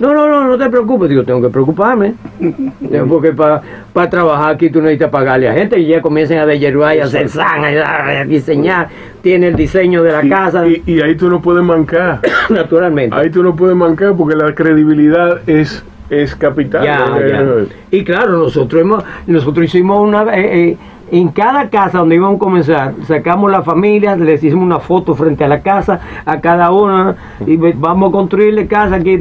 No, 0.03 0.13
no, 0.13 0.29
no, 0.29 0.49
no 0.49 0.59
te 0.59 0.69
preocupes. 0.69 1.09
Digo, 1.09 1.23
tengo 1.23 1.41
que 1.41 1.49
preocuparme. 1.49 2.15
Porque 3.09 3.33
para 3.33 4.11
trabajar 4.11 4.57
aquí 4.57 4.69
tú 4.69 4.83
necesitas 4.83 5.11
pagarle 5.11 5.49
a 5.49 5.53
gente 5.53 5.79
y 5.79 5.87
ya 5.87 6.03
comiencen 6.03 6.39
a 6.39 6.55
yerba 6.55 6.97
y 6.97 6.99
a 6.99 7.05
hacer 7.05 7.29
sang, 7.29 7.65
a, 7.65 8.25
diseñar. 8.25 8.89
Tiene 9.23 9.47
el 9.47 9.55
diseño 9.55 10.03
de 10.03 10.11
la 10.11 10.29
casa. 10.29 10.67
Y, 10.67 11.01
ahí 11.01 11.15
tú 11.15 11.31
no 11.31 11.41
puedes 11.41 11.63
mancar. 11.63 12.19
Naturalmente. 12.51 13.15
Ahí 13.15 13.31
tú 13.31 13.45
no 13.45 13.55
puedes 13.55 13.77
mancar 13.77 14.15
porque 14.17 14.35
la 14.35 14.53
credibilidad 14.53 15.49
es 15.49 15.85
es 16.11 16.35
capital. 16.35 16.85
Eh, 17.23 17.69
y 17.91 18.05
claro, 18.05 18.33
nosotros 18.33 18.83
hemos, 18.83 19.05
nosotros 19.27 19.65
hicimos 19.65 19.99
una 20.01 20.25
eh, 20.37 20.71
eh, 20.71 20.77
en 21.11 21.29
cada 21.29 21.71
casa 21.71 21.99
donde 21.99 22.17
íbamos 22.17 22.37
a 22.37 22.39
comenzar, 22.39 22.95
sacamos 23.07 23.51
la 23.51 23.63
familia, 23.63 24.15
les 24.17 24.43
hicimos 24.45 24.65
una 24.65 24.79
foto 24.79 25.15
frente 25.15 25.45
a 25.45 25.49
la 25.49 25.61
casa, 25.61 26.01
a 26.27 26.41
cada 26.41 26.71
una, 26.71 27.17
y 27.47 27.57
vamos 27.57 28.11
a 28.11 28.13
construirle 28.13 28.67
casa 28.67 28.97
aquí. 28.97 29.21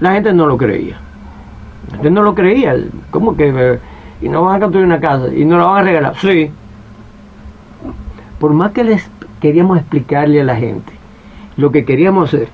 La 0.00 0.12
gente 0.12 0.32
no 0.32 0.46
lo 0.46 0.56
creía. 0.56 0.98
La 1.90 1.96
gente 1.96 2.10
no 2.10 2.22
lo 2.22 2.34
creía. 2.34 2.76
¿Cómo 3.10 3.36
que? 3.36 3.78
Y 4.20 4.28
no 4.28 4.44
van 4.44 4.56
a 4.56 4.60
construir 4.60 4.86
una 4.86 5.00
casa 5.00 5.28
y 5.34 5.44
no 5.44 5.58
la 5.58 5.64
van 5.64 5.78
a 5.78 5.82
regalar. 5.82 6.16
Sí. 6.16 6.50
Por 8.38 8.52
más 8.52 8.72
que 8.72 8.84
les 8.84 9.10
queríamos 9.40 9.78
explicarle 9.78 10.40
a 10.40 10.44
la 10.44 10.56
gente 10.56 10.92
lo 11.56 11.72
que 11.72 11.84
queríamos 11.84 12.32
hacer, 12.32 12.48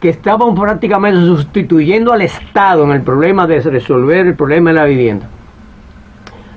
que 0.00 0.08
estábamos 0.08 0.58
prácticamente 0.58 1.20
sustituyendo 1.20 2.12
al 2.12 2.22
Estado 2.22 2.84
en 2.84 2.92
el 2.92 3.02
problema 3.02 3.46
de 3.46 3.60
resolver 3.60 4.26
el 4.26 4.34
problema 4.34 4.70
de 4.70 4.74
la 4.74 4.84
vivienda. 4.84 5.28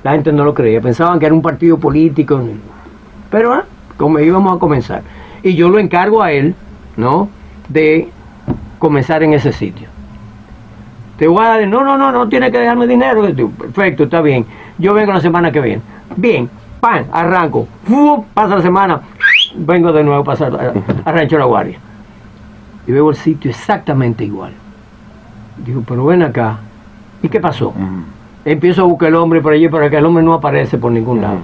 La 0.03 0.11
gente 0.13 0.31
no 0.31 0.45
lo 0.45 0.53
creía, 0.53 0.79
pensaban 0.81 1.19
que 1.19 1.25
era 1.25 1.35
un 1.35 1.41
partido 1.41 1.77
político. 1.77 2.41
Pero, 3.29 3.53
ah, 3.53 3.65
como 3.97 4.19
íbamos 4.19 4.55
a 4.55 4.59
comenzar. 4.59 5.01
Y 5.43 5.55
yo 5.55 5.69
lo 5.69 5.77
encargo 5.77 6.23
a 6.23 6.31
él, 6.31 6.55
¿no? 6.95 7.27
De 7.67 8.09
comenzar 8.85 9.23
en 9.23 9.33
ese 9.33 9.51
sitio. 9.51 9.87
Te 11.17 11.27
voy 11.27 11.43
a 11.43 11.49
dar, 11.49 11.67
no, 11.67 11.83
no, 11.83 11.97
no, 11.97 12.11
no 12.11 12.29
tiene 12.29 12.51
que 12.51 12.59
dejarme 12.59 12.85
dinero. 12.85 13.23
Perfecto, 13.57 14.03
está 14.03 14.21
bien. 14.21 14.45
Yo 14.77 14.93
vengo 14.93 15.11
la 15.11 15.21
semana 15.21 15.51
que 15.51 15.59
viene. 15.59 15.81
Bien, 16.15 16.47
pan, 16.79 17.07
arranco. 17.11 17.67
pasa 18.35 18.57
la 18.57 18.61
semana, 18.61 19.01
vengo 19.55 19.91
de 19.91 20.03
nuevo 20.03 20.21
a 20.21 20.23
pasar 20.23 20.73
a, 21.03 21.11
Rancho 21.11 21.39
La 21.39 21.45
Guardia. 21.45 21.79
Y 22.85 22.91
veo 22.91 23.09
el 23.09 23.15
sitio 23.15 23.49
exactamente 23.49 24.23
igual. 24.23 24.51
Digo, 25.65 25.83
pero 25.87 26.05
ven 26.05 26.21
acá. 26.21 26.59
¿Y 27.23 27.29
qué 27.29 27.39
pasó? 27.39 27.73
Empiezo 28.43 28.83
a 28.83 28.85
buscar 28.85 29.09
el 29.09 29.15
hombre 29.15 29.41
por 29.41 29.53
allí 29.53 29.67
para 29.67 29.89
que 29.89 29.97
el 29.97 30.05
hombre 30.05 30.23
no 30.23 30.33
aparece 30.33 30.77
por 30.77 30.91
ningún 30.91 31.21
lado. 31.21 31.39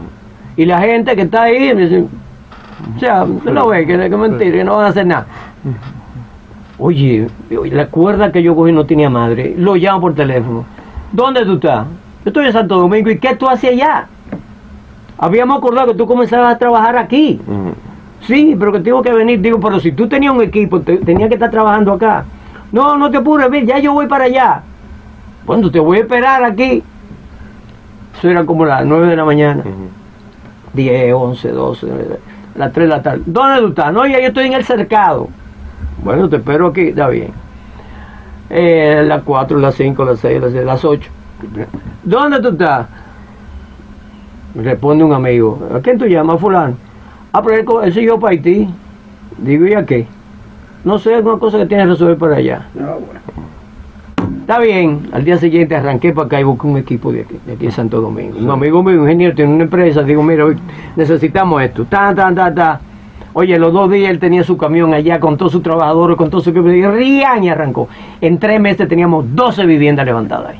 Y 0.57 0.65
la 0.65 0.79
gente 0.79 1.15
que 1.15 1.23
está 1.23 1.43
ahí, 1.43 1.73
me 1.73 1.87
dice, 1.87 2.05
o 2.95 2.99
sea, 2.99 3.23
usted 3.23 3.51
lo 3.51 3.67
ve, 3.69 3.87
que, 3.87 3.97
que 3.97 4.17
mentira, 4.17 4.51
que 4.51 4.63
no 4.63 4.75
van 4.75 4.85
a 4.85 4.89
hacer 4.89 5.07
nada. 5.07 5.25
Oye, 6.83 7.27
la 7.49 7.85
cuerda 7.87 8.31
que 8.31 8.41
yo 8.41 8.55
cogí 8.55 8.71
no 8.71 8.87
tenía 8.87 9.07
madre. 9.07 9.53
Lo 9.55 9.75
llamo 9.75 10.01
por 10.01 10.15
teléfono. 10.15 10.65
¿Dónde 11.11 11.45
tú 11.45 11.53
estás? 11.53 11.85
Yo 12.25 12.29
estoy 12.29 12.47
en 12.47 12.53
Santo 12.53 12.75
Domingo. 12.79 13.11
¿Y 13.11 13.19
qué 13.19 13.35
tú 13.35 13.47
haces 13.47 13.73
allá? 13.73 14.07
Habíamos 15.19 15.59
acordado 15.59 15.91
que 15.91 15.93
tú 15.93 16.07
comenzabas 16.07 16.55
a 16.55 16.57
trabajar 16.57 16.97
aquí. 16.97 17.39
Sí, 18.21 18.55
pero 18.57 18.71
que 18.71 18.79
tengo 18.79 19.03
que 19.03 19.13
venir. 19.13 19.39
Digo, 19.41 19.59
pero 19.59 19.79
si 19.79 19.91
tú 19.91 20.09
tenías 20.09 20.33
un 20.33 20.41
equipo, 20.41 20.81
tenías 20.81 21.29
que 21.29 21.35
estar 21.35 21.51
trabajando 21.51 21.93
acá. 21.93 22.25
No, 22.71 22.97
no 22.97 23.11
te 23.11 23.17
apures, 23.17 23.47
ya 23.63 23.77
yo 23.77 23.93
voy 23.93 24.07
para 24.07 24.23
allá. 24.23 24.63
Bueno, 25.45 25.69
te 25.69 25.79
voy 25.79 25.99
a 25.99 26.01
esperar 26.01 26.43
aquí. 26.43 26.81
Eso 28.17 28.27
era 28.27 28.43
como 28.43 28.65
las 28.65 28.83
9 28.83 29.05
de 29.05 29.15
la 29.15 29.25
mañana. 29.25 29.63
10, 30.73 31.13
11, 31.13 31.47
12, 31.47 31.87
las 32.55 32.73
3 32.73 32.89
de 32.89 32.95
la 32.95 33.03
tarde. 33.03 33.21
¿Dónde 33.27 33.61
tú 33.61 33.67
estás? 33.67 33.93
No, 33.93 34.07
ya 34.07 34.19
yo 34.19 34.29
estoy 34.29 34.47
en 34.47 34.53
el 34.53 34.63
cercado. 34.63 35.29
Bueno, 36.03 36.29
te 36.29 36.37
espero 36.37 36.67
aquí, 36.67 36.89
está 36.89 37.07
bien. 37.09 37.31
Eh, 38.49 39.03
las 39.05 39.23
4, 39.23 39.59
las 39.59 39.75
5, 39.75 40.03
las 40.03 40.19
6, 40.19 40.41
las 40.41 40.51
7, 40.51 40.65
las 40.65 40.83
8. 40.83 41.09
¿Dónde 42.03 42.41
tú 42.41 42.49
estás? 42.49 42.87
Me 44.53 44.63
responde 44.63 45.03
un 45.03 45.13
amigo. 45.13 45.59
¿A 45.73 45.79
quién 45.79 45.97
tú 45.97 46.05
llamas, 46.05 46.39
fulano? 46.39 46.75
Ah, 47.31 47.41
pero 47.41 47.81
él, 47.81 47.93
siguió 47.93 48.19
para 48.19 48.31
Haití. 48.31 48.67
Digo, 49.37 49.65
¿y 49.65 49.73
a 49.73 49.85
qué? 49.85 50.05
No 50.83 50.99
sé, 50.99 51.15
alguna 51.15 51.37
cosa 51.37 51.59
que 51.59 51.65
tienes 51.65 51.85
que 51.85 51.91
resolver 51.91 52.17
para 52.17 52.35
allá. 52.35 52.67
No, 52.73 52.97
bueno. 52.99 53.21
Está 54.41 54.59
bien. 54.59 55.09
Al 55.13 55.23
día 55.23 55.37
siguiente 55.37 55.75
arranqué 55.75 56.11
para 56.11 56.25
acá 56.25 56.41
y 56.41 56.43
busqué 56.43 56.67
un 56.67 56.77
equipo 56.77 57.11
de 57.13 57.21
aquí, 57.21 57.39
de 57.45 57.53
aquí 57.53 57.65
en 57.67 57.71
Santo 57.71 58.01
Domingo. 58.01 58.37
Un 58.37 58.49
amigo 58.49 58.83
mío, 58.83 58.97
un 58.97 59.03
ingeniero, 59.03 59.33
tiene 59.33 59.53
una 59.53 59.63
empresa. 59.63 60.03
Digo, 60.03 60.21
mira, 60.23 60.45
necesitamos 60.97 61.61
esto. 61.61 61.85
Ta, 61.85 62.13
ta, 62.13 62.33
ta, 62.33 62.53
ta. 62.53 62.81
Oye, 63.33 63.57
los 63.57 63.71
dos 63.71 63.89
días 63.89 64.11
él 64.11 64.19
tenía 64.19 64.43
su 64.43 64.57
camión 64.57 64.93
allá 64.93 65.19
con 65.19 65.37
todos 65.37 65.53
sus 65.53 65.63
trabajadores, 65.63 66.17
con 66.17 66.29
todo 66.29 66.41
su 66.41 66.49
equipo, 66.49 66.67
y 66.69 66.85
rían 66.85 67.43
y 67.43 67.49
arrancó. 67.49 67.87
En 68.19 68.37
tres 68.37 68.59
meses 68.59 68.87
teníamos 68.87 69.25
12 69.33 69.65
viviendas 69.65 70.05
levantadas 70.05 70.49
ahí. 70.49 70.59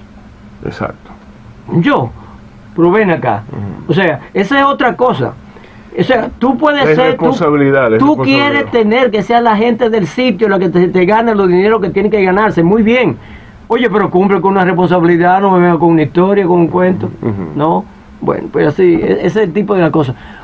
Exacto. 0.65 1.11
Yo, 1.79 2.09
pero 2.75 2.91
ven 2.91 3.11
acá. 3.11 3.43
O 3.87 3.93
sea, 3.93 4.21
esa 4.33 4.59
es 4.59 4.65
otra 4.65 4.95
cosa. 4.95 5.33
O 5.97 6.03
sea, 6.03 6.29
tú 6.39 6.57
puedes 6.57 6.83
ser. 6.95 7.11
Responsabilidad, 7.11 7.89
tú, 7.97 8.15
tú 8.15 8.17
quieres 8.23 8.71
tener 8.71 9.11
que 9.11 9.21
sea 9.23 9.41
la 9.41 9.57
gente 9.57 9.89
del 9.89 10.07
sitio 10.07 10.47
la 10.47 10.57
que 10.57 10.69
te, 10.69 11.05
gane 11.05 11.35
los 11.35 11.49
dineros 11.49 11.81
que 11.81 11.89
tiene 11.89 12.09
que 12.09 12.23
ganarse. 12.23 12.63
Muy 12.63 12.81
bien. 12.81 13.17
Oye, 13.67 13.89
pero 13.89 14.09
cumple 14.09 14.39
con 14.41 14.51
una 14.51 14.65
responsabilidad, 14.65 15.41
no 15.41 15.51
me 15.51 15.59
venga 15.59 15.77
con 15.77 15.89
una 15.89 16.03
historia, 16.03 16.45
con 16.45 16.59
un 16.59 16.67
cuento. 16.67 17.09
¿No? 17.55 17.85
Bueno, 18.21 18.47
pues 18.51 18.67
así, 18.67 18.83
e-, 18.83 19.13
ese 19.13 19.27
es 19.27 19.35
el 19.37 19.53
tipo 19.53 19.75
de 19.75 19.91
cosas. 19.91 20.15
Ah, 20.17 20.40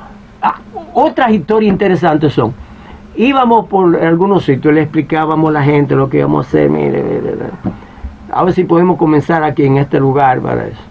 otras 1.00 1.32
historias 1.32 1.72
interesantes 1.72 2.34
son, 2.34 2.56
íbamos 3.16 3.68
por 3.68 3.96
algunos 3.98 4.44
sitios, 4.44 4.74
le 4.74 4.82
explicábamos 4.82 5.50
a 5.50 5.54
la 5.54 5.64
gente 5.64 5.96
lo 5.96 6.10
que 6.10 6.18
íbamos 6.18 6.44
a 6.44 6.50
hacer, 6.50 6.72
mire, 6.72 7.04
a 8.32 8.44
ver 8.44 8.54
si 8.56 8.64
podemos 8.64 8.98
comenzar 8.98 9.44
aquí 9.44 9.64
en 9.64 9.78
este 9.78 10.00
lugar 10.00 10.40
para 10.40 10.66
eso. 10.66 10.82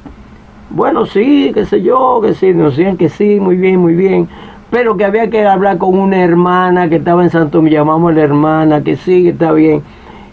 Bueno, 0.70 1.06
sí, 1.06 1.50
qué 1.52 1.66
sé 1.66 1.82
yo, 1.82 2.20
que 2.22 2.34
sí, 2.34 2.54
nos 2.54 2.76
decían 2.76 2.96
que 2.96 3.08
sí, 3.08 3.40
muy 3.40 3.56
bien, 3.56 3.80
muy 3.80 3.94
bien, 3.94 4.28
pero 4.70 4.96
que 4.96 5.04
había 5.04 5.28
que 5.28 5.44
hablar 5.44 5.76
con 5.76 5.98
una 5.98 6.22
hermana 6.22 6.88
que 6.88 6.96
estaba 6.96 7.24
en 7.24 7.30
Santo, 7.30 7.60
me 7.60 7.70
llamamos 7.70 8.12
a 8.12 8.14
la 8.14 8.22
hermana, 8.22 8.82
que 8.82 8.94
sí, 8.94 9.24
que 9.24 9.30
está 9.30 9.50
bien. 9.50 9.82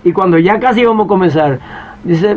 Y 0.04 0.12
cuando 0.12 0.38
ya 0.38 0.60
casi 0.60 0.82
íbamos 0.82 1.06
a 1.06 1.08
comenzar, 1.08 1.60
dice, 2.04 2.36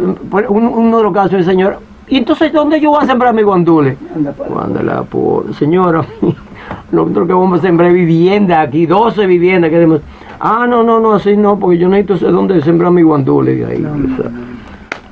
uno 0.49 0.97
de 0.97 1.03
los 1.03 1.13
casos, 1.13 1.35
el 1.35 1.45
señor, 1.45 1.81
¿y 2.09 2.17
entonces 2.17 2.51
dónde 2.51 2.81
yo 2.81 2.93
voy 2.93 3.05
a 3.05 3.07
sembrar 3.07 3.35
mi 3.35 3.43
guandule? 3.43 3.99
Anda 4.15 5.03
por, 5.03 5.55
señora, 5.55 6.03
nosotros 6.93 7.27
que 7.27 7.33
vamos 7.35 7.59
a 7.59 7.63
sembrar 7.63 7.93
vivienda 7.93 8.61
aquí, 8.61 8.87
12 8.87 9.27
viviendas 9.27 9.71
queremos. 9.71 10.01
Ah, 10.39 10.67
no, 10.69 10.83
no, 10.83 11.01
no, 11.01 11.15
así 11.15 11.37
no, 11.37 11.59
porque 11.59 11.79
yo 11.79 11.89
necesito 11.89 12.19
saber 12.19 12.35
dónde 12.35 12.61
sembrar 12.63 12.93
mi 12.93 13.03
guandule. 13.03 13.55
Y 13.59 13.63
ahí, 13.63 13.87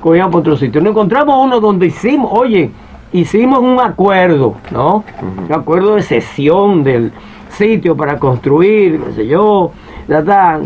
cogían 0.00 0.30
por 0.30 0.40
otro 0.40 0.56
sitio. 0.56 0.80
Nos 0.80 0.90
encontramos 0.90 1.36
uno 1.44 1.60
donde 1.60 1.86
hicimos, 1.86 2.30
oye, 2.32 2.70
hicimos 3.12 3.60
un 3.60 3.80
acuerdo, 3.80 4.54
¿no? 4.70 5.04
Un 5.46 5.52
acuerdo 5.52 5.94
de 5.96 6.02
sesión 6.02 6.84
del 6.84 7.12
sitio 7.48 7.96
para 7.96 8.18
construir, 8.18 9.00
qué 9.00 9.12
sé 9.12 9.26
yo, 9.26 9.72
ya 10.08 10.18
está. 10.18 10.60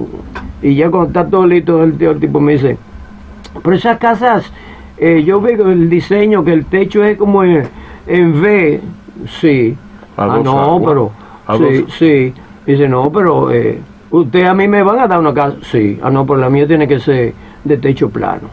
Y 0.61 0.75
ya 0.75 0.91
cuando 0.91 1.09
está 1.09 1.27
todo 1.27 1.47
listo, 1.47 1.85
el, 1.85 1.97
tío- 1.97 2.11
el 2.11 2.19
tipo 2.21 2.41
me 2.41 2.53
dice, 2.55 2.77
pero 3.63 3.77
esas 3.77 3.99
casas, 3.99 4.53
eh, 4.97 5.23
yo 5.25 5.41
veo 5.41 5.71
el 5.71 5.89
diseño, 5.89 6.45
que 6.45 6.53
el 6.53 6.65
techo 6.67 7.05
es 7.05 7.17
como 7.17 7.45
en, 7.45 7.63
en 8.09 8.33
V, 8.41 8.81
sí. 9.41 9.77
Ah, 10.19 10.41
no, 10.43 10.59
aguas. 10.59 10.85
pero, 10.89 11.13
sí, 11.59 11.87
sí. 11.97 12.35
Dice, 12.67 12.89
no, 12.89 13.11
pero 13.13 13.51
eh, 13.53 13.81
usted 14.11 14.45
a 14.45 14.53
mí 14.53 14.67
me 14.67 14.83
van 14.83 14.99
a 14.99 15.07
dar 15.07 15.21
una 15.21 15.33
casa, 15.33 15.57
sí. 15.63 15.99
Ah, 16.03 16.11
no, 16.11 16.27
pero 16.27 16.41
la 16.41 16.51
mía 16.51 16.67
tiene 16.67 16.89
que 16.89 16.99
ser 16.99 17.33
de 17.63 17.77
techo 17.77 18.11
plano. 18.11 18.49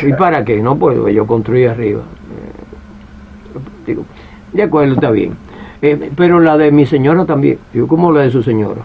¿Y 0.00 0.12
para 0.12 0.44
qué? 0.44 0.62
No 0.62 0.76
puedo 0.76 1.08
yo 1.08 1.26
construir 1.26 1.68
arriba. 1.68 2.00
Eh, 2.00 3.58
digo, 3.86 4.04
de 4.52 4.62
acuerdo, 4.62 4.94
está 4.94 5.10
bien. 5.10 5.36
Eh, 5.82 6.12
pero 6.16 6.38
la 6.38 6.56
de 6.56 6.70
mi 6.70 6.86
señora 6.86 7.24
también. 7.24 7.58
Digo, 7.72 7.88
¿cómo 7.88 8.12
la 8.12 8.22
de 8.22 8.30
su 8.30 8.42
señora? 8.42 8.82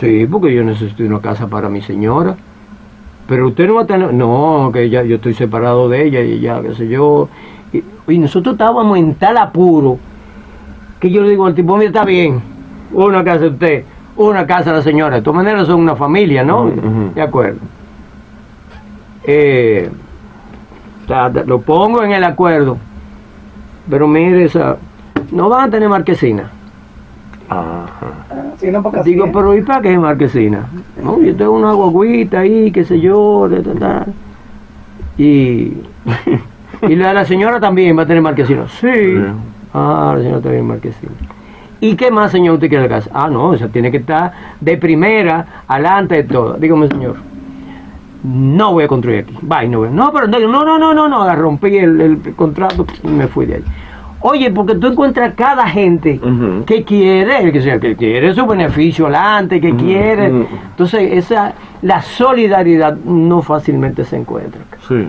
Sí, 0.00 0.26
porque 0.28 0.52
yo 0.52 0.64
necesito 0.64 1.04
una 1.04 1.20
casa 1.20 1.46
para 1.46 1.68
mi 1.68 1.80
señora. 1.80 2.34
Pero 3.28 3.48
usted 3.48 3.68
no 3.68 3.74
va 3.76 3.82
a 3.82 3.86
tener. 3.86 4.12
No, 4.12 4.70
que 4.72 4.90
ya 4.90 5.04
yo 5.04 5.16
estoy 5.16 5.34
separado 5.34 5.88
de 5.88 6.06
ella 6.06 6.20
y 6.22 6.40
ya, 6.40 6.60
qué 6.60 6.74
sé 6.74 6.88
yo. 6.88 7.28
Y, 7.72 7.84
y 8.12 8.18
nosotros 8.18 8.54
estábamos 8.54 8.98
en 8.98 9.14
tal 9.14 9.36
apuro 9.36 9.98
que 11.00 11.10
yo 11.10 11.22
le 11.22 11.30
digo 11.30 11.46
al 11.46 11.54
tipo, 11.54 11.76
mira, 11.76 11.88
está 11.88 12.04
bien. 12.04 12.40
Una 12.92 13.22
casa 13.22 13.40
de 13.40 13.48
usted, 13.48 13.84
una 14.16 14.46
casa 14.46 14.70
de 14.70 14.76
la 14.78 14.82
señora. 14.82 15.16
De 15.16 15.22
todas 15.22 15.36
maneras 15.36 15.66
son 15.66 15.80
una 15.80 15.94
familia, 15.94 16.42
¿no? 16.42 16.70
De 17.14 17.22
acuerdo. 17.22 17.58
Eh, 19.24 19.90
lo 21.46 21.60
pongo 21.60 22.02
en 22.02 22.12
el 22.12 22.24
acuerdo. 22.24 22.78
Pero 23.88 24.06
mire, 24.08 24.44
esa, 24.44 24.76
no 25.30 25.48
van 25.48 25.68
a 25.68 25.70
tener 25.70 25.88
marquesina. 25.88 26.50
Ajá. 27.48 27.86
Sí, 28.58 28.70
no, 28.70 28.82
porque 28.82 29.00
así 29.00 29.10
Digo, 29.10 29.30
pero 29.32 29.54
¿y 29.54 29.62
para 29.62 29.80
qué 29.80 29.92
es 29.92 29.98
marquesina? 29.98 30.66
No, 31.02 31.20
yo 31.20 31.34
tengo 31.34 31.52
una 31.52 31.72
guaguita 31.72 32.40
ahí, 32.40 32.70
qué 32.70 32.84
sé 32.84 33.00
yo, 33.00 33.48
ta, 33.50 33.62
ta, 33.62 33.78
ta. 33.78 34.06
Y, 35.16 35.72
y 36.82 36.94
la 36.96 37.08
de 37.08 37.14
la 37.14 37.24
señora 37.24 37.58
también 37.60 37.96
va 37.96 38.02
a 38.02 38.06
tener 38.06 38.22
marquesina. 38.22 38.66
Sí. 38.68 38.88
Ah, 39.78 40.14
la 40.16 40.22
señora 40.22 40.40
también 40.40 40.66
marquesina. 40.66 41.12
¿Y 41.80 41.94
qué 41.94 42.10
más, 42.10 42.32
señor, 42.32 42.54
usted 42.54 42.68
quiere 42.68 42.84
la 42.88 42.96
casa? 42.96 43.10
Ah, 43.14 43.28
no, 43.30 43.54
esa 43.54 43.68
tiene 43.68 43.90
que 43.90 43.98
estar 43.98 44.32
de 44.60 44.76
primera, 44.76 45.62
adelante 45.68 46.16
de 46.16 46.24
todo. 46.24 46.54
Dígame, 46.54 46.88
señor. 46.88 47.16
No 48.24 48.72
voy 48.72 48.84
a 48.84 48.88
construir 48.88 49.20
aquí. 49.20 49.34
Bye, 49.42 49.68
no 49.68 49.78
voy. 49.78 49.90
No, 49.92 50.12
pero 50.12 50.26
no, 50.26 50.38
no, 50.64 50.78
no, 50.78 50.92
no, 50.92 51.08
no. 51.08 51.36
Rompí 51.36 51.76
el, 51.78 52.00
el 52.00 52.34
contrato 52.34 52.84
y 53.04 53.08
me 53.08 53.28
fui 53.28 53.46
de 53.46 53.54
ahí. 53.56 53.64
Oye, 54.20 54.50
porque 54.50 54.74
tú 54.74 54.88
encuentras 54.88 55.34
cada 55.34 55.68
gente 55.68 56.18
Ujú. 56.20 56.64
que 56.64 56.82
quiere, 56.82 57.52
que, 57.52 57.62
sea, 57.62 57.78
que 57.78 57.94
quiere 57.94 58.34
su 58.34 58.44
beneficio 58.44 59.06
adelante, 59.06 59.60
que 59.60 59.76
quiere. 59.76 60.32
ujú. 60.32 60.46
Entonces, 60.70 61.12
esa, 61.12 61.52
la 61.82 62.02
solidaridad 62.02 62.96
no 62.96 63.40
fácilmente 63.42 64.02
se 64.04 64.16
encuentra. 64.16 64.62
Sí. 64.88 65.06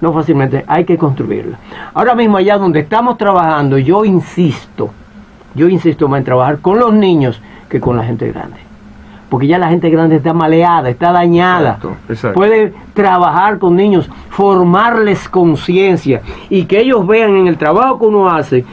No 0.00 0.12
fácilmente, 0.12 0.64
hay 0.66 0.84
que 0.84 0.98
construirla. 0.98 1.58
Ahora 1.94 2.14
mismo 2.14 2.36
allá 2.36 2.58
donde 2.58 2.80
estamos 2.80 3.16
trabajando, 3.16 3.78
yo 3.78 4.04
insisto, 4.04 4.90
yo 5.54 5.68
insisto 5.68 6.06
más 6.08 6.18
en 6.18 6.24
trabajar 6.24 6.58
con 6.58 6.78
los 6.78 6.92
niños 6.92 7.40
que 7.68 7.80
con 7.80 7.96
la 7.96 8.04
gente 8.04 8.30
grande. 8.30 8.58
Porque 9.30 9.46
ya 9.46 9.58
la 9.58 9.68
gente 9.68 9.90
grande 9.90 10.16
está 10.16 10.32
maleada, 10.32 10.88
está 10.88 11.12
dañada. 11.12 11.70
Exacto, 11.70 11.96
exacto. 12.08 12.38
Puede 12.38 12.74
trabajar 12.94 13.58
con 13.58 13.74
niños, 13.74 14.08
formarles 14.30 15.28
conciencia 15.28 16.20
y 16.48 16.64
que 16.64 16.80
ellos 16.80 17.06
vean 17.06 17.34
en 17.36 17.46
el 17.48 17.56
trabajo 17.56 17.98
que 17.98 18.06
uno 18.06 18.28
hace 18.28 18.64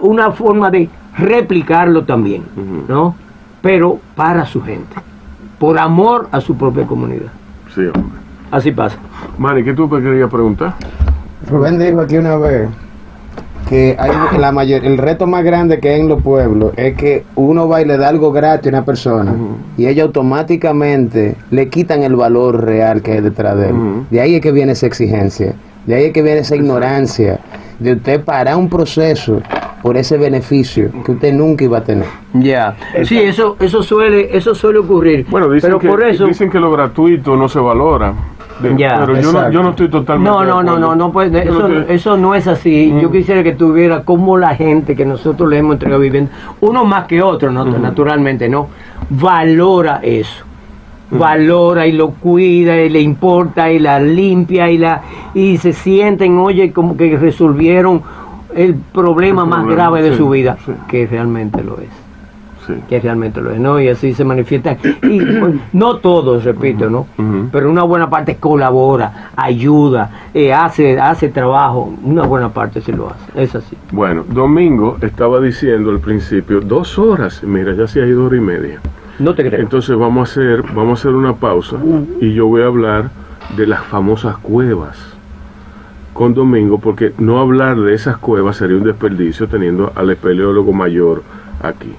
una 0.00 0.30
forma 0.30 0.70
de 0.70 0.88
replicarlo 1.18 2.04
también. 2.04 2.44
¿no? 2.88 3.14
Pero 3.60 3.98
para 4.14 4.46
su 4.46 4.62
gente, 4.62 4.96
por 5.58 5.78
amor 5.78 6.28
a 6.32 6.40
su 6.40 6.56
propia 6.56 6.86
comunidad. 6.86 7.32
Sí, 7.74 7.82
hombre. 7.86 8.25
Así 8.50 8.72
pasa. 8.72 8.96
Manny, 9.38 9.64
¿qué 9.64 9.72
tú 9.72 9.88
querías 9.88 10.30
preguntar? 10.30 10.74
Rubén 11.48 11.78
dijo 11.78 12.00
aquí 12.00 12.16
una 12.16 12.36
vez 12.36 12.68
que 13.68 13.96
hay 13.98 14.10
la 14.38 14.52
mayor, 14.52 14.84
el 14.84 14.96
reto 14.96 15.26
más 15.26 15.44
grande 15.44 15.80
que 15.80 15.90
hay 15.90 16.00
en 16.00 16.08
los 16.08 16.22
pueblos 16.22 16.72
es 16.76 16.96
que 16.96 17.24
uno 17.34 17.68
va 17.68 17.82
y 17.82 17.84
le 17.84 17.96
da 17.96 18.08
algo 18.08 18.30
gratis 18.30 18.66
a 18.66 18.68
una 18.70 18.84
persona 18.84 19.34
y 19.76 19.86
ellos 19.86 20.06
automáticamente 20.06 21.34
le 21.50 21.68
quitan 21.68 22.04
el 22.04 22.14
valor 22.14 22.64
real 22.64 23.02
que 23.02 23.12
hay 23.12 23.20
detrás 23.20 23.56
de 23.56 23.70
él. 23.70 23.74
De 24.10 24.20
ahí 24.20 24.36
es 24.36 24.40
que 24.40 24.52
viene 24.52 24.72
esa 24.72 24.86
exigencia, 24.86 25.54
de 25.84 25.94
ahí 25.94 26.04
es 26.04 26.12
que 26.12 26.22
viene 26.22 26.40
esa 26.40 26.54
ignorancia, 26.54 27.40
de 27.80 27.94
usted 27.94 28.24
parar 28.24 28.56
un 28.56 28.68
proceso 28.68 29.42
por 29.86 29.96
ese 29.96 30.18
beneficio 30.18 30.90
que 31.04 31.12
usted 31.12 31.32
nunca 31.32 31.62
iba 31.62 31.78
a 31.78 31.84
tener. 31.84 32.08
Ya. 32.32 32.74
Sí, 33.04 33.18
eso, 33.18 33.56
eso 33.60 33.84
suele, 33.84 34.36
eso 34.36 34.52
suele 34.52 34.80
ocurrir. 34.80 35.24
Bueno, 35.30 35.48
dicen, 35.48 35.68
pero 35.68 35.78
que, 35.78 35.86
por 35.88 36.02
eso. 36.02 36.26
dicen 36.26 36.50
que 36.50 36.58
lo 36.58 36.72
gratuito 36.72 37.36
no 37.36 37.48
se 37.48 37.60
valora. 37.60 38.12
De- 38.60 38.74
Ya, 38.76 38.96
pero 38.98 39.20
yo 39.20 39.30
no, 39.30 39.48
yo 39.52 39.62
no 39.62 39.70
estoy 39.70 39.88
totalmente. 39.88 40.28
No, 40.28 40.40
de 40.40 40.46
no, 40.48 40.62
no, 40.64 40.76
no, 40.76 40.96
no 40.96 41.12
Yo 41.12 41.38
eso, 41.38 41.68
que- 41.68 41.94
eso 41.94 42.16
no 42.16 42.34
es 42.34 42.48
así. 42.48 42.92
Yo 43.00 43.10
Mm. 43.10 43.12
quisiera 43.12 43.44
que 43.44 43.52
tuviera 43.52 44.02
como 44.02 44.36
la 44.36 44.56
gente 44.56 44.96
que 44.96 45.06
nosotros 45.06 45.48
le 45.48 45.58
hemos 45.58 45.74
entregado 45.74 46.00
vivienda, 46.02 46.32
uno 46.60 46.84
más 46.84 47.06
que 47.06 47.22
otro, 47.22 47.52
¿no? 47.52 47.64
Naturalmente, 47.64 48.48
¿no? 48.48 48.66
Valora 49.08 50.00
eso. 50.02 50.44
Mm. 51.12 51.18
Valora 51.20 51.86
y 51.86 51.92
lo 51.92 52.10
cuida 52.10 52.76
y 52.78 52.88
le 52.88 53.00
importa 53.00 53.70
y 53.70 53.78
la 53.78 54.00
limpia 54.00 54.68
y 54.68 54.78
la 54.78 55.02
y 55.32 55.58
se 55.58 55.72
sienten, 55.72 56.36
oye, 56.38 56.72
como 56.72 56.96
que 56.96 57.16
resolvieron 57.16 58.02
el 58.56 58.74
problema 58.74 59.42
El 59.42 59.48
más 59.48 59.58
problema, 59.60 59.82
grave 59.82 60.02
de 60.02 60.10
sí, 60.12 60.16
su 60.16 60.30
vida, 60.30 60.56
sí. 60.64 60.72
que 60.88 61.06
realmente 61.06 61.62
lo 61.62 61.78
es. 61.78 61.88
Sí. 62.66 62.74
que 62.88 62.98
realmente 62.98 63.40
lo 63.40 63.52
es, 63.52 63.60
¿no? 63.60 63.80
Y 63.80 63.86
así 63.88 64.12
se 64.12 64.24
manifiesta. 64.24 64.76
Y 65.04 65.20
pues, 65.20 65.54
no 65.72 65.98
todos, 65.98 66.42
repito, 66.42 66.90
¿no? 66.90 67.06
Pero 67.52 67.70
una 67.70 67.84
buena 67.84 68.10
parte 68.10 68.38
colabora, 68.38 69.30
ayuda, 69.36 70.10
eh, 70.34 70.52
hace, 70.52 70.98
hace 70.98 71.28
trabajo, 71.28 71.94
una 72.02 72.24
buena 72.24 72.48
parte 72.48 72.80
sí 72.80 72.90
lo 72.90 73.08
hace, 73.08 73.40
es 73.40 73.54
así. 73.54 73.76
Bueno, 73.92 74.24
Domingo 74.28 74.96
estaba 75.00 75.40
diciendo 75.40 75.90
al 75.90 76.00
principio 76.00 76.60
dos 76.60 76.98
horas. 76.98 77.40
Mira, 77.44 77.72
ya 77.72 77.86
se 77.86 78.02
ha 78.02 78.06
ido 78.06 78.24
hora 78.24 78.36
y 78.36 78.40
media. 78.40 78.80
No 79.20 79.32
te 79.32 79.48
creo. 79.48 79.60
Entonces 79.60 79.96
vamos 79.96 80.28
a 80.28 80.32
hacer, 80.32 80.62
vamos 80.74 80.98
a 80.98 81.02
hacer 81.02 81.14
una 81.14 81.34
pausa 81.34 81.76
y 82.20 82.34
yo 82.34 82.48
voy 82.48 82.62
a 82.62 82.66
hablar 82.66 83.10
de 83.56 83.66
las 83.68 83.84
famosas 83.84 84.38
cuevas 84.38 85.15
con 86.16 86.32
Domingo, 86.32 86.78
porque 86.78 87.12
no 87.18 87.38
hablar 87.40 87.76
de 87.78 87.92
esas 87.94 88.16
cuevas 88.16 88.56
sería 88.56 88.76
un 88.78 88.84
desperdicio 88.84 89.48
teniendo 89.48 89.92
al 89.94 90.08
espeleólogo 90.10 90.72
mayor 90.72 91.22
aquí. 91.62 91.92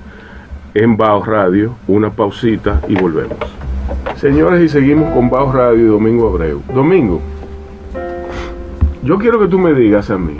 En 0.73 0.97
Baos 0.97 1.27
Radio, 1.27 1.75
una 1.87 2.09
pausita 2.09 2.81
y 2.87 2.95
volvemos. 2.95 3.37
Señores, 4.15 4.63
y 4.63 4.69
seguimos 4.69 5.13
con 5.13 5.29
Baos 5.29 5.53
Radio 5.53 5.79
y 5.85 5.87
Domingo 5.87 6.29
Abreu. 6.29 6.61
Domingo, 6.73 7.21
yo 9.03 9.17
quiero 9.19 9.39
que 9.39 9.47
tú 9.47 9.59
me 9.59 9.73
digas 9.73 10.09
a 10.09 10.17
mí. 10.17 10.35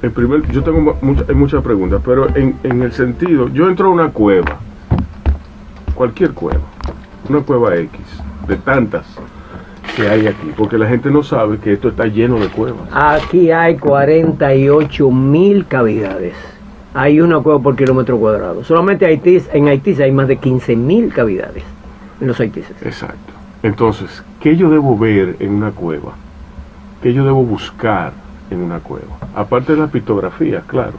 El 0.00 0.10
primer, 0.12 0.42
yo 0.52 0.62
tengo 0.62 0.80
mu- 0.80 0.94
mucha- 1.02 1.24
hay 1.28 1.34
muchas 1.34 1.62
preguntas, 1.62 2.00
pero 2.04 2.28
en, 2.36 2.56
en 2.62 2.82
el 2.82 2.92
sentido, 2.92 3.48
yo 3.48 3.68
entro 3.68 3.88
a 3.88 3.90
una 3.90 4.08
cueva, 4.10 4.58
cualquier 5.94 6.32
cueva, 6.32 6.60
una 7.28 7.40
cueva 7.40 7.74
X, 7.76 8.00
de 8.48 8.56
tantas 8.56 9.06
que 9.94 10.08
hay 10.08 10.26
aquí, 10.26 10.52
porque 10.56 10.78
la 10.78 10.86
gente 10.88 11.10
no 11.10 11.22
sabe 11.22 11.58
que 11.58 11.72
esto 11.74 11.88
está 11.88 12.06
lleno 12.06 12.38
de 12.38 12.48
cuevas. 12.48 12.88
Aquí 12.92 13.50
hay 13.50 13.76
48 13.76 15.10
mil 15.10 15.66
cavidades. 15.66 16.34
Hay 16.94 17.20
una 17.20 17.40
cueva 17.40 17.58
por 17.60 17.76
kilómetro 17.76 18.18
cuadrado. 18.18 18.64
Solamente 18.64 19.06
Haití, 19.06 19.42
en 19.52 19.68
Haití 19.68 20.00
hay 20.02 20.12
más 20.12 20.28
de 20.28 20.36
15 20.36 20.76
mil 20.76 21.12
cavidades 21.12 21.62
en 22.20 22.26
los 22.26 22.38
haitíes. 22.38 22.70
Exacto. 22.82 23.32
Entonces, 23.62 24.22
¿qué 24.40 24.56
yo 24.56 24.68
debo 24.70 24.98
ver 24.98 25.36
en 25.40 25.52
una 25.54 25.70
cueva? 25.70 26.12
¿Qué 27.02 27.12
yo 27.14 27.24
debo 27.24 27.44
buscar 27.44 28.12
en 28.50 28.60
una 28.60 28.80
cueva? 28.80 29.16
Aparte 29.34 29.74
de 29.74 29.80
la 29.80 29.86
pictografía, 29.86 30.62
claro, 30.66 30.94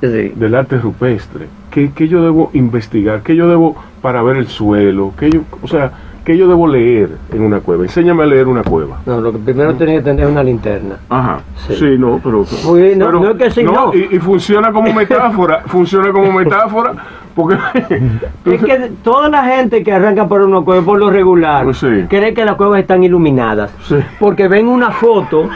Sí. 0.00 0.32
del 0.34 0.54
arte 0.56 0.78
rupestre, 0.78 1.46
¿qué, 1.70 1.92
qué 1.94 2.08
yo 2.08 2.22
debo 2.24 2.50
investigar? 2.54 3.22
¿Qué 3.22 3.36
yo 3.36 3.48
debo 3.48 3.76
para 4.00 4.20
ver 4.22 4.36
el 4.36 4.48
suelo? 4.48 5.12
¿Qué 5.16 5.30
yo, 5.30 5.42
o 5.62 5.68
sea, 5.68 5.92
¿qué 6.24 6.36
yo 6.36 6.48
debo 6.48 6.66
leer 6.66 7.10
en 7.32 7.42
una 7.42 7.60
cueva? 7.60 7.82
Enséñame 7.84 8.22
a 8.22 8.26
leer 8.26 8.46
una 8.48 8.62
cueva. 8.62 8.98
No, 9.06 9.20
lo 9.20 9.32
que 9.32 9.38
primero 9.38 9.74
tenía 9.74 9.96
que 9.96 10.02
tener 10.02 10.24
es 10.24 10.30
una 10.30 10.42
linterna. 10.42 10.96
Ajá. 11.08 11.40
Sí. 11.66 11.74
Sí, 11.76 11.96
no, 11.98 12.20
pero. 12.22 12.38
No- 12.40 12.72
pero- 12.72 13.20
no 13.20 13.30
es 13.30 13.36
que 13.36 13.50
sí, 13.50 13.62
no. 13.64 13.92
Y, 13.94 14.16
y 14.16 14.18
funciona 14.18 14.72
como 14.72 14.92
metáfora. 14.94 15.62
funciona 15.66 16.12
como 16.12 16.32
metáfora. 16.32 16.94
Porque. 17.34 17.56
Es 18.44 18.62
que 18.62 18.90
toda 19.02 19.28
la 19.30 19.44
gente 19.44 19.82
que 19.82 19.92
arranca 19.92 20.26
por 20.28 20.42
una 20.42 20.60
cueva 20.60 20.84
por 20.84 20.98
lo 20.98 21.08
regular 21.10 21.64
Pues 21.64 21.78
sí. 21.78 22.04
cree 22.08 22.34
que 22.34 22.44
las 22.44 22.56
cuevas 22.56 22.80
están 22.80 23.02
iluminadas. 23.04 23.72
Sí. 23.84 23.96
Porque 24.20 24.48
ven 24.48 24.68
una 24.68 24.90
foto 24.90 25.48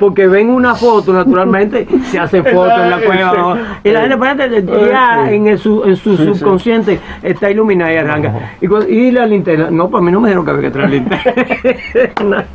porque 0.00 0.26
ven 0.26 0.48
una 0.48 0.74
foto, 0.74 1.12
naturalmente, 1.12 1.86
se 2.04 2.18
hacen 2.18 2.42
fotos 2.44 2.80
en 2.80 2.90
la 2.90 2.98
cueva. 3.00 3.32
¿no? 3.36 3.56
Y 3.84 3.90
la 3.90 4.00
gente, 4.00 4.14
espérate, 4.14 4.64
ya 4.90 5.30
en, 5.30 5.46
el 5.46 5.58
su, 5.58 5.84
en 5.84 5.96
su 5.96 6.16
subconsciente 6.16 6.98
está 7.22 7.50
iluminada 7.50 7.92
y 7.92 7.96
arranca. 7.98 8.56
Y, 8.60 8.66
y 8.92 9.10
la 9.12 9.26
linterna, 9.26 9.70
no, 9.70 9.90
para 9.90 10.02
mí 10.02 10.10
no 10.10 10.20
me 10.20 10.28
dijeron 10.28 10.44
que 10.44 10.50
había 10.50 10.62
que 10.62 10.70
traer 10.70 10.90
linterna. 10.90 12.46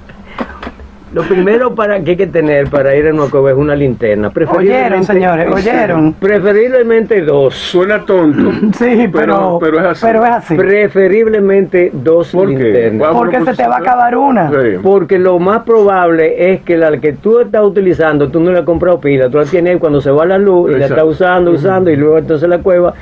Lo 1.15 1.23
primero 1.23 1.73
para 1.73 2.01
que 2.01 2.11
hay 2.11 2.17
que 2.17 2.27
tener 2.27 2.69
para 2.69 2.93
ir 2.93 3.07
a 3.07 3.13
una 3.13 3.29
cueva 3.29 3.51
es 3.51 3.55
una 3.55 3.73
linterna. 3.73 4.33
Oyeron, 4.53 5.01
señores, 5.05 5.49
oyeron. 5.49 6.11
preferiblemente 6.19 7.21
dos. 7.21 7.55
Suena 7.55 8.03
tonto. 8.05 8.51
Sí, 8.75 9.07
pero, 9.13 9.57
pero 9.61 9.79
es 9.79 9.85
así. 9.85 10.05
pero 10.05 10.25
es 10.25 10.31
así. 10.31 10.55
Preferiblemente 10.57 11.91
dos 11.93 12.33
¿Por 12.33 12.49
qué? 12.49 12.55
linternas. 12.55 13.07
Vamos. 13.07 13.17
Porque 13.21 13.37
pues, 13.37 13.55
se 13.55 13.63
te 13.63 13.69
va 13.69 13.77
a 13.77 13.79
acabar 13.79 14.17
una. 14.17 14.49
Sí. 14.49 14.77
Porque 14.83 15.17
lo 15.17 15.39
más 15.39 15.63
probable 15.63 16.51
es 16.51 16.61
que 16.63 16.75
la 16.75 16.97
que 16.97 17.13
tú 17.13 17.39
estás 17.39 17.63
utilizando, 17.63 18.27
tú 18.27 18.41
no 18.41 18.51
le 18.51 18.59
has 18.59 18.65
comprado 18.65 18.99
pila, 18.99 19.29
tú 19.29 19.37
la 19.37 19.45
tienes 19.45 19.75
ahí 19.75 19.79
cuando 19.79 20.01
se 20.01 20.11
va 20.11 20.25
la 20.25 20.37
luz 20.37 20.71
y 20.71 20.77
la 20.77 20.87
estás 20.87 21.05
usando, 21.05 21.51
usando 21.51 21.89
y 21.89 21.95
luego 21.95 22.17
entonces 22.17 22.49
la 22.49 22.57
cueva 22.57 22.93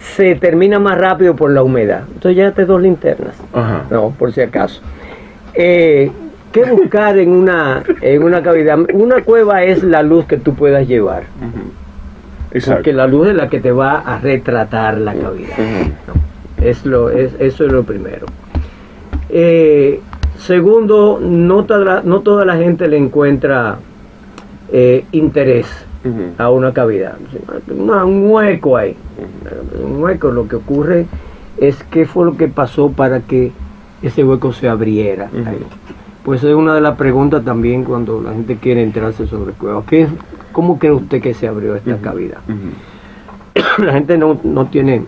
se 0.00 0.34
termina 0.34 0.80
más 0.80 0.98
rápido 0.98 1.36
por 1.36 1.52
la 1.52 1.62
humedad. 1.62 2.02
Entonces 2.08 2.34
ya 2.34 2.50
te 2.50 2.64
dos 2.64 2.82
linternas. 2.82 3.40
Ajá. 3.52 3.84
No, 3.88 4.10
por 4.18 4.32
si 4.32 4.40
acaso. 4.40 4.82
Eh, 5.54 6.10
¿Qué 6.52 6.64
buscar 6.64 7.18
en 7.18 7.30
una, 7.30 7.82
en 8.02 8.22
una 8.22 8.42
cavidad? 8.42 8.78
Una 8.92 9.22
cueva 9.22 9.64
es 9.64 9.82
la 9.82 10.02
luz 10.02 10.26
que 10.26 10.36
tú 10.36 10.54
puedas 10.54 10.86
llevar. 10.86 11.24
Porque 12.66 12.92
la 12.92 13.06
luz 13.06 13.28
es 13.28 13.34
la 13.34 13.48
que 13.48 13.60
te 13.60 13.72
va 13.72 14.00
a 14.00 14.18
retratar 14.18 14.98
la 14.98 15.14
cavidad. 15.14 15.56
¿no? 16.06 16.12
Es 16.62 16.84
lo, 16.84 17.08
es, 17.08 17.34
eso 17.38 17.64
es 17.64 17.72
lo 17.72 17.84
primero. 17.84 18.26
Eh, 19.30 20.00
segundo, 20.38 21.18
no 21.22 21.64
toda, 21.64 22.02
no 22.04 22.20
toda 22.20 22.44
la 22.44 22.56
gente 22.56 22.86
le 22.86 22.98
encuentra 22.98 23.78
eh, 24.70 25.06
interés 25.12 25.66
a 26.36 26.50
una 26.50 26.72
cavidad. 26.72 27.14
Un 27.68 28.30
hueco 28.30 28.76
ahí. 28.76 28.94
Un 29.82 30.02
hueco, 30.02 30.30
lo 30.30 30.46
que 30.48 30.56
ocurre 30.56 31.06
es 31.56 31.82
qué 31.84 32.04
fue 32.04 32.26
lo 32.26 32.36
que 32.36 32.48
pasó 32.48 32.90
para 32.90 33.20
que 33.20 33.52
ese 34.02 34.22
hueco 34.22 34.52
se 34.52 34.68
abriera. 34.68 35.30
Ahí. 35.46 35.64
Pues 36.24 36.44
es 36.44 36.54
una 36.54 36.74
de 36.74 36.80
las 36.80 36.96
preguntas 36.96 37.44
también 37.44 37.82
cuando 37.84 38.20
la 38.20 38.32
gente 38.32 38.56
quiere 38.56 38.82
enterarse 38.82 39.26
sobre 39.26 39.52
cuevas. 39.52 39.84
¿Qué, 39.88 40.06
¿Cómo 40.52 40.78
cree 40.78 40.92
usted 40.92 41.20
que 41.20 41.34
se 41.34 41.48
abrió 41.48 41.74
esta 41.74 41.96
cavidad? 41.96 42.38
La 43.78 43.92
gente 43.92 44.16
no, 44.18 44.38
no 44.44 44.66
tiene, 44.66 45.02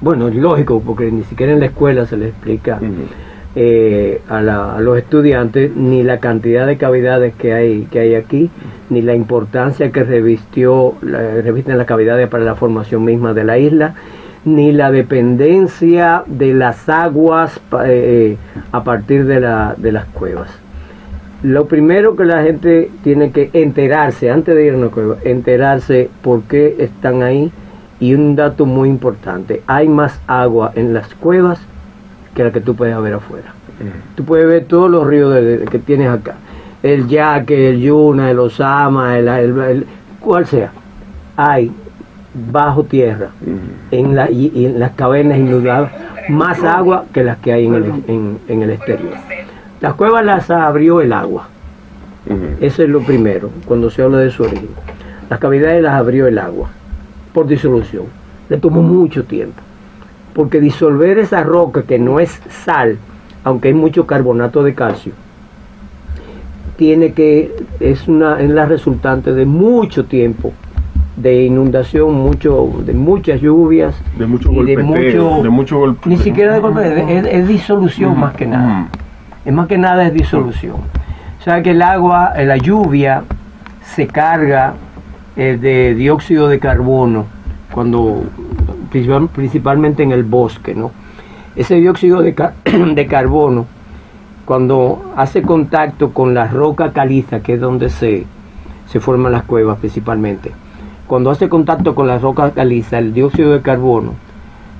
bueno, 0.00 0.28
es 0.28 0.36
lógico, 0.36 0.80
porque 0.84 1.10
ni 1.10 1.24
siquiera 1.24 1.52
en 1.52 1.60
la 1.60 1.66
escuela 1.66 2.06
se 2.06 2.16
le 2.16 2.28
explica 2.28 2.78
eh, 3.54 4.20
a, 4.28 4.40
la- 4.42 4.76
a 4.76 4.80
los 4.80 4.96
estudiantes 4.98 5.74
ni 5.74 6.02
la 6.02 6.18
cantidad 6.20 6.66
de 6.66 6.76
cavidades 6.76 7.34
que 7.34 7.52
hay, 7.54 7.82
que 7.90 8.00
hay 8.00 8.14
aquí, 8.14 8.50
ni 8.90 9.02
la 9.02 9.14
importancia 9.14 9.90
que 9.90 10.04
revistió, 10.04 10.94
la, 11.02 11.18
revisten 11.42 11.78
las 11.78 11.86
cavidades 11.86 12.28
para 12.28 12.44
la 12.44 12.54
formación 12.54 13.04
misma 13.04 13.32
de 13.34 13.44
la 13.44 13.58
isla, 13.58 13.94
ni 14.46 14.72
la 14.72 14.90
dependencia 14.90 16.22
de 16.26 16.54
las 16.54 16.88
aguas 16.88 17.58
pa- 17.68 17.82
eh, 17.86 18.38
a 18.72 18.82
partir 18.82 19.26
de, 19.26 19.40
la, 19.40 19.74
de 19.76 19.92
las 19.92 20.06
cuevas. 20.06 20.48
Lo 21.42 21.66
primero 21.66 22.16
que 22.16 22.24
la 22.24 22.42
gente 22.42 22.90
tiene 23.04 23.30
que 23.30 23.50
enterarse, 23.52 24.30
antes 24.30 24.54
de 24.54 24.64
ir 24.66 24.72
a 24.72 24.76
una 24.78 24.88
cueva, 24.88 25.16
enterarse 25.24 26.08
por 26.22 26.42
qué 26.44 26.76
están 26.78 27.22
ahí. 27.22 27.52
Y 27.98 28.14
un 28.14 28.36
dato 28.36 28.66
muy 28.66 28.88
importante, 28.90 29.62
hay 29.66 29.88
más 29.88 30.20
agua 30.26 30.70
en 30.74 30.92
las 30.92 31.14
cuevas 31.14 31.58
que 32.34 32.44
la 32.44 32.50
que 32.52 32.60
tú 32.60 32.74
puedes 32.76 32.98
ver 33.00 33.14
afuera. 33.14 33.54
Tú 34.14 34.24
puedes 34.24 34.46
ver 34.46 34.64
todos 34.66 34.90
los 34.90 35.06
ríos 35.06 35.32
de- 35.34 35.58
de- 35.58 35.64
que 35.64 35.78
tienes 35.78 36.08
acá. 36.10 36.34
El 36.82 37.08
Yaque, 37.08 37.70
el 37.70 37.80
Yuna, 37.80 38.30
el 38.30 38.38
Osama, 38.38 39.18
el, 39.18 39.28
el- 39.28 39.58
el- 39.60 39.86
cual 40.20 40.44
sea. 40.46 40.72
Hay 41.38 41.70
bajo 42.52 42.84
tierra, 42.84 43.30
en, 43.90 44.14
la, 44.14 44.30
y, 44.30 44.52
y 44.54 44.66
en 44.66 44.78
las 44.78 44.92
cavernas 44.92 45.38
inundadas, 45.38 45.90
más 46.28 46.62
agua 46.64 47.04
que 47.12 47.22
las 47.24 47.38
que 47.38 47.52
hay 47.52 47.66
en 47.66 47.74
el, 47.74 47.84
en- 48.08 48.38
en 48.48 48.62
el 48.62 48.70
exterior. 48.70 49.14
Las 49.80 49.94
cuevas 49.94 50.24
las 50.24 50.50
abrió 50.50 51.00
el 51.00 51.12
agua. 51.12 51.48
Eso 52.60 52.82
es 52.82 52.88
lo 52.88 53.00
primero, 53.02 53.50
cuando 53.66 53.88
se 53.88 54.02
habla 54.02 54.18
de 54.18 54.30
su 54.30 54.42
origen. 54.42 54.68
Las 55.30 55.38
cavidades 55.38 55.82
las 55.82 55.94
abrió 55.94 56.26
el 56.26 56.38
agua, 56.38 56.68
por 57.32 57.46
disolución. 57.46 58.04
Le 58.48 58.56
tomó 58.58 58.82
mucho 58.82 59.24
tiempo. 59.24 59.60
Porque 60.34 60.60
disolver 60.60 61.18
esa 61.18 61.42
roca, 61.44 61.82
que 61.84 61.98
no 61.98 62.18
es 62.20 62.40
sal, 62.64 62.98
aunque 63.44 63.68
hay 63.68 63.74
mucho 63.74 64.06
carbonato 64.06 64.62
de 64.62 64.74
calcio, 64.74 65.12
tiene 66.76 67.12
que, 67.12 67.54
es, 67.80 68.06
una, 68.08 68.40
es 68.40 68.50
la 68.50 68.66
resultante 68.66 69.32
de 69.32 69.46
mucho 69.46 70.04
tiempo 70.04 70.52
de 71.16 71.44
inundación, 71.44 72.12
mucho, 72.14 72.68
de 72.84 72.92
muchas 72.92 73.40
lluvias, 73.40 73.94
De 74.18 74.26
mucho 74.26 74.50
de 74.50 74.54
golpeteo, 74.54 74.84
mucho- 75.30 75.42
de 75.42 75.48
mucho 75.50 75.96
ni 76.04 76.16
siquiera 76.18 76.52
de 76.54 76.60
golpe, 76.60 77.18
es, 77.18 77.26
es 77.26 77.48
disolución 77.48 78.18
más 78.20 78.34
que 78.34 78.46
nada. 78.46 78.88
Es 79.44 79.52
más 79.52 79.66
que 79.66 79.78
nada 79.78 80.06
es 80.06 80.12
disolución. 80.12 80.74
O 81.40 81.42
sea 81.42 81.62
que 81.62 81.70
el 81.70 81.80
agua, 81.82 82.32
eh, 82.36 82.44
la 82.44 82.56
lluvia, 82.56 83.22
se 83.82 84.06
carga 84.06 84.74
eh, 85.36 85.56
de 85.60 85.94
dióxido 85.94 86.48
de 86.48 86.58
carbono 86.58 87.26
cuando 87.72 88.24
principal- 88.90 89.28
principalmente 89.28 90.02
en 90.02 90.10
el 90.12 90.24
bosque, 90.24 90.74
¿no? 90.74 90.90
Ese 91.54 91.76
dióxido 91.76 92.20
de, 92.22 92.34
de 92.94 93.06
carbono 93.06 93.66
cuando 94.44 95.12
hace 95.16 95.42
contacto 95.42 96.10
con 96.12 96.34
la 96.34 96.46
roca 96.48 96.92
caliza, 96.92 97.40
que 97.40 97.54
es 97.54 97.60
donde 97.60 97.88
se, 97.90 98.26
se 98.88 99.00
forman 99.00 99.32
las 99.32 99.42
cuevas 99.44 99.78
principalmente, 99.78 100.52
cuando 101.06 101.30
hace 101.30 101.48
contacto 101.48 101.94
con 101.94 102.06
la 102.06 102.18
roca 102.18 102.50
caliza, 102.50 102.98
el 102.98 103.12
dióxido 103.12 103.52
de 103.52 103.62
carbono 103.62 104.14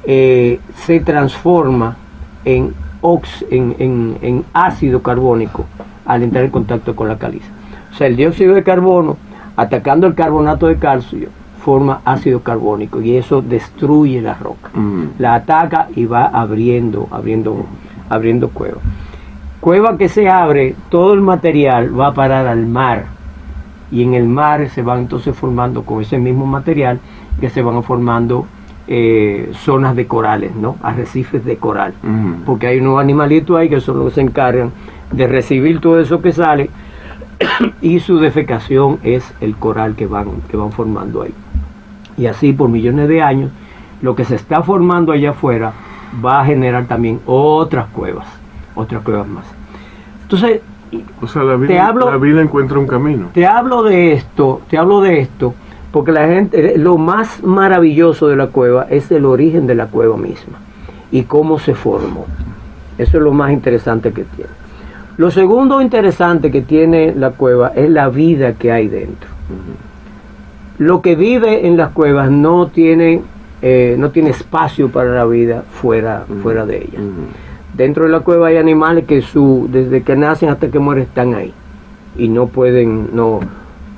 eh, 0.04 0.60
se 0.74 1.00
transforma 1.00 1.96
en, 2.44 2.74
ox- 3.00 3.44
en, 3.50 3.74
en- 3.78 4.18
en 4.22 4.44
ácido 4.52 5.02
carbónico 5.02 5.64
al 6.04 6.22
entrar 6.22 6.44
en 6.44 6.50
contacto 6.50 6.94
con 6.94 7.08
la 7.08 7.16
caliza. 7.18 7.48
O 7.92 7.94
sea, 7.96 8.06
el 8.06 8.16
dióxido 8.16 8.54
de 8.54 8.62
carbono, 8.62 9.16
atacando 9.56 10.06
el 10.06 10.14
carbonato 10.14 10.66
de 10.66 10.76
calcio, 10.76 11.28
forma 11.64 12.00
ácido 12.04 12.40
carbónico 12.40 13.00
y 13.00 13.16
eso 13.16 13.42
destruye 13.42 14.20
la 14.22 14.34
roca. 14.34 14.70
Ujú. 14.74 15.08
La 15.18 15.34
ataca 15.34 15.88
y 15.96 16.04
va 16.04 16.26
abriendo, 16.26 17.08
abriendo, 17.10 17.64
abriendo 18.08 18.50
cuevas. 18.50 18.78
Cueva 19.60 19.96
que 19.98 20.08
se 20.08 20.28
abre, 20.28 20.76
todo 20.90 21.14
el 21.14 21.22
material 21.22 21.98
va 21.98 22.08
a 22.08 22.14
parar 22.14 22.46
al 22.46 22.66
mar 22.66 23.06
y 23.90 24.02
en 24.02 24.14
el 24.14 24.26
mar 24.26 24.68
se 24.68 24.82
van 24.82 25.00
entonces 25.00 25.36
formando 25.36 25.84
con 25.84 26.00
ese 26.02 26.18
mismo 26.18 26.46
material 26.46 26.98
que 27.40 27.50
se 27.50 27.62
van 27.62 27.82
formando 27.82 28.46
eh, 28.88 29.52
zonas 29.64 29.96
de 29.96 30.06
corales, 30.06 30.54
¿no? 30.54 30.76
Arrecifes 30.82 31.44
de 31.44 31.56
coral. 31.56 31.94
Porque 32.44 32.68
hay 32.68 32.78
unos 32.78 33.00
animalitos 33.00 33.58
ahí 33.58 33.68
que 33.68 33.80
son 33.80 33.98
los 33.98 34.08
que 34.08 34.14
se 34.16 34.20
encargan 34.20 34.72
de 35.10 35.26
recibir 35.26 35.80
todo 35.80 36.00
eso 36.00 36.20
que 36.20 36.32
sale 36.32 36.70
y 37.82 38.00
su 38.00 38.18
defecación 38.18 38.98
es 39.02 39.32
el 39.40 39.56
coral 39.56 39.94
que 39.94 40.06
van, 40.06 40.42
que 40.48 40.56
van 40.56 40.72
formando 40.72 41.22
ahí. 41.22 41.34
Y 42.16 42.26
así 42.26 42.52
por 42.52 42.68
millones 42.68 43.08
de 43.08 43.22
años, 43.22 43.50
lo 44.02 44.14
que 44.14 44.24
se 44.24 44.34
está 44.34 44.62
formando 44.62 45.12
allá 45.12 45.30
afuera 45.30 45.72
va 46.24 46.40
a 46.40 46.44
generar 46.44 46.86
también 46.86 47.20
otras 47.26 47.86
cuevas, 47.88 48.26
otras 48.74 49.02
cuevas 49.02 49.26
más. 49.28 49.44
Entonces, 50.22 50.60
O 51.22 51.26
sea, 51.26 51.42
la 51.42 51.56
vida, 51.56 51.68
Te 51.68 51.78
hablo- 51.78 52.10
la 52.10 52.16
vida 52.18 52.42
encuentra 52.42 52.78
un 52.78 52.86
camino. 52.86 53.28
te 53.32 53.46
hablo 53.46 53.82
de 53.82 54.12
esto, 54.12 54.60
te 54.68 54.78
hablo 54.78 55.00
de 55.00 55.20
esto, 55.20 55.54
porque 55.92 56.12
la 56.12 56.26
gente, 56.26 56.76
lo 56.78 56.98
más 56.98 57.42
maravilloso 57.42 58.28
de 58.28 58.36
la 58.36 58.48
cueva 58.48 58.86
es 58.90 59.10
el 59.10 59.24
origen 59.24 59.66
de 59.66 59.74
la 59.74 59.86
cueva 59.86 60.16
misma 60.16 60.58
y 61.10 61.22
cómo 61.22 61.58
se 61.58 61.74
formó. 61.74 62.26
Eso 62.98 63.16
es 63.18 63.22
lo 63.22 63.32
más 63.32 63.52
interesante 63.52 64.12
que 64.12 64.24
tiene. 64.24 64.50
Lo 65.16 65.30
segundo 65.30 65.80
interesante 65.80 66.50
que 66.50 66.60
tiene 66.62 67.14
la 67.14 67.30
cueva 67.30 67.72
es 67.74 67.88
la 67.88 68.08
vida 68.10 68.52
que 68.54 68.70
hay 68.72 68.88
dentro. 68.88 69.30
Lo 70.78 71.00
que 71.00 71.16
vive 71.16 71.66
en 71.66 71.76
las 71.78 71.90
cuevas 71.92 72.30
no 72.30 72.66
tiene, 72.66 73.22
eh, 73.62 73.96
no 73.98 74.10
tiene 74.10 74.30
espacio 74.30 74.88
para 74.90 75.10
la 75.14 75.24
vida 75.24 75.62
fuera, 75.70 76.24
fuera 76.42 76.66
de 76.66 76.76
ella. 76.78 76.98
Ujú. 77.00 77.28
Dentro 77.76 78.04
de 78.04 78.10
la 78.10 78.20
cueva 78.20 78.48
hay 78.48 78.56
animales 78.56 79.04
que 79.06 79.20
su, 79.22 79.68
desde 79.70 80.02
que 80.02 80.16
nacen 80.16 80.48
hasta 80.48 80.68
que 80.70 80.78
mueren 80.78 81.04
están 81.04 81.34
ahí 81.34 81.52
y 82.16 82.28
no 82.28 82.46
pueden, 82.46 83.10
no, 83.14 83.40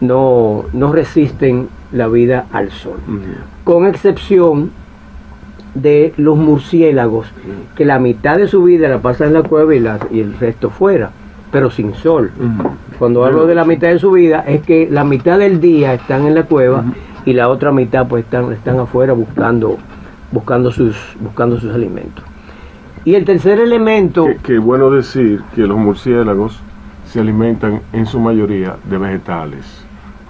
no, 0.01 0.65
no 0.73 0.93
resisten 0.93 1.69
la 1.93 2.09
vida 2.09 2.47
al 2.53 2.71
sol. 2.71 2.99
Con 3.65 3.87
excepción 3.87 4.71
de 5.75 6.13
los 6.17 6.37
murciélagos, 6.37 7.29
que 7.77 7.85
la 7.85 7.99
mitad 8.01 8.37
de 8.37 8.49
su 8.49 8.65
vida 8.65 8.89
la 8.89 8.99
pasan 8.99 9.29
en 9.29 9.35
la 9.35 9.43
cueva 9.43 9.75
y, 9.75 9.81
la- 9.81 9.99
y 10.11 10.21
el 10.21 10.35
resto 10.39 10.71
fuera, 10.71 11.11
pero 11.53 11.71
sin 11.71 11.95
sol. 11.95 12.33
Cuando 12.99 13.25
hablo 13.25 13.47
de 13.47 13.55
la 13.55 13.65
mitad 13.65 13.89
de 13.89 13.99
su 14.01 14.11
vida 14.11 14.41
es 14.47 14.63
que 14.63 14.89
la 14.91 15.05
mitad 15.05 15.39
del 15.39 15.61
día 15.61 15.95
están 15.95 16.27
en 16.27 16.35
la 16.35 16.43
cueva 16.45 16.85
y 17.25 17.33
la 17.33 17.49
otra 17.49 17.71
mitad 17.71 18.09
pues 18.09 18.25
están, 18.25 18.53
están 18.53 18.81
afuera 18.81 19.13
buscando, 19.13 19.77
buscando, 20.33 20.73
sus, 20.73 20.97
buscando 21.21 21.61
sus 21.61 21.73
alimentos. 21.73 22.25
Y 23.05 23.15
el 23.15 23.25
tercer 23.25 23.59
elemento, 23.61 24.27
qué 24.43 24.59
bueno 24.59 24.91
decir 24.91 25.41
que 25.55 25.67
los 25.67 25.79
murciélagos 25.79 26.59
se 27.07 27.21
alimentan 27.21 27.81
en 27.93 28.07
su 28.07 28.21
mayoría 28.21 28.77
de 28.85 28.99
vegetales 28.99 29.65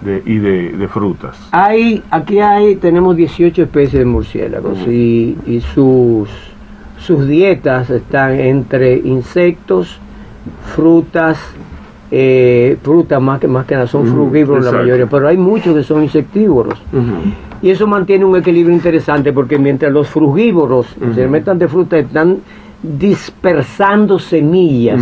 de, 0.00 0.22
y 0.24 0.38
de, 0.38 0.72
de 0.72 0.88
frutas. 0.88 1.36
Hay, 1.50 2.02
aquí 2.10 2.40
hay, 2.40 2.76
tenemos 2.76 3.16
18 3.16 3.62
especies 3.62 4.00
de 4.00 4.04
murciélagos 4.04 4.78
y, 4.86 5.36
y 5.46 5.60
sus, 5.60 6.28
sus 6.98 7.26
dietas 7.26 7.90
están 7.90 8.38
entre 8.38 8.96
insectos, 8.96 9.98
frutas, 10.74 11.38
eh, 12.10 12.78
frutas 12.82 13.20
más 13.20 13.40
que 13.40 13.48
más 13.48 13.66
que 13.66 13.74
nada 13.74 13.86
son 13.86 14.06
frugívoros 14.06 14.64
la 14.64 14.72
mayoría, 14.72 15.06
pero 15.06 15.28
hay 15.28 15.36
muchos 15.36 15.74
que 15.74 15.82
son 15.82 16.02
insectívoros. 16.02 16.80
Y 17.62 17.70
eso 17.70 17.86
mantiene 17.86 18.24
un 18.24 18.36
equilibrio 18.36 18.74
interesante 18.74 19.32
porque 19.32 19.58
mientras 19.58 19.92
los 19.92 20.08
frugívoros 20.08 20.86
se 21.14 21.22
alimentan 21.22 21.58
de 21.58 21.68
fruta 21.68 21.98
están 21.98 22.38
dispersando 22.82 24.18
semillas 24.20 25.00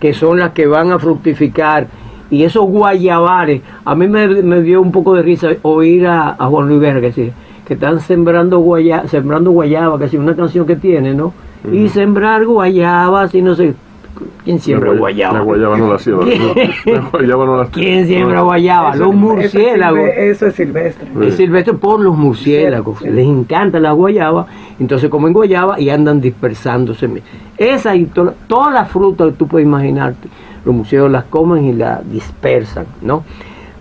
que 0.00 0.14
son 0.14 0.38
las 0.38 0.52
que 0.52 0.66
van 0.66 0.92
a 0.92 0.98
fructificar. 0.98 1.86
Y 2.30 2.42
esos 2.42 2.64
guayabares, 2.66 3.62
a 3.84 3.94
mí 3.94 4.08
me, 4.08 4.26
me 4.42 4.62
dio 4.62 4.80
un 4.80 4.90
poco 4.90 5.14
de 5.14 5.22
risa 5.22 5.50
oír 5.62 6.06
a, 6.06 6.30
a 6.30 6.46
Juan 6.46 6.68
Luis 6.68 6.80
Vera 6.80 7.00
que, 7.00 7.12
que 7.66 7.74
están 7.74 8.00
sembrando, 8.00 8.58
guaya, 8.58 9.06
sembrando 9.06 9.50
guayaba, 9.52 9.98
que 9.98 10.06
es 10.06 10.14
una 10.14 10.34
canción 10.34 10.66
que 10.66 10.76
tiene, 10.76 11.14
¿no? 11.14 11.32
Y 11.72 11.88
sembrar 11.88 12.44
guayabas 12.46 13.34
y 13.34 13.42
no 13.42 13.54
sé. 13.54 13.74
¿Quién 14.44 14.58
siembra 14.60 14.92
la, 14.92 14.98
guayaba? 14.98 15.38
La 15.38 15.44
guayaba 15.44 15.76
no 15.78 15.92
la 15.92 15.98
siembra. 15.98 16.26
¿Quién? 16.26 16.66
no, 16.86 17.02
la 17.02 17.08
guayaba 17.10 17.46
no 17.46 17.56
la 17.56 17.66
¿Quién 17.66 18.06
siembra 18.06 18.36
no. 18.36 18.44
guayaba? 18.44 18.90
Eso- 18.94 19.04
Los 19.04 19.14
murciélagos. 19.14 20.08
Eso 20.16 20.46
es, 20.46 20.54
silvestre. 20.54 21.06
Sí. 21.20 21.26
Es 21.26 21.34
silvestre 21.36 21.74
por 21.74 22.00
los 22.00 22.16
murciélagos. 22.16 22.98
Sí, 22.98 23.04
sí. 23.04 23.10
Les 23.10 23.26
encanta 23.26 23.78
la 23.80 23.92
guayaba. 23.92 24.46
Entonces 24.78 25.08
comen 25.10 25.32
guayaba 25.32 25.80
y 25.80 25.90
andan 25.90 26.20
dispersándose. 26.20 27.08
Esa 27.58 27.94
y 27.96 28.06
to- 28.06 28.34
todas 28.46 28.72
las 28.72 28.88
frutas 28.90 29.28
que 29.28 29.32
tú 29.34 29.46
puedes 29.46 29.66
imaginarte, 29.66 30.28
los 30.64 30.74
murciélagos 30.74 31.12
las 31.12 31.24
comen 31.24 31.64
y 31.64 31.72
las 31.72 32.10
dispersan, 32.10 32.86
¿no? 33.02 33.24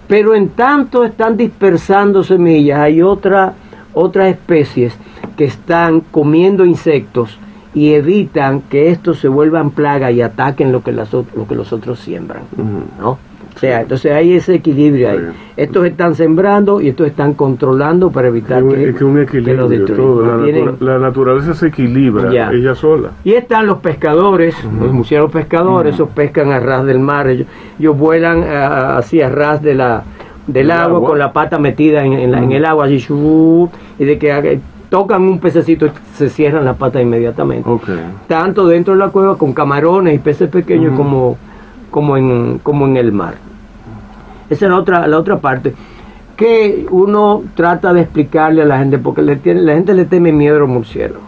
Pero 0.07 0.35
en 0.35 0.49
tanto 0.49 1.03
están 1.03 1.35
dispersando 1.35 2.23
semillas, 2.23 2.79
hay 2.79 3.01
otra, 3.01 3.53
otras 3.93 4.27
especies 4.29 4.95
que 5.35 5.45
están 5.45 6.01
comiendo 6.11 6.63
insectos 6.63 7.39
y 7.75 7.93
evitan 7.93 8.61
que 8.61 8.89
estos 8.89 9.19
se 9.19 9.27
vuelvan 9.27 9.69
plaga 9.69 10.09
y 10.09 10.21
ataquen 10.21 10.71
lo 10.71 10.81
que, 10.81 10.91
las, 10.93 11.13
lo 11.13 11.25
que 11.47 11.53
los 11.55 11.71
otros 11.73 11.99
siembran. 11.99 12.41
¿no? 12.99 13.09
O 13.55 13.57
sea, 13.59 13.81
entonces 13.81 14.11
hay 14.11 14.33
ese 14.33 14.55
equilibrio 14.55 15.11
ahí. 15.11 15.19
Estos 15.55 15.85
están 15.85 16.15
sembrando 16.15 16.81
y 16.81 16.89
estos 16.89 17.07
están 17.07 17.33
controlando 17.35 18.09
para 18.11 18.27
evitar 18.27 18.61
Es 18.63 18.73
que, 18.73 18.89
es 18.89 18.95
que 18.95 19.03
un 19.05 19.15
que 19.15 19.21
equilibrio. 19.21 19.55
los 19.55 19.69
destruyan. 19.69 19.95
todo. 20.05 20.25
La, 20.37 20.43
Tienen- 20.43 20.65
natura- 20.65 20.93
la 20.93 20.99
naturaleza 20.99 21.53
se 21.53 21.67
equilibra 21.67 22.31
Ya. 22.33 22.51
ella 22.51 22.75
sola. 22.75 23.11
Y 23.23 23.31
están 23.33 23.65
los 23.67 23.77
pescadores, 23.77 24.55
los 24.81 24.91
murciélagos 24.91 25.31
pescadores, 25.31 25.93
esos 25.95 26.09
pescan 26.09 26.51
a 26.51 26.59
ras 26.59 26.85
del 26.85 26.99
mar, 26.99 27.29
ellos, 27.29 27.47
ellos 27.79 27.97
vuelan 27.97 28.43
así 28.43 29.21
a 29.21 29.29
ras 29.29 29.61
de 29.61 29.73
la, 29.75 30.03
del 30.47 30.71
agua, 30.71 30.97
agua. 30.97 31.09
con 31.11 31.19
la 31.19 31.31
pata 31.31 31.57
metida 31.57 32.03
en, 32.03 32.11
en 32.11 32.31
la- 32.33 32.43
en 32.43 32.51
el 32.51 32.65
agua, 32.65 32.85
así, 32.85 32.97
y 33.99 34.03
de 34.05 34.17
que 34.17 34.59
tocan 34.89 35.23
un 35.23 35.39
pececito, 35.39 35.89
se 36.13 36.29
cierran 36.29 36.65
la 36.65 36.73
pata 36.73 37.01
inmediatamente. 37.01 37.69
Tanto 38.27 38.67
dentro 38.67 38.93
de 38.93 38.99
la 38.99 39.09
cueva 39.09 39.37
con 39.37 39.53
camarones 39.53 40.15
y 40.15 40.19
peces 40.19 40.49
pequeños 40.49 40.95
como, 40.95 41.37
como, 41.91 42.17
en, 42.17 42.59
como 42.61 42.85
en 42.85 42.97
el 42.97 43.11
mar. 43.11 43.35
Esa 44.49 44.65
es 44.65 44.71
la 44.71 44.77
otra, 44.77 45.07
la 45.07 45.17
otra 45.17 45.39
parte 45.39 45.73
que 46.35 46.85
uno 46.91 47.43
trata 47.55 47.93
de 47.93 48.01
explicarle 48.01 48.61
a 48.61 48.65
la 48.65 48.79
gente, 48.79 48.97
porque 48.97 49.21
le 49.21 49.37
tiene, 49.37 49.61
la 49.61 49.73
gente 49.73 49.93
le 49.93 50.05
teme 50.05 50.31
miedo 50.31 50.57
a 50.57 50.59
los 50.59 50.69
murciélagos. 50.69 51.23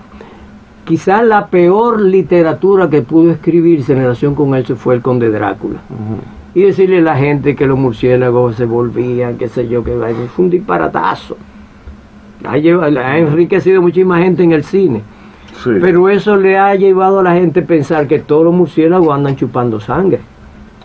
Quizás 0.86 1.24
la 1.26 1.48
peor 1.48 2.02
literatura 2.02 2.90
que 2.90 3.02
pudo 3.02 3.32
escribirse 3.32 3.94
en 3.94 4.00
relación 4.00 4.36
con 4.36 4.56
eso 4.56 4.76
fue 4.76 4.96
el 4.96 5.02
Conde 5.02 5.30
Drácula. 5.30 5.80
Y 6.54 6.62
decirle 6.62 7.00
a 7.00 7.02
la 7.02 7.16
gente 7.16 7.56
que 7.56 7.68
los 7.68 7.78
murciélagos 7.78 8.56
se 8.56 8.66
volvían, 8.66 9.38
qué 9.38 9.48
sé 9.50 9.68
yo, 9.68 9.84
que 9.84 9.92
fue 10.34 10.46
un 10.46 10.52
disparatazo. 10.52 11.38
Ha, 12.46 13.18
enriquecido 13.18 13.82
muchísima 13.82 14.20
gente 14.20 14.44
en 14.44 14.52
el 14.52 14.64
cine. 14.64 15.02
Sí. 15.64 15.72
Pero 15.82 16.08
eso 16.10 16.36
le 16.38 16.58
ha 16.58 16.76
llevado 16.76 17.20
a 17.20 17.24
la 17.24 17.34
gente 17.34 17.62
a 17.62 17.64
pensar 17.66 18.08
que 18.08 18.20
todos 18.20 18.46
los 18.46 18.54
murciélagos 18.54 19.14
andan 19.16 19.36
chupando 19.36 19.80
sangre, 19.80 20.20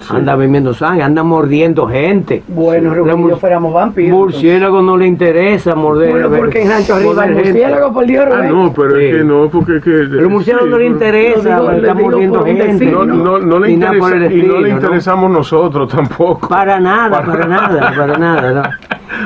Sí. 0.00 0.08
andan 0.16 0.38
bebiendo 0.38 0.72
sangre, 0.72 1.02
andan 1.04 1.26
mordiendo 1.26 1.86
gente. 1.86 2.42
Bueno, 2.48 2.92
Sí. 2.94 3.00
Mur- 3.16 3.38
fuéramos 3.38 3.72
vampiros. 3.74 4.18
Murciélago 4.18 4.80
no 4.80 4.96
le 4.96 5.06
interesa 5.06 5.74
morder. 5.74 6.10
Bueno, 6.10 6.30
porque 6.38 6.62
en 6.62 6.70
Rancho 6.70 6.94
Arriba 6.94 7.24
el 7.26 7.34
murciélago, 7.34 7.92
por 7.92 8.06
Dios, 8.06 8.24
Ah, 8.32 8.42
no, 8.48 8.72
pero 8.72 8.96
Sí. 8.96 9.04
es 9.04 9.16
que 9.16 9.24
no, 9.24 9.48
porque 9.50 9.76
es 9.76 9.84
que... 9.84 9.90
Pero 9.90 10.20
el 10.20 10.28
murciélago 10.30 10.64
sí, 10.64 10.70
no 10.72 10.78
le 10.78 10.86
interesa, 10.86 11.38
está 11.76 11.94
digo 11.94 11.94
mordiendo 12.10 12.44
gente. 12.44 12.86
No, 12.86 13.04
no, 13.04 13.38
no 13.38 13.58
le 13.60 13.70
interesa, 13.72 14.16
y 14.34 14.42
no 14.42 14.58
le 14.60 14.70
¿no? 14.70 14.76
interesamos 14.76 15.30
nosotros 15.30 15.88
tampoco. 15.92 16.48
Para 16.48 16.80
nada, 16.80 17.22
para 17.24 17.46
nada, 17.46 17.92
para 17.96 18.18
nada. 18.18 18.52
¿no? 18.54 18.62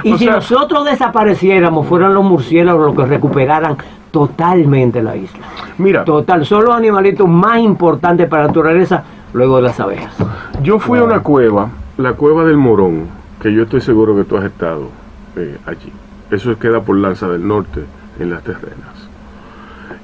Y 0.04 0.12
O 0.12 0.18
si 0.18 0.24
sea- 0.24 0.34
nosotros 0.36 0.84
desapareciéramos, 0.84 1.86
fueran 1.86 2.14
los 2.14 2.24
murciélagos 2.24 2.86
los 2.86 2.96
que 2.96 3.06
recuperaran 3.06 3.76
totalmente 4.10 5.02
la 5.02 5.16
isla. 5.16 5.46
Mira, 5.78 6.04
Total, 6.04 6.44
son 6.46 6.64
los 6.64 6.74
animalitos 6.74 7.28
más 7.28 7.58
importantes 7.60 8.28
para 8.28 8.42
la 8.42 8.48
naturaleza 8.48 9.02
luego 9.34 9.56
de 9.56 9.62
las 9.62 9.78
abejas. 9.80 10.14
yo 10.62 10.78
fui 10.78 10.98
a 10.98 11.04
una 11.04 11.20
cueva, 11.20 11.68
la 11.98 12.14
cueva 12.14 12.44
del 12.44 12.56
Morón, 12.56 13.04
que 13.40 13.52
yo 13.52 13.64
estoy 13.64 13.80
seguro 13.82 14.16
que 14.16 14.24
tú 14.24 14.36
has 14.36 14.44
estado 14.44 14.88
eh, 15.36 15.58
allí. 15.66 15.92
Eso 16.30 16.58
queda 16.58 16.80
por 16.80 16.96
Lanza 16.96 17.28
del 17.28 17.46
Norte, 17.46 17.84
en 18.18 18.30
las 18.30 18.42
terrenas. 18.42 19.08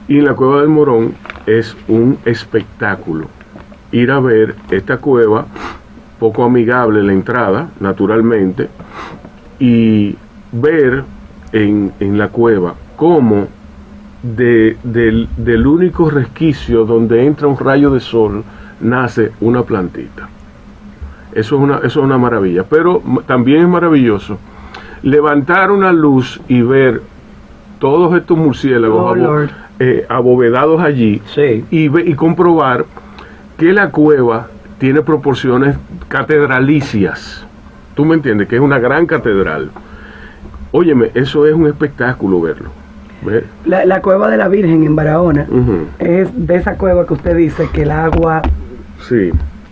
Y 0.09 0.19
en 0.19 0.27
la 0.27 0.35
cueva 0.35 0.61
del 0.61 0.69
Morón 0.69 1.15
es 1.47 1.75
un 1.89 2.19
espectáculo. 2.27 3.27
Ir 3.93 4.11
a 4.11 4.21
ver 4.21 4.55
esta 4.71 4.99
cueva, 4.99 5.47
poco 6.19 6.45
amigable 6.45 7.03
la 7.03 7.13
entrada, 7.13 7.69
naturalmente, 7.81 8.69
y 9.65 10.17
ver 10.51 11.05
en, 11.53 11.93
en 12.01 12.19
la 12.19 12.29
cueva 12.29 12.75
cómo 12.97 13.47
de- 14.23 14.77
del, 14.83 15.29
del 15.37 15.67
único 15.67 16.11
resquicio 16.11 16.85
donde 16.85 17.25
entra 17.25 17.47
un 17.47 17.57
rayo 17.59 17.91
de 17.91 18.01
sol 18.01 18.43
nace 18.81 19.31
una 19.41 19.63
plantita. 19.63 20.29
Eso 21.33 21.57
es 21.57 21.63
una, 21.63 21.77
eso 21.79 21.87
es 22.01 22.05
una 22.05 22.19
maravilla. 22.19 22.65
Pero 22.69 23.01
también 23.27 23.63
es 23.63 23.69
maravilloso 23.69 24.39
levantar 25.03 25.71
una 25.71 25.93
luz 25.93 26.41
y 26.49 26.63
ver 26.63 27.03
todos 27.79 28.17
estos 28.17 28.37
murciélagos 28.37 29.17
Oh, 29.19 29.47
eh, 29.79 30.07
abovedados 30.09 30.81
allí 30.83 31.23
Sí. 31.35 31.65
y, 31.71 31.89
ve- 31.89 32.05
y 32.07 32.15
comprobar 32.15 32.85
que 33.57 33.73
la 33.73 33.91
cueva 33.91 34.49
tiene 34.79 35.03
proporciones 35.03 35.77
catedralicias. 36.09 37.47
¿Tú 37.95 38.05
me 38.05 38.15
entiendes? 38.15 38.49
Que 38.49 38.57
es 38.57 38.63
una 38.63 38.79
gran 38.79 39.07
catedral. 39.07 39.71
Óyeme, 40.71 41.11
eso 41.15 41.47
es 41.47 41.55
un 41.55 41.67
espectáculo 41.67 42.41
verlo. 42.41 42.71
¿Ve? 43.25 43.45
La, 43.67 43.85
la 43.85 44.01
cueva 44.03 44.29
de 44.31 44.37
la 44.37 44.49
Virgen 44.49 44.83
en 44.85 44.97
Barahona 44.97 45.47
es 46.01 46.29
de 46.35 46.57
esa 46.57 46.77
cueva 46.77 47.07
que 47.07 47.15
usted 47.15 47.37
dice 47.37 47.69
que 47.73 47.83
el 47.83 47.91
agua 47.93 48.43
Sí. 49.09 49.31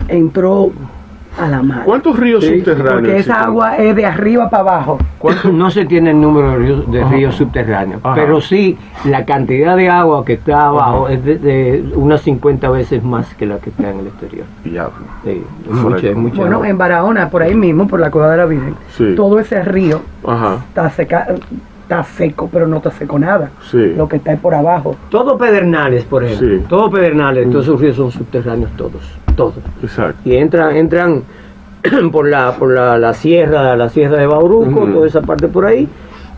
entró 0.08 0.70
a 1.44 1.48
la 1.48 1.62
mar. 1.62 1.82
¿Cuántos 1.84 2.18
ríos 2.18 2.44
Sí, 2.44 2.56
subterráneos? 2.58 2.94
Porque 2.94 3.16
esa 3.18 3.42
agua 3.42 3.76
es 3.76 3.94
de 3.96 4.06
arriba 4.06 4.48
para 4.50 4.60
abajo. 4.62 4.98
No 5.52 5.70
se 5.70 5.84
tiene 5.86 6.10
el 6.10 6.20
número 6.20 6.50
de 6.50 6.56
ríos, 6.58 6.90
de 6.90 7.04
ríos 7.04 7.34
subterráneos, 7.34 8.00
Ajá. 8.04 8.14
pero 8.14 8.40
sí 8.40 8.78
la 9.04 9.24
cantidad 9.24 9.76
de 9.76 9.88
agua 9.88 10.24
que 10.24 10.34
está 10.34 10.68
abajo 10.68 11.06
Ajá. 11.06 11.14
es 11.14 11.24
de, 11.24 11.38
de 11.38 11.92
unas 11.94 12.20
50 12.22 12.68
veces 12.70 13.02
más 13.02 13.34
que 13.34 13.46
la 13.46 13.58
que 13.58 13.70
está 13.70 13.90
en 13.90 14.00
el 14.00 14.06
exterior. 14.08 14.46
Diablo. 14.64 14.92
Sí, 15.24 15.30
es 15.64 15.70
Fuera 15.78 15.82
mucha, 15.88 16.02
de- 16.06 16.10
es 16.10 16.16
mucha 16.16 16.36
Bueno, 16.36 16.56
agua. 16.56 16.68
en 16.68 16.78
Barahona, 16.78 17.28
por 17.30 17.42
ahí 17.42 17.54
mismo, 17.54 17.86
por 17.88 18.00
la 18.00 18.10
cueva 18.10 18.30
de 18.30 18.36
la 18.38 18.46
Virgen, 18.46 18.74
Sí. 18.96 19.14
todo 19.16 19.38
ese 19.38 19.62
río 19.62 20.00
Ajá. 20.26 20.56
está, 20.68 20.90
seca, 20.90 21.26
está 21.90 22.04
seco, 22.04 22.48
pero 22.52 22.68
no 22.68 22.76
está 22.76 22.90
seco 22.92 23.18
nada. 23.18 23.50
Sí. 23.68 23.94
Lo 23.96 24.08
que 24.08 24.16
está 24.16 24.32
es 24.32 24.40
por 24.40 24.54
abajo. 24.54 24.94
Todo 25.08 25.36
Pedernales, 25.36 26.04
por 26.04 26.22
ejemplo. 26.22 26.58
Sí. 26.58 26.64
Todo 26.68 26.88
Pedernales, 26.88 27.50
todos 27.50 27.64
esos 27.64 27.80
ríos 27.80 27.96
son 27.96 28.12
subterráneos 28.12 28.70
todos, 28.76 29.02
todos. 29.34 29.54
Exacto. 29.82 30.20
Y 30.24 30.36
entran, 30.36 30.76
entran 30.76 31.22
por 32.12 32.28
la, 32.28 32.52
por 32.52 32.72
la, 32.72 32.96
la 32.96 33.12
sierra, 33.12 33.76
la 33.76 33.88
sierra 33.88 34.18
de 34.18 34.26
Bauruco, 34.26 34.86
toda 34.86 35.06
esa 35.08 35.20
parte 35.22 35.48
por 35.48 35.64
ahí, 35.66 35.88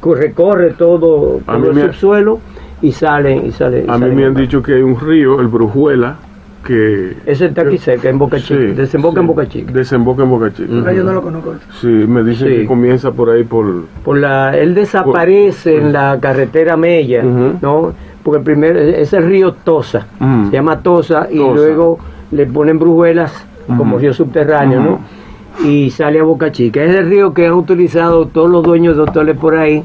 co- 0.01 0.15
recorre 0.15 0.71
todo, 0.73 1.41
todo 1.45 1.71
el 1.71 1.81
subsuelo 1.93 2.39
y 2.81 2.93
salen, 2.93 3.45
y 3.47 3.51
salen. 3.53 3.85
y 3.87 3.91
A 3.91 3.99
mí 3.99 4.11
me 4.15 4.25
han 4.25 4.35
dicho 4.35 4.63
que 4.63 4.75
hay 4.77 4.83
un 4.83 4.99
río, 4.99 5.39
el 5.41 5.49
Brujuela, 5.49 6.17
que... 6.63 7.17
Ese 7.27 7.47
está 7.47 7.63
aquí 7.63 7.79
cerca, 7.79 8.09
en 8.09 8.19
Boca 8.19 8.39
Sí, 8.39 8.45
Chica, 8.49 8.61
desemboca 8.81 9.21
en 9.21 9.27
Boca 9.27 9.49
Chica. 9.49 9.73
Desemboca 9.73 10.23
en 10.23 10.31
Boca 10.31 10.53
Chica. 10.53 10.69
Pero 10.85 10.93
yo 10.97 11.05
no 11.05 11.13
lo 11.13 11.23
conozco. 11.23 11.55
Sí, 11.81 11.87
me 11.89 12.23
dicen 12.23 12.49
Sí. 12.49 12.55
que 12.59 12.67
comienza 12.67 13.11
por 13.13 13.31
ahí 13.31 13.45
por... 13.45 13.85
Por 14.05 14.19
la, 14.19 14.57
él 14.57 14.75
desaparece 14.75 15.77
en 15.77 15.93
la 15.93 16.19
carretera 16.21 16.77
Mella. 16.77 17.23
¿no? 17.23 17.93
Porque 18.23 18.39
el 18.39 18.45
primer, 18.45 18.77
es 18.77 19.13
el 19.13 19.25
río 19.27 19.53
Tosa, 19.53 20.07
se 20.49 20.53
llama 20.53 20.81
Tosa, 20.81 21.27
y 21.31 21.39
Tosa. 21.39 21.55
luego 21.55 21.99
le 22.31 22.47
ponen 22.47 22.79
brujuelas 22.79 23.47
como 23.77 23.99
río 23.99 24.13
subterráneo. 24.13 24.81
¿no? 24.81 25.01
Y 25.69 25.91
sale 25.91 26.19
a 26.19 26.23
Boca 26.23 26.51
Chica. 26.51 26.83
Es 26.83 26.95
el 26.97 27.11
río 27.11 27.35
que 27.35 27.47
han 27.47 27.53
utilizado 27.53 28.27
todos 28.27 28.49
los 28.51 28.63
dueños 28.63 28.97
de 28.97 29.03
hoteles 29.03 29.37
por 29.37 29.55
ahí 29.57 29.85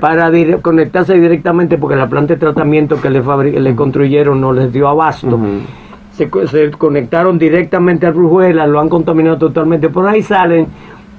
para 0.00 0.30
dire- 0.30 0.60
conectarse 0.60 1.14
directamente 1.18 1.76
porque 1.76 1.96
la 1.96 2.08
planta 2.08 2.34
de 2.34 2.40
tratamiento 2.40 3.00
que 3.00 3.10
le, 3.10 3.20
le 3.60 3.74
construyeron 3.74 4.40
no 4.40 4.52
les 4.52 4.72
dio 4.72 4.86
abasto. 4.86 5.36
Se, 6.18 6.28
co- 6.28 6.46
se 6.46 6.70
conectaron 6.72 7.38
directamente 7.38 8.06
a 8.06 8.10
Brujuela, 8.10 8.66
lo 8.66 8.80
han 8.80 8.88
contaminado 8.88 9.38
totalmente. 9.38 9.88
Por 9.88 10.06
ahí 10.06 10.22
salen 10.22 10.66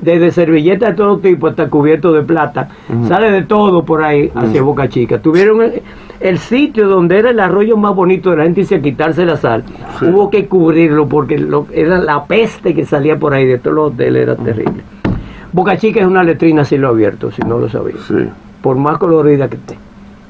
desde 0.02 0.32
servilletas 0.32 0.90
de 0.92 0.96
todo 0.96 1.18
tipo 1.20 1.48
hasta 1.48 1.68
cubiertos 1.70 2.14
de 2.14 2.22
plata. 2.22 2.70
Sale 3.08 3.32
de 3.32 3.44
todo 3.44 3.84
por 3.84 4.04
ahí 4.04 4.30
hacia 4.36 4.62
Boca 4.62 4.88
Chica. 4.90 5.20
Tuvieron 5.20 5.62
el, 5.62 5.82
el 6.20 6.38
sitio 6.38 6.88
donde 6.88 7.18
era 7.18 7.30
el 7.32 7.40
arroyo 7.40 7.78
más 7.78 7.96
bonito 7.96 8.30
de 8.32 8.38
la 8.38 8.44
gente 8.44 8.66
y 8.70 8.74
a 8.74 8.82
quitarse 8.82 9.26
la 9.26 9.38
sal. 9.38 9.64
Sí. 10.00 10.06
Hubo 10.06 10.30
que 10.30 10.46
cubrirlo 10.48 11.08
porque 11.08 11.38
lo- 11.38 11.68
era 11.74 11.98
la 11.98 12.26
peste 12.26 12.74
que 12.76 12.86
salía 12.86 13.18
por 13.18 13.34
ahí 13.34 13.46
de 13.46 13.58
todos 13.58 13.76
los 13.76 13.94
hoteles, 13.94 14.24
era 14.24 14.36
terrible. 14.36 14.84
Boca 15.52 15.78
Chica 15.78 16.02
es 16.02 16.06
una 16.06 16.24
letrina 16.24 16.62
a 16.62 16.66
cielo 16.66 16.90
abierto, 16.90 17.32
si 17.32 17.42
no 17.42 17.58
lo 17.58 17.68
sabía. 17.70 17.96
Sí. 18.08 18.16
Por 18.62 18.76
más 18.78 18.98
colorida 18.98 19.48
que 19.50 19.56
esté. 19.56 19.78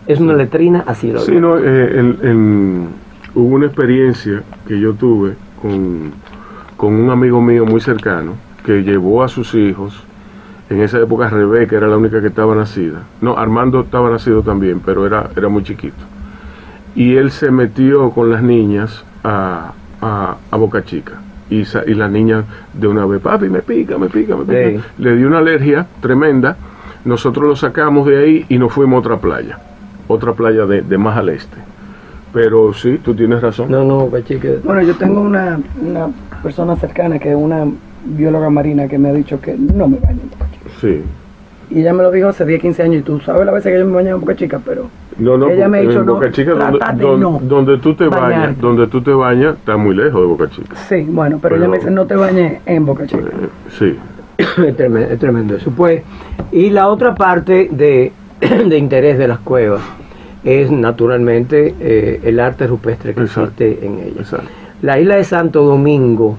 Es 0.08 0.20
una 0.20 0.34
letrina 0.34 0.84
a 0.88 0.94
cielo 0.96 1.20
Sí, 1.20 1.32
abierto. 1.32 1.48
no, 1.48 1.58
eh, 1.64 2.00
en- 2.00 2.18
en- 2.24 2.88
hubo 3.36 3.56
una 3.56 3.66
experiencia 3.68 4.42
que 4.68 4.80
yo 4.80 4.94
tuve 4.94 5.34
con, 5.62 6.12
con 6.78 6.94
un 6.94 7.10
amigo 7.10 7.42
mío 7.42 7.66
muy 7.66 7.82
cercano 7.82 8.34
que 8.66 8.84
llevó 8.84 9.24
a 9.24 9.28
sus 9.28 9.54
hijos. 9.56 10.04
En 10.70 10.82
esa 10.82 11.00
época 11.00 11.30
Rebeca 11.30 11.76
era 11.78 11.88
la 11.88 11.98
única 11.98 12.22
que 12.22 12.28
estaba 12.28 12.56
nacida. 12.56 13.04
No, 13.22 13.38
Armando 13.38 13.82
estaba 13.82 14.10
nacido 14.10 14.44
también, 14.44 14.80
pero 14.86 15.06
era, 15.06 15.30
era 15.36 15.50
muy 15.50 15.64
chiquito. 15.64 15.98
Y 16.96 17.16
él 17.16 17.32
se 17.32 17.50
metió 17.52 18.12
con 18.12 18.30
las 18.30 18.44
niñas 18.44 19.04
a, 19.24 19.74
a, 20.02 20.36
a 20.52 20.58
Boca 20.58 20.84
Chica. 20.86 21.14
Y, 21.50 21.66
sa- 21.66 21.84
y 21.88 21.96
la 21.96 22.08
niña 22.08 22.44
de 22.74 22.88
una 22.88 23.06
vez, 23.08 23.20
papi, 23.22 23.50
me 23.50 23.62
pica, 23.62 23.98
me 23.98 24.08
pica, 24.10 24.36
me 24.36 24.44
pica. 24.44 24.88
Le 25.00 25.16
dio 25.16 25.28
una 25.28 25.40
alergia 25.40 25.88
tremenda. 26.02 26.56
Nosotros 27.06 27.48
lo 27.48 27.56
sacamos 27.56 28.06
de 28.08 28.18
ahí 28.24 28.46
y 28.50 28.58
nos 28.60 28.72
fuimos 28.72 28.98
a 28.98 29.00
otra 29.00 29.18
playa. 29.18 29.58
Otra 30.08 30.34
playa 30.34 30.66
de, 30.68 30.84
de 30.84 30.98
más 31.00 31.18
al 31.18 31.30
este. 31.30 31.58
Pero 32.34 32.74
sí, 32.74 33.00
tú 33.04 33.14
tienes 33.16 33.42
razón. 33.42 33.72
No, 33.72 33.84
no, 33.84 34.02
Boca 34.02 34.24
Chica. 34.24 34.50
Bueno, 34.64 34.82
yo 34.84 34.96
tengo 34.96 35.22
una, 35.22 35.60
una 35.82 36.08
persona 36.44 36.76
cercana 36.76 37.18
que 37.20 37.30
es 37.32 37.36
una 37.36 37.66
bióloga 38.06 38.50
marina 38.50 38.88
que 38.88 38.98
me 38.98 39.10
ha 39.10 39.14
dicho 39.14 39.42
que 39.42 39.56
no 39.58 39.88
me 39.88 39.98
baño 39.98 40.20
en 40.24 40.30
Boca 40.30 40.46
Chica. 40.52 40.70
Sí. 40.80 41.04
Y 41.72 41.82
ella 41.82 41.94
me 41.94 42.02
lo 42.02 42.12
dijo 42.12 42.30
hace 42.30 42.46
10, 42.46 42.62
15 42.62 42.84
años 42.84 42.96
y 43.02 43.04
tú 43.04 43.20
sabes 43.20 43.46
la 43.46 43.52
veces 43.52 43.72
que 43.72 43.80
yo 43.80 43.86
me 43.86 43.94
bañaba 43.94 44.16
en 44.16 44.22
Boca 44.22 44.36
Chica, 44.36 44.60
pero 44.64 44.90
No, 45.18 45.38
no, 45.38 45.50
Ella 45.50 45.68
me 45.68 45.78
ha 45.78 45.82
en 45.82 45.88
dicho, 45.90 46.04
no, 46.04 46.14
Boca 46.16 46.32
Chica, 46.32 46.52
donde, 46.52 46.78
trata 46.80 46.94
de 46.94 47.04
donde- 47.04 47.22
no 47.22 47.40
donde 47.44 47.78
tú 47.78 47.94
te 47.94 48.08
bañas, 48.08 48.60
donde 48.60 48.88
tú 48.88 49.02
te 49.02 49.12
bañas, 49.12 49.56
está 49.58 49.78
muy 49.78 49.96
lejos 49.96 50.20
de 50.22 50.28
Boca 50.28 50.50
Chica. 50.50 50.76
sí, 50.76 51.06
bueno, 51.08 51.38
pero, 51.42 51.58
ella 51.58 51.68
me 51.68 51.78
dice 51.78 51.92
no 51.92 52.06
te 52.06 52.16
bañes 52.16 52.62
en 52.66 52.86
Boca 52.86 53.06
Chica. 53.06 53.22
Eh, 53.24 53.50
sí. 53.78 53.96
es, 54.68 54.76
tremendo, 54.78 55.14
es 55.14 55.20
tremendo 55.20 55.56
eso. 55.56 55.72
Pues, 55.72 56.02
y 56.52 56.70
la 56.72 56.88
otra 56.88 57.14
parte 57.14 57.70
de, 57.72 58.14
de 58.68 58.78
interés 58.78 59.18
de 59.20 59.28
las 59.28 59.40
cuevas 59.40 59.82
es 60.44 60.72
naturalmente 60.72 61.76
eh, 61.80 62.22
el 62.24 62.40
arte 62.40 62.66
rupestre 62.68 63.14
que 63.14 63.22
Exacto. 63.22 63.64
existe 63.64 63.86
en. 63.86 64.00
Exacto. 64.18 64.48
La 64.82 65.00
isla 65.00 65.16
de 65.18 65.24
Santo 65.26 65.64
Domingo 65.64 66.38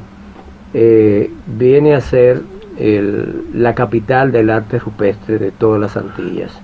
eh, 0.72 1.30
viene 1.46 1.94
a 1.94 2.00
ser 2.00 2.40
el- 2.78 3.44
la 3.54 3.74
capital 3.74 4.32
del 4.32 4.48
arte 4.50 4.78
rupestre 4.78 5.38
de 5.38 5.50
todas 5.50 5.80
las 5.80 5.96
Antillas. 5.96 6.58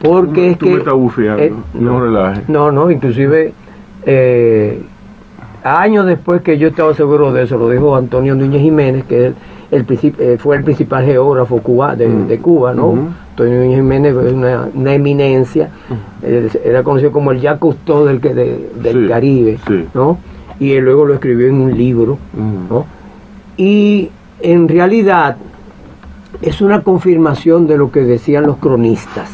Porque 0.00 0.50
es 0.52 0.58
Tú 0.58 0.66
que... 0.66 0.72
me 0.72 0.78
estás 0.78 0.94
bufiando. 0.94 1.42
eh, 1.42 1.52
no, 1.74 2.00
relajes. 2.00 2.48
no, 2.48 2.70
no, 2.70 2.90
inclusive 2.90 3.52
eh, 4.04 4.82
años 5.64 6.06
después 6.06 6.42
que 6.42 6.58
yo 6.58 6.68
estaba 6.68 6.94
seguro 6.94 7.32
de 7.32 7.44
eso, 7.44 7.56
lo 7.56 7.68
dijo 7.70 7.96
Antonio 7.96 8.34
Núñez 8.34 8.60
Jiménez, 8.62 9.04
que 9.04 9.26
él, 9.26 9.34
el 9.72 9.84
eh, 9.90 10.36
fue 10.38 10.56
el 10.58 10.62
principal 10.64 11.04
geógrafo 11.04 11.58
cuba, 11.60 11.96
de, 11.96 12.06
Mm. 12.06 12.26
de 12.28 12.38
Cuba, 12.38 12.72
¿no? 12.74 12.94
Antonio 13.30 13.58
Núñez 13.60 13.76
Jiménez 13.76 14.14
una, 14.14 14.68
una 14.74 14.94
eminencia, 14.94 15.70
era 16.64 16.82
conocido 16.84 17.10
como 17.10 17.32
el 17.32 17.40
Jacques 17.40 17.58
Cousteau 17.60 18.04
del, 18.04 18.20
de- 18.20 18.70
del 18.82 19.02
Sí, 19.04 19.08
Caribe, 19.08 19.58
sí. 19.66 19.86
¿no? 19.94 20.18
Y 20.60 20.72
él 20.72 20.84
luego 20.84 21.06
lo 21.06 21.14
escribió 21.14 21.48
en 21.48 21.60
un 21.60 21.76
libro. 21.76 22.18
¿no? 22.70 22.84
Y 23.56 24.10
en 24.40 24.68
realidad 24.68 25.36
es 26.42 26.60
una 26.60 26.82
confirmación 26.82 27.66
de 27.66 27.78
lo 27.78 27.90
que 27.90 28.00
decían 28.02 28.44
los 28.44 28.58
cronistas, 28.58 29.30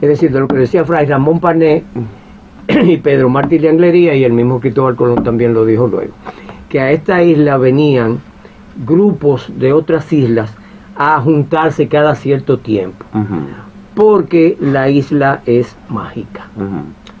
es 0.00 0.08
decir, 0.08 0.32
de 0.32 0.40
lo 0.40 0.48
que 0.48 0.56
decía 0.56 0.84
Fray 0.84 1.06
Ramón 1.06 1.38
Pané 1.40 1.84
y 2.84 2.96
Pedro 2.96 3.28
Martí 3.28 3.58
de 3.58 3.68
Anglería, 3.68 4.14
y 4.14 4.24
el 4.24 4.32
mismo 4.32 4.58
Cristóbal 4.60 4.96
Colón 4.96 5.22
también 5.22 5.54
lo 5.54 5.64
dijo 5.64 5.86
luego, 5.86 6.12
que 6.68 6.80
a 6.80 6.90
esta 6.90 7.22
isla 7.22 7.56
venían 7.56 8.18
grupos 8.84 9.46
de 9.58 9.72
otras 9.72 10.12
islas 10.12 10.52
a 10.96 11.20
juntarse 11.20 11.88
cada 11.88 12.14
cierto 12.14 12.58
tiempo, 12.58 13.04
porque 13.94 14.56
la 14.60 14.88
isla 14.88 15.42
es 15.46 15.76
mágica. 15.88 16.46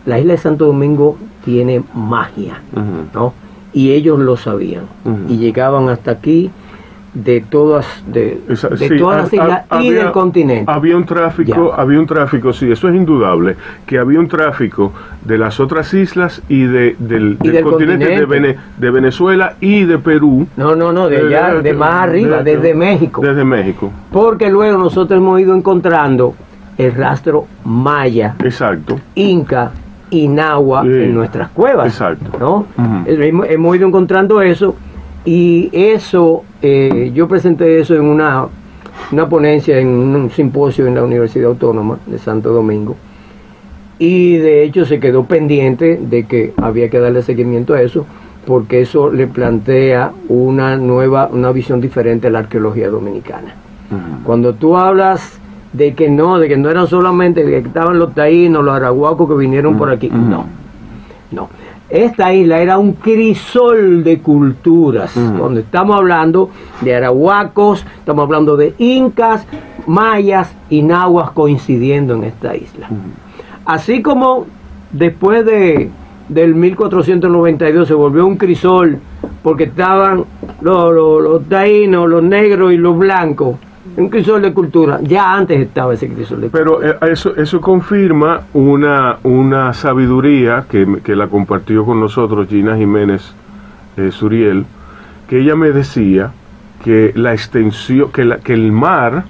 La 0.04 0.18
isla 0.18 0.32
de 0.32 0.38
Santo 0.38 0.66
Domingo 0.66 1.16
tiene 1.44 1.82
magia. 1.94 2.60
¿no? 3.14 3.32
Y 3.72 3.92
ellos 3.92 4.18
lo 4.18 4.36
sabían. 4.36 4.84
Y 5.28 5.36
llegaban 5.36 5.88
hasta 5.88 6.12
aquí 6.12 6.50
de 7.24 7.40
todas, 7.40 7.86
de, 8.06 8.40
Esa- 8.48 8.68
de 8.68 8.88
sí, 8.88 8.96
todas 8.98 9.22
las 9.22 9.32
islas 9.32 9.64
y 9.80 9.90
del 9.90 10.12
continente. 10.12 10.70
Había 10.70 10.96
un 10.98 11.06
tráfico, 11.06 11.72
Ya. 11.74 11.80
había 11.82 11.98
un 11.98 12.06
tráfico, 12.06 12.52
sí, 12.52 12.70
eso 12.70 12.88
es 12.88 12.94
indudable, 12.94 13.56
que 13.86 13.98
había 13.98 14.20
un 14.20 14.28
tráfico 14.28 14.92
de 15.24 15.38
las 15.38 15.58
otras 15.58 15.94
islas 15.94 16.42
y 16.48 16.64
de, 16.64 16.94
del, 16.98 17.38
Y 17.42 17.46
del 17.46 17.52
del 17.54 17.64
continente, 17.64 18.04
de, 18.06 18.20
continente. 18.20 18.26
Vene- 18.26 18.56
de 18.76 18.90
Venezuela 18.90 19.54
y 19.60 19.84
de 19.84 19.96
Perú. 19.98 20.46
No, 20.58 20.76
no, 20.76 20.92
no, 20.92 21.08
de 21.08 21.16
allá, 21.18 21.54
Eh, 21.54 21.62
de 21.62 21.72
más 21.72 21.94
arriba, 22.02 22.42
de- 22.42 22.56
desde 22.58 22.74
México. 22.74 23.22
Desde 23.22 23.44
México, 23.44 23.90
Porque 24.12 24.50
luego 24.50 24.76
nosotros 24.76 25.16
hemos 25.18 25.40
ido 25.40 25.54
encontrando 25.54 26.34
el 26.76 26.92
rastro 26.94 27.46
maya, 27.64 28.34
exacto. 28.44 29.00
inca 29.14 29.70
y 30.10 30.28
nahua 30.28 30.82
Sí. 30.82 30.88
en 30.90 31.14
nuestras 31.14 31.48
cuevas. 31.48 31.86
Exacto. 31.86 32.38
¿no? 32.38 32.66
Eh, 33.06 33.16
Hemos, 33.28 33.46
hemos 33.48 33.74
ido 33.76 33.88
encontrando 33.88 34.42
eso 34.42 34.76
y 35.26 35.68
eso, 35.72 36.44
eh, 36.62 37.10
yo 37.12 37.26
presenté 37.26 37.80
eso 37.80 37.96
en 37.96 38.02
una, 38.02 38.46
una 39.10 39.28
ponencia, 39.28 39.78
en 39.78 39.88
un 39.88 40.30
simposio 40.30 40.86
en 40.86 40.94
la 40.94 41.02
Universidad 41.02 41.50
Autónoma 41.50 41.98
de 42.06 42.18
Santo 42.18 42.52
Domingo. 42.52 42.96
Y 43.98 44.36
de 44.36 44.62
hecho 44.62 44.84
se 44.84 45.00
quedó 45.00 45.24
pendiente 45.24 45.98
de 46.00 46.26
que 46.26 46.54
había 46.56 46.88
que 46.88 47.00
darle 47.00 47.22
seguimiento 47.22 47.74
a 47.74 47.82
eso 47.82 48.06
porque 48.46 48.82
eso 48.82 49.10
le 49.10 49.26
plantea 49.26 50.12
una 50.28 50.76
nueva, 50.76 51.28
una 51.32 51.50
visión 51.50 51.80
diferente 51.80 52.28
a 52.28 52.30
la 52.30 52.40
arqueología 52.40 52.88
dominicana. 52.88 53.54
Cuando 54.24 54.54
tú 54.54 54.76
hablas 54.76 55.40
de 55.72 55.94
que 55.94 56.08
no, 56.08 56.38
de 56.38 56.48
que 56.48 56.56
no 56.56 56.70
eran 56.70 56.86
solamente 56.86 57.44
que 57.44 57.58
estaban 57.58 57.98
los 57.98 58.14
taínos, 58.14 58.64
los 58.64 58.74
arahuacos 58.74 59.28
que 59.28 59.34
vinieron 59.34 59.76
por 59.76 59.90
aquí, 59.90 60.08
no, 60.08 60.46
no. 61.30 61.48
Esta 61.88 62.32
isla 62.34 62.60
era 62.60 62.78
un 62.78 62.94
crisol 62.94 64.02
de 64.02 64.18
culturas, 64.18 65.16
Ujú. 65.16 65.38
donde 65.38 65.60
estamos 65.60 65.96
hablando 65.96 66.50
de 66.80 66.96
arahuacos, 66.96 67.84
estamos 67.98 68.24
hablando 68.24 68.56
de 68.56 68.74
incas, 68.78 69.46
mayas 69.86 70.52
y 70.68 70.82
nahuas 70.82 71.30
coincidiendo 71.30 72.14
en 72.14 72.24
esta 72.24 72.56
isla. 72.56 72.88
Así 73.64 74.02
como 74.02 74.46
después 74.90 75.44
de, 75.44 75.90
del 76.28 76.54
1492 76.56 77.86
se 77.86 77.94
volvió 77.94 78.26
un 78.26 78.36
crisol 78.36 78.98
porque 79.42 79.64
estaban 79.64 80.24
los, 80.60 80.92
los, 80.92 81.22
los 81.22 81.48
taínos, 81.48 82.08
los 82.08 82.22
negros 82.22 82.72
y 82.72 82.76
los 82.76 82.98
blancos, 82.98 83.56
un 83.96 84.08
crisol 84.08 84.42
de 84.42 84.52
cultura. 84.52 85.00
Ya 85.02 85.32
antes 85.34 85.60
estaba 85.60 85.94
ese 85.94 86.08
crisol 86.08 86.40
de 86.42 86.48
cultura. 86.48 86.78
Pero 86.80 87.08
eh, 87.08 87.12
eso, 87.12 87.34
eso 87.36 87.60
confirma 87.60 88.42
una, 88.54 89.16
una 89.22 89.72
sabiduría 89.72 90.64
que, 90.68 90.98
que 91.02 91.14
la 91.16 91.28
compartió 91.28 91.84
con 91.84 92.00
nosotros 92.00 92.48
Gina 92.48 92.76
Jiménez 92.76 93.32
eh, 93.96 94.10
Suriel, 94.10 94.64
que 95.28 95.40
ella 95.40 95.56
me 95.56 95.70
decía 95.70 96.32
que 96.84 97.12
la 97.16 97.32
extensión, 97.32 98.10
que, 98.12 98.24
la- 98.24 98.38
que 98.38 98.52
el 98.54 98.70
mar 98.72 99.24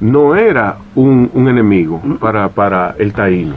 no 0.00 0.36
era 0.36 0.76
un, 0.94 1.30
un 1.34 1.48
enemigo 1.48 2.00
para, 2.20 2.48
para 2.50 2.94
el 2.98 3.12
taíno, 3.12 3.54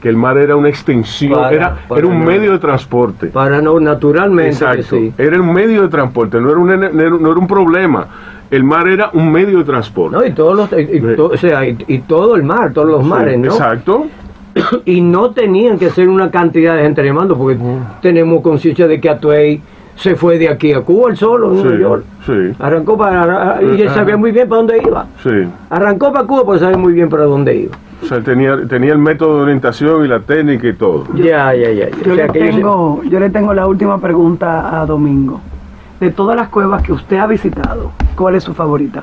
que 0.00 0.08
el 0.08 0.16
mar 0.16 0.38
era 0.38 0.54
una 0.54 0.68
extensión, 0.68 1.32
Para- 1.40 1.50
era, 1.52 1.76
para 1.88 1.98
era 2.00 2.08
un 2.08 2.20
no- 2.20 2.24
medio 2.26 2.52
de 2.52 2.58
transporte. 2.58 3.26
Para 3.28 3.60
no, 3.60 3.80
naturalmente 3.80 4.50
que 4.50 4.64
Exacto, 4.64 4.96
sí. 4.96 5.12
era 5.18 5.40
un 5.40 5.52
medio 5.52 5.82
de 5.82 5.88
transporte, 5.88 6.40
no 6.40 6.50
era 6.50 6.58
un, 6.58 6.68
no 7.22 7.30
era 7.32 7.38
un 7.40 7.46
problema. 7.46 8.06
El 8.50 8.64
mar 8.64 8.88
era 8.88 9.10
un 9.12 9.30
medio 9.30 9.58
de 9.58 9.64
transporte. 9.64 10.16
¿no? 10.16 10.24
Y 10.24 10.32
todos 10.32 10.56
los, 10.56 10.72
y, 10.72 10.96
y 10.96 11.00
to- 11.16 11.26
o 11.32 11.36
sea, 11.36 11.66
y, 11.68 11.76
y 11.86 11.98
todo 11.98 12.34
el 12.36 12.42
mar, 12.44 12.72
todos 12.72 12.88
los 12.88 13.02
Sí, 13.02 13.08
mares, 13.08 13.38
¿no? 13.38 13.46
Exacto. 13.46 14.06
y 14.84 15.00
no 15.00 15.30
tenían 15.30 15.78
que 15.78 15.90
ser 15.90 16.08
una 16.08 16.30
cantidad 16.30 16.74
de 16.76 16.82
gente 16.82 17.02
remando, 17.02 17.36
porque 17.36 17.58
tenemos 18.00 18.40
conciencia 18.42 18.88
de 18.88 19.00
que 19.00 19.08
Atuey 19.10 19.60
se 19.94 20.14
fue 20.14 20.38
de 20.38 20.48
aquí 20.48 20.72
a 20.72 20.80
Cuba, 20.80 21.10
el 21.10 21.16
solo, 21.16 21.50
en 21.52 21.56
Sí, 21.58 21.64
Nueva 21.64 21.78
York. 21.80 22.04
sí, 22.24 22.56
Arrancó 22.58 22.96
para. 22.96 23.58
Y 23.62 23.80
él 23.82 23.88
Ajá. 23.88 23.96
sabía 23.96 24.16
muy 24.16 24.30
bien 24.32 24.48
para 24.48 24.58
dónde 24.62 24.80
iba. 24.84 25.06
sí. 25.22 25.30
Arrancó 25.70 26.12
para 26.12 26.24
Cuba 26.26 26.44
porque 26.44 26.60
sabía 26.60 26.78
muy 26.78 26.92
bien 26.92 27.08
para 27.08 27.24
dónde 27.24 27.54
iba. 27.54 27.76
O 28.02 28.06
sea, 28.06 28.20
tenía, 28.20 28.56
tenía 28.68 28.92
el 28.92 28.98
método 28.98 29.38
de 29.38 29.42
orientación 29.42 30.04
y 30.04 30.08
la 30.08 30.20
técnica 30.20 30.68
y 30.68 30.72
todo. 30.72 31.04
Ya, 31.16 31.52
ya, 31.52 31.70
ya. 31.72 31.90
ya. 31.90 31.96
Yo, 32.04 32.12
O 32.12 32.16
sea, 32.16 32.26
le 32.28 32.32
tengo, 32.32 33.02
yo 33.10 33.18
le 33.20 33.30
tengo 33.30 33.52
la 33.52 33.66
última 33.66 34.00
pregunta 34.00 34.80
a 34.80 34.86
Domingo. 34.86 35.40
De 36.00 36.10
todas 36.10 36.36
las 36.36 36.48
cuevas 36.48 36.82
que 36.82 36.92
usted 36.92 37.16
ha 37.18 37.26
visitado, 37.26 37.90
¿cuál 38.16 38.36
es 38.36 38.44
su 38.44 38.54
favorita? 38.54 39.02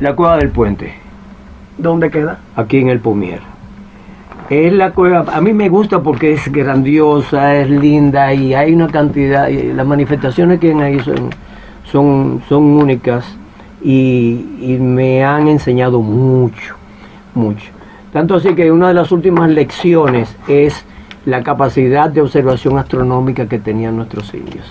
La 0.00 0.14
cueva 0.14 0.36
del 0.36 0.50
puente, 0.50 0.94
¿Dónde 1.78 2.10
queda? 2.10 2.40
aquí 2.54 2.78
en 2.78 2.88
el 2.88 3.00
Pomier. 3.00 3.40
Es 4.50 4.72
la 4.72 4.92
cueva, 4.92 5.24
a 5.32 5.40
mí 5.40 5.54
me 5.54 5.68
gusta 5.70 6.02
porque 6.02 6.34
es 6.34 6.52
grandiosa, 6.52 7.56
es 7.56 7.70
linda 7.70 8.32
y 8.34 8.52
hay 8.52 8.74
una 8.74 8.86
cantidad, 8.88 9.48
y 9.48 9.72
las 9.72 9.86
manifestaciones 9.86 10.60
que 10.60 10.72
hay 10.72 10.80
ahí 10.80 11.00
son, 11.00 11.30
son, 11.84 12.42
son 12.48 12.62
únicas 12.62 13.24
y, 13.82 14.46
y 14.60 14.78
me 14.78 15.24
han 15.24 15.48
enseñado 15.48 16.00
mucho, 16.02 16.76
mucho. 17.34 17.70
Tanto 18.12 18.36
así 18.36 18.54
que 18.54 18.70
una 18.70 18.88
de 18.88 18.94
las 18.94 19.10
últimas 19.10 19.50
lecciones 19.50 20.36
es 20.46 20.84
la 21.24 21.42
capacidad 21.42 22.10
de 22.10 22.20
observación 22.20 22.78
astronómica 22.78 23.48
que 23.48 23.58
tenían 23.58 23.96
nuestros 23.96 24.32
indios. 24.34 24.66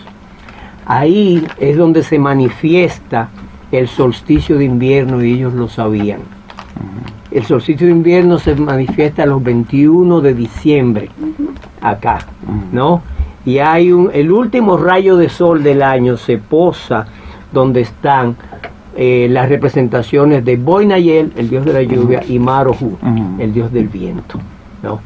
Ahí 0.85 1.45
es 1.59 1.77
donde 1.77 2.03
se 2.03 2.19
manifiesta 2.19 3.29
el 3.71 3.87
solsticio 3.87 4.57
de 4.57 4.65
invierno 4.65 5.23
y 5.23 5.33
ellos 5.33 5.53
lo 5.53 5.67
sabían. 5.67 6.19
El 7.31 7.45
solsticio 7.45 7.87
de 7.87 7.93
invierno 7.93 8.39
se 8.39 8.55
manifiesta 8.55 9.25
los 9.25 9.43
21 9.43 10.21
de 10.21 10.33
diciembre, 10.33 11.09
acá, 11.81 12.19
¿no? 12.71 13.01
Y 13.45 13.59
hay 13.59 13.91
un, 13.91 14.09
el 14.13 14.31
último 14.31 14.77
rayo 14.77 15.17
de 15.17 15.29
sol 15.29 15.61
del 15.61 15.83
año 15.83 16.17
se 16.17 16.37
posa 16.37 17.05
donde 17.51 17.81
están 17.81 18.35
eh, 18.95 19.27
las 19.29 19.49
representaciones 19.49 20.45
de 20.45 20.55
Boinayel, 20.55 21.33
el 21.35 21.49
dios 21.49 21.65
de 21.65 21.73
la 21.73 21.83
lluvia, 21.83 22.23
y 22.27 22.39
Marohu, 22.39 22.97
el 23.39 23.53
dios 23.53 23.71
del 23.73 23.89
viento, 23.89 24.39
¿no? 24.81 25.01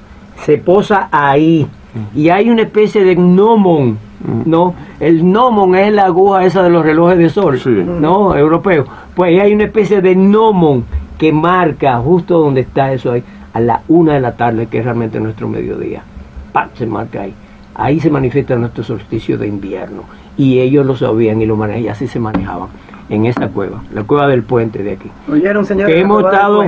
Se 0.46 0.58
posa 0.58 1.10
ahí. 1.12 1.68
Y 2.16 2.30
hay 2.30 2.50
una 2.50 2.64
especie 2.64 3.04
de 3.04 3.16
gnomon, 3.16 3.98
¿no? 4.46 4.76
El 5.00 5.24
gnomon 5.24 5.76
es 5.76 5.92
la 5.94 6.06
aguja 6.06 6.46
esa 6.46 6.62
de 6.64 6.70
los 6.70 6.86
relojes 6.86 7.18
de 7.18 7.30
sol, 7.30 7.60
Sí. 7.60 7.70
¿no? 7.70 8.36
Europeo. 8.36 8.86
Pues 9.16 9.32
ahí 9.32 9.40
hay 9.40 9.54
una 9.54 9.66
especie 9.66 10.02
de 10.02 10.16
gnomon 10.16 10.86
que 11.18 11.34
marca 11.34 11.98
justo 11.98 12.40
donde 12.40 12.62
está 12.62 12.94
eso 12.94 13.12
ahí, 13.12 13.24
a 13.54 13.60
la 13.60 13.82
una 13.88 14.14
de 14.14 14.22
la 14.22 14.36
tarde, 14.36 14.68
que 14.68 14.80
es 14.80 14.84
realmente 14.86 15.20
nuestro 15.20 15.48
mediodía. 15.48 16.04
¡Pam! 16.52 16.70
Se 16.76 16.86
marca 16.86 17.22
ahí. 17.22 17.34
Ahí 17.76 18.00
se 18.00 18.10
manifiesta 18.10 18.56
nuestro 18.56 18.84
solsticio 18.84 19.38
de 19.38 19.48
invierno. 19.48 20.04
Y 20.38 20.60
ellos 20.60 20.86
lo 20.86 20.96
sabían 20.96 21.42
y 21.42 21.46
lo 21.46 21.56
manejaban, 21.56 21.86
y 21.86 21.88
así 21.90 22.08
se 22.08 22.20
manejaban 22.20 22.70
en 23.10 23.26
esa 23.26 23.48
cueva, 23.48 23.84
la 23.94 24.04
cueva 24.04 24.28
del 24.28 24.44
puente 24.44 24.84
de 24.84 24.94
aquí. 24.94 25.10
Oyeron, 25.32 25.66
señores, 25.66 25.94
que 25.94 26.02
hemos 26.02 26.24
estado, 26.24 26.64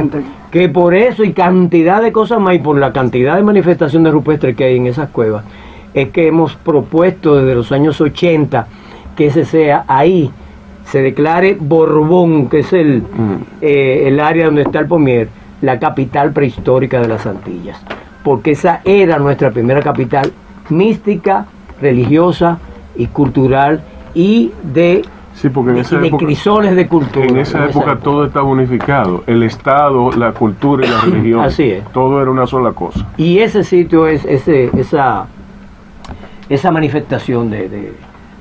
que 0.49 0.69
por 0.69 0.95
eso 0.95 1.23
y 1.23 1.33
cantidad 1.33 2.01
de 2.01 2.11
cosas 2.11 2.39
más 2.39 2.55
y 2.55 2.59
por 2.59 2.77
la 2.77 2.91
cantidad 2.91 3.35
de 3.35 3.43
manifestaciones 3.43 4.11
rupestres 4.11 4.55
que 4.55 4.63
hay 4.65 4.77
en 4.77 4.87
esas 4.87 5.09
cuevas, 5.09 5.43
es 5.93 6.09
que 6.09 6.27
hemos 6.27 6.55
propuesto 6.55 7.35
desde 7.35 7.55
los 7.55 7.71
años 7.71 8.01
80 8.01 8.67
que 9.15 9.27
ese 9.27 9.45
sea 9.45 9.85
ahí, 9.87 10.31
se 10.85 11.01
declare 11.01 11.57
Borbón, 11.59 12.49
que 12.49 12.59
es 12.59 12.73
el, 12.73 13.03
eh, 13.61 14.03
el 14.07 14.19
área 14.19 14.45
donde 14.45 14.63
está 14.63 14.79
el 14.79 14.87
Pomier, 14.87 15.29
la 15.61 15.79
capital 15.79 16.31
prehistórica 16.31 16.99
de 16.99 17.07
las 17.07 17.25
Antillas, 17.27 17.79
porque 18.23 18.51
esa 18.51 18.81
era 18.83 19.19
nuestra 19.19 19.51
primera 19.51 19.81
capital 19.81 20.31
mística, 20.69 21.45
religiosa 21.79 22.59
y 22.95 23.07
cultural 23.07 23.81
y 24.13 24.51
de, 24.63 25.03
Sí, 25.41 25.49
porque 25.49 25.71
en 25.71 25.77
esa 25.77 25.97
de 25.97 26.07
época, 26.07 26.25
crisoles 26.25 26.75
de 26.75 26.87
cultura. 26.87 27.25
en 27.25 27.37
esa 27.37 27.65
época 27.65 27.97
todo 27.97 28.25
estaba 28.25 28.45
unificado. 28.45 29.23
El 29.25 29.41
Estado, 29.41 30.11
la 30.11 30.33
cultura 30.33 30.85
y 30.85 30.89
la 30.89 31.01
religión. 31.11 31.39
Así 31.41 31.63
es. 31.71 31.83
Todo 31.91 32.21
era 32.21 32.29
una 32.29 32.45
sola 32.45 32.73
cosa. 32.73 33.07
Y 33.17 33.39
ese 33.39 33.63
sitio 33.63 34.05
es 34.07 34.23
ese, 34.25 34.69
esa, 34.77 35.25
esa 36.47 36.71
manifestación 36.71 37.49
de, 37.49 37.69
de, 37.69 37.93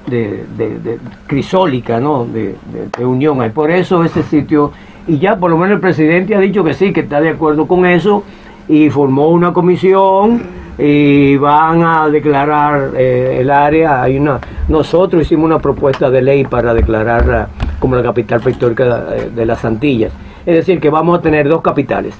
de- 0.09 0.44
de- 0.59 0.78
de 0.78 0.98
crisólica, 1.26 2.01
¿no? 2.01 2.26
De 2.26 2.57
unión. 3.05 3.42
Y 3.44 3.48
por 3.48 3.70
eso 3.70 4.05
ese 4.05 4.22
sitio, 4.22 4.72
y 5.07 5.18
ya 5.18 5.36
por 5.36 5.51
lo 5.51 5.57
menos 5.57 5.76
el 5.76 5.80
presidente 5.80 6.34
ha 6.34 6.40
dicho 6.40 6.62
que 6.64 6.74
sí, 6.74 6.92
que 6.92 7.01
está 7.01 7.20
de 7.20 7.30
acuerdo 7.30 7.66
con 7.66 7.86
eso, 7.86 8.24
y 8.68 8.90
formó 8.90 9.28
una 9.28 9.53
comisión 9.53 10.42
y 10.81 11.37
van 11.37 11.83
a 11.83 12.09
declarar 12.09 12.93
eh, 12.97 13.39
el 13.41 13.51
área. 13.51 14.03
Hay 14.03 14.18
una, 14.18 14.41
nosotros 14.68 15.22
hicimos 15.22 15.45
una 15.45 15.59
propuesta 15.59 16.11
de 16.11 16.22
ley 16.22 16.45
para 16.45 16.72
declararla 16.74 17.49
como 17.78 17.97
la 17.97 18.03
capital 18.03 18.41
prehistórica 18.41 19.05
de, 19.05 19.31
de 19.31 19.47
las 19.47 19.64
Antillas. 19.64 20.12
Es 20.47 20.55
decir, 20.55 20.81
que 20.81 20.91
vamos 20.91 21.18
a 21.18 21.22
tener 21.22 21.49
dos 21.49 21.61
capitales. 21.61 22.14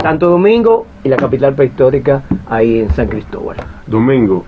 Santo 0.00 0.28
Domingo 0.28 0.86
y 1.04 1.08
la 1.08 1.16
capital 1.16 1.54
prehistórica 1.54 2.22
ahí 2.48 2.80
en 2.80 2.90
San 2.90 3.08
Cristóbal. 3.08 3.56
Domingo, 3.86 4.44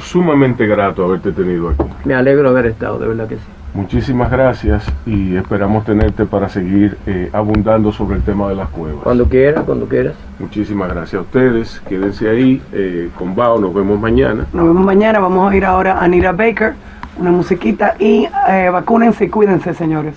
sumamente 0.00 0.66
grato 0.66 1.04
haberte 1.04 1.32
tenido 1.32 1.70
aquí. 1.70 1.82
Me 2.04 2.14
alegro 2.14 2.52
de 2.52 2.58
haber 2.60 2.66
estado, 2.72 2.98
de 2.98 3.08
verdad 3.08 3.28
que 3.28 3.36
sí. 3.36 3.42
Muchísimas 3.78 4.28
gracias 4.28 4.84
y 5.06 5.36
esperamos 5.36 5.84
tenerte 5.84 6.26
para 6.26 6.48
seguir 6.48 6.98
eh, 7.06 7.30
abundando 7.32 7.92
sobre 7.92 8.16
el 8.16 8.24
tema 8.24 8.48
de 8.48 8.56
las 8.56 8.68
cuevas. 8.70 9.04
Cuando 9.04 9.28
quieras, 9.28 9.62
cuando 9.64 9.86
quieras. 9.86 10.14
Muchísimas 10.40 10.88
gracias 10.88 11.20
a 11.20 11.22
ustedes. 11.22 11.80
Quédense 11.88 12.28
ahí 12.28 12.60
eh, 12.72 13.08
con 13.16 13.36
Bao. 13.36 13.60
Nos 13.60 13.72
vemos 13.72 14.00
mañana. 14.00 14.46
Nos 14.52 14.66
vemos 14.66 14.84
mañana. 14.84 15.20
Vamos 15.20 15.52
a 15.52 15.56
ir 15.56 15.64
ahora 15.64 15.92
a 15.92 16.02
Anita 16.02 16.32
Baker, 16.32 16.74
una 17.20 17.30
musiquita 17.30 17.94
y 18.00 18.28
eh, 18.48 18.68
vacúnense 18.68 19.26
y 19.26 19.28
cuídense, 19.28 19.72
señores. 19.74 20.16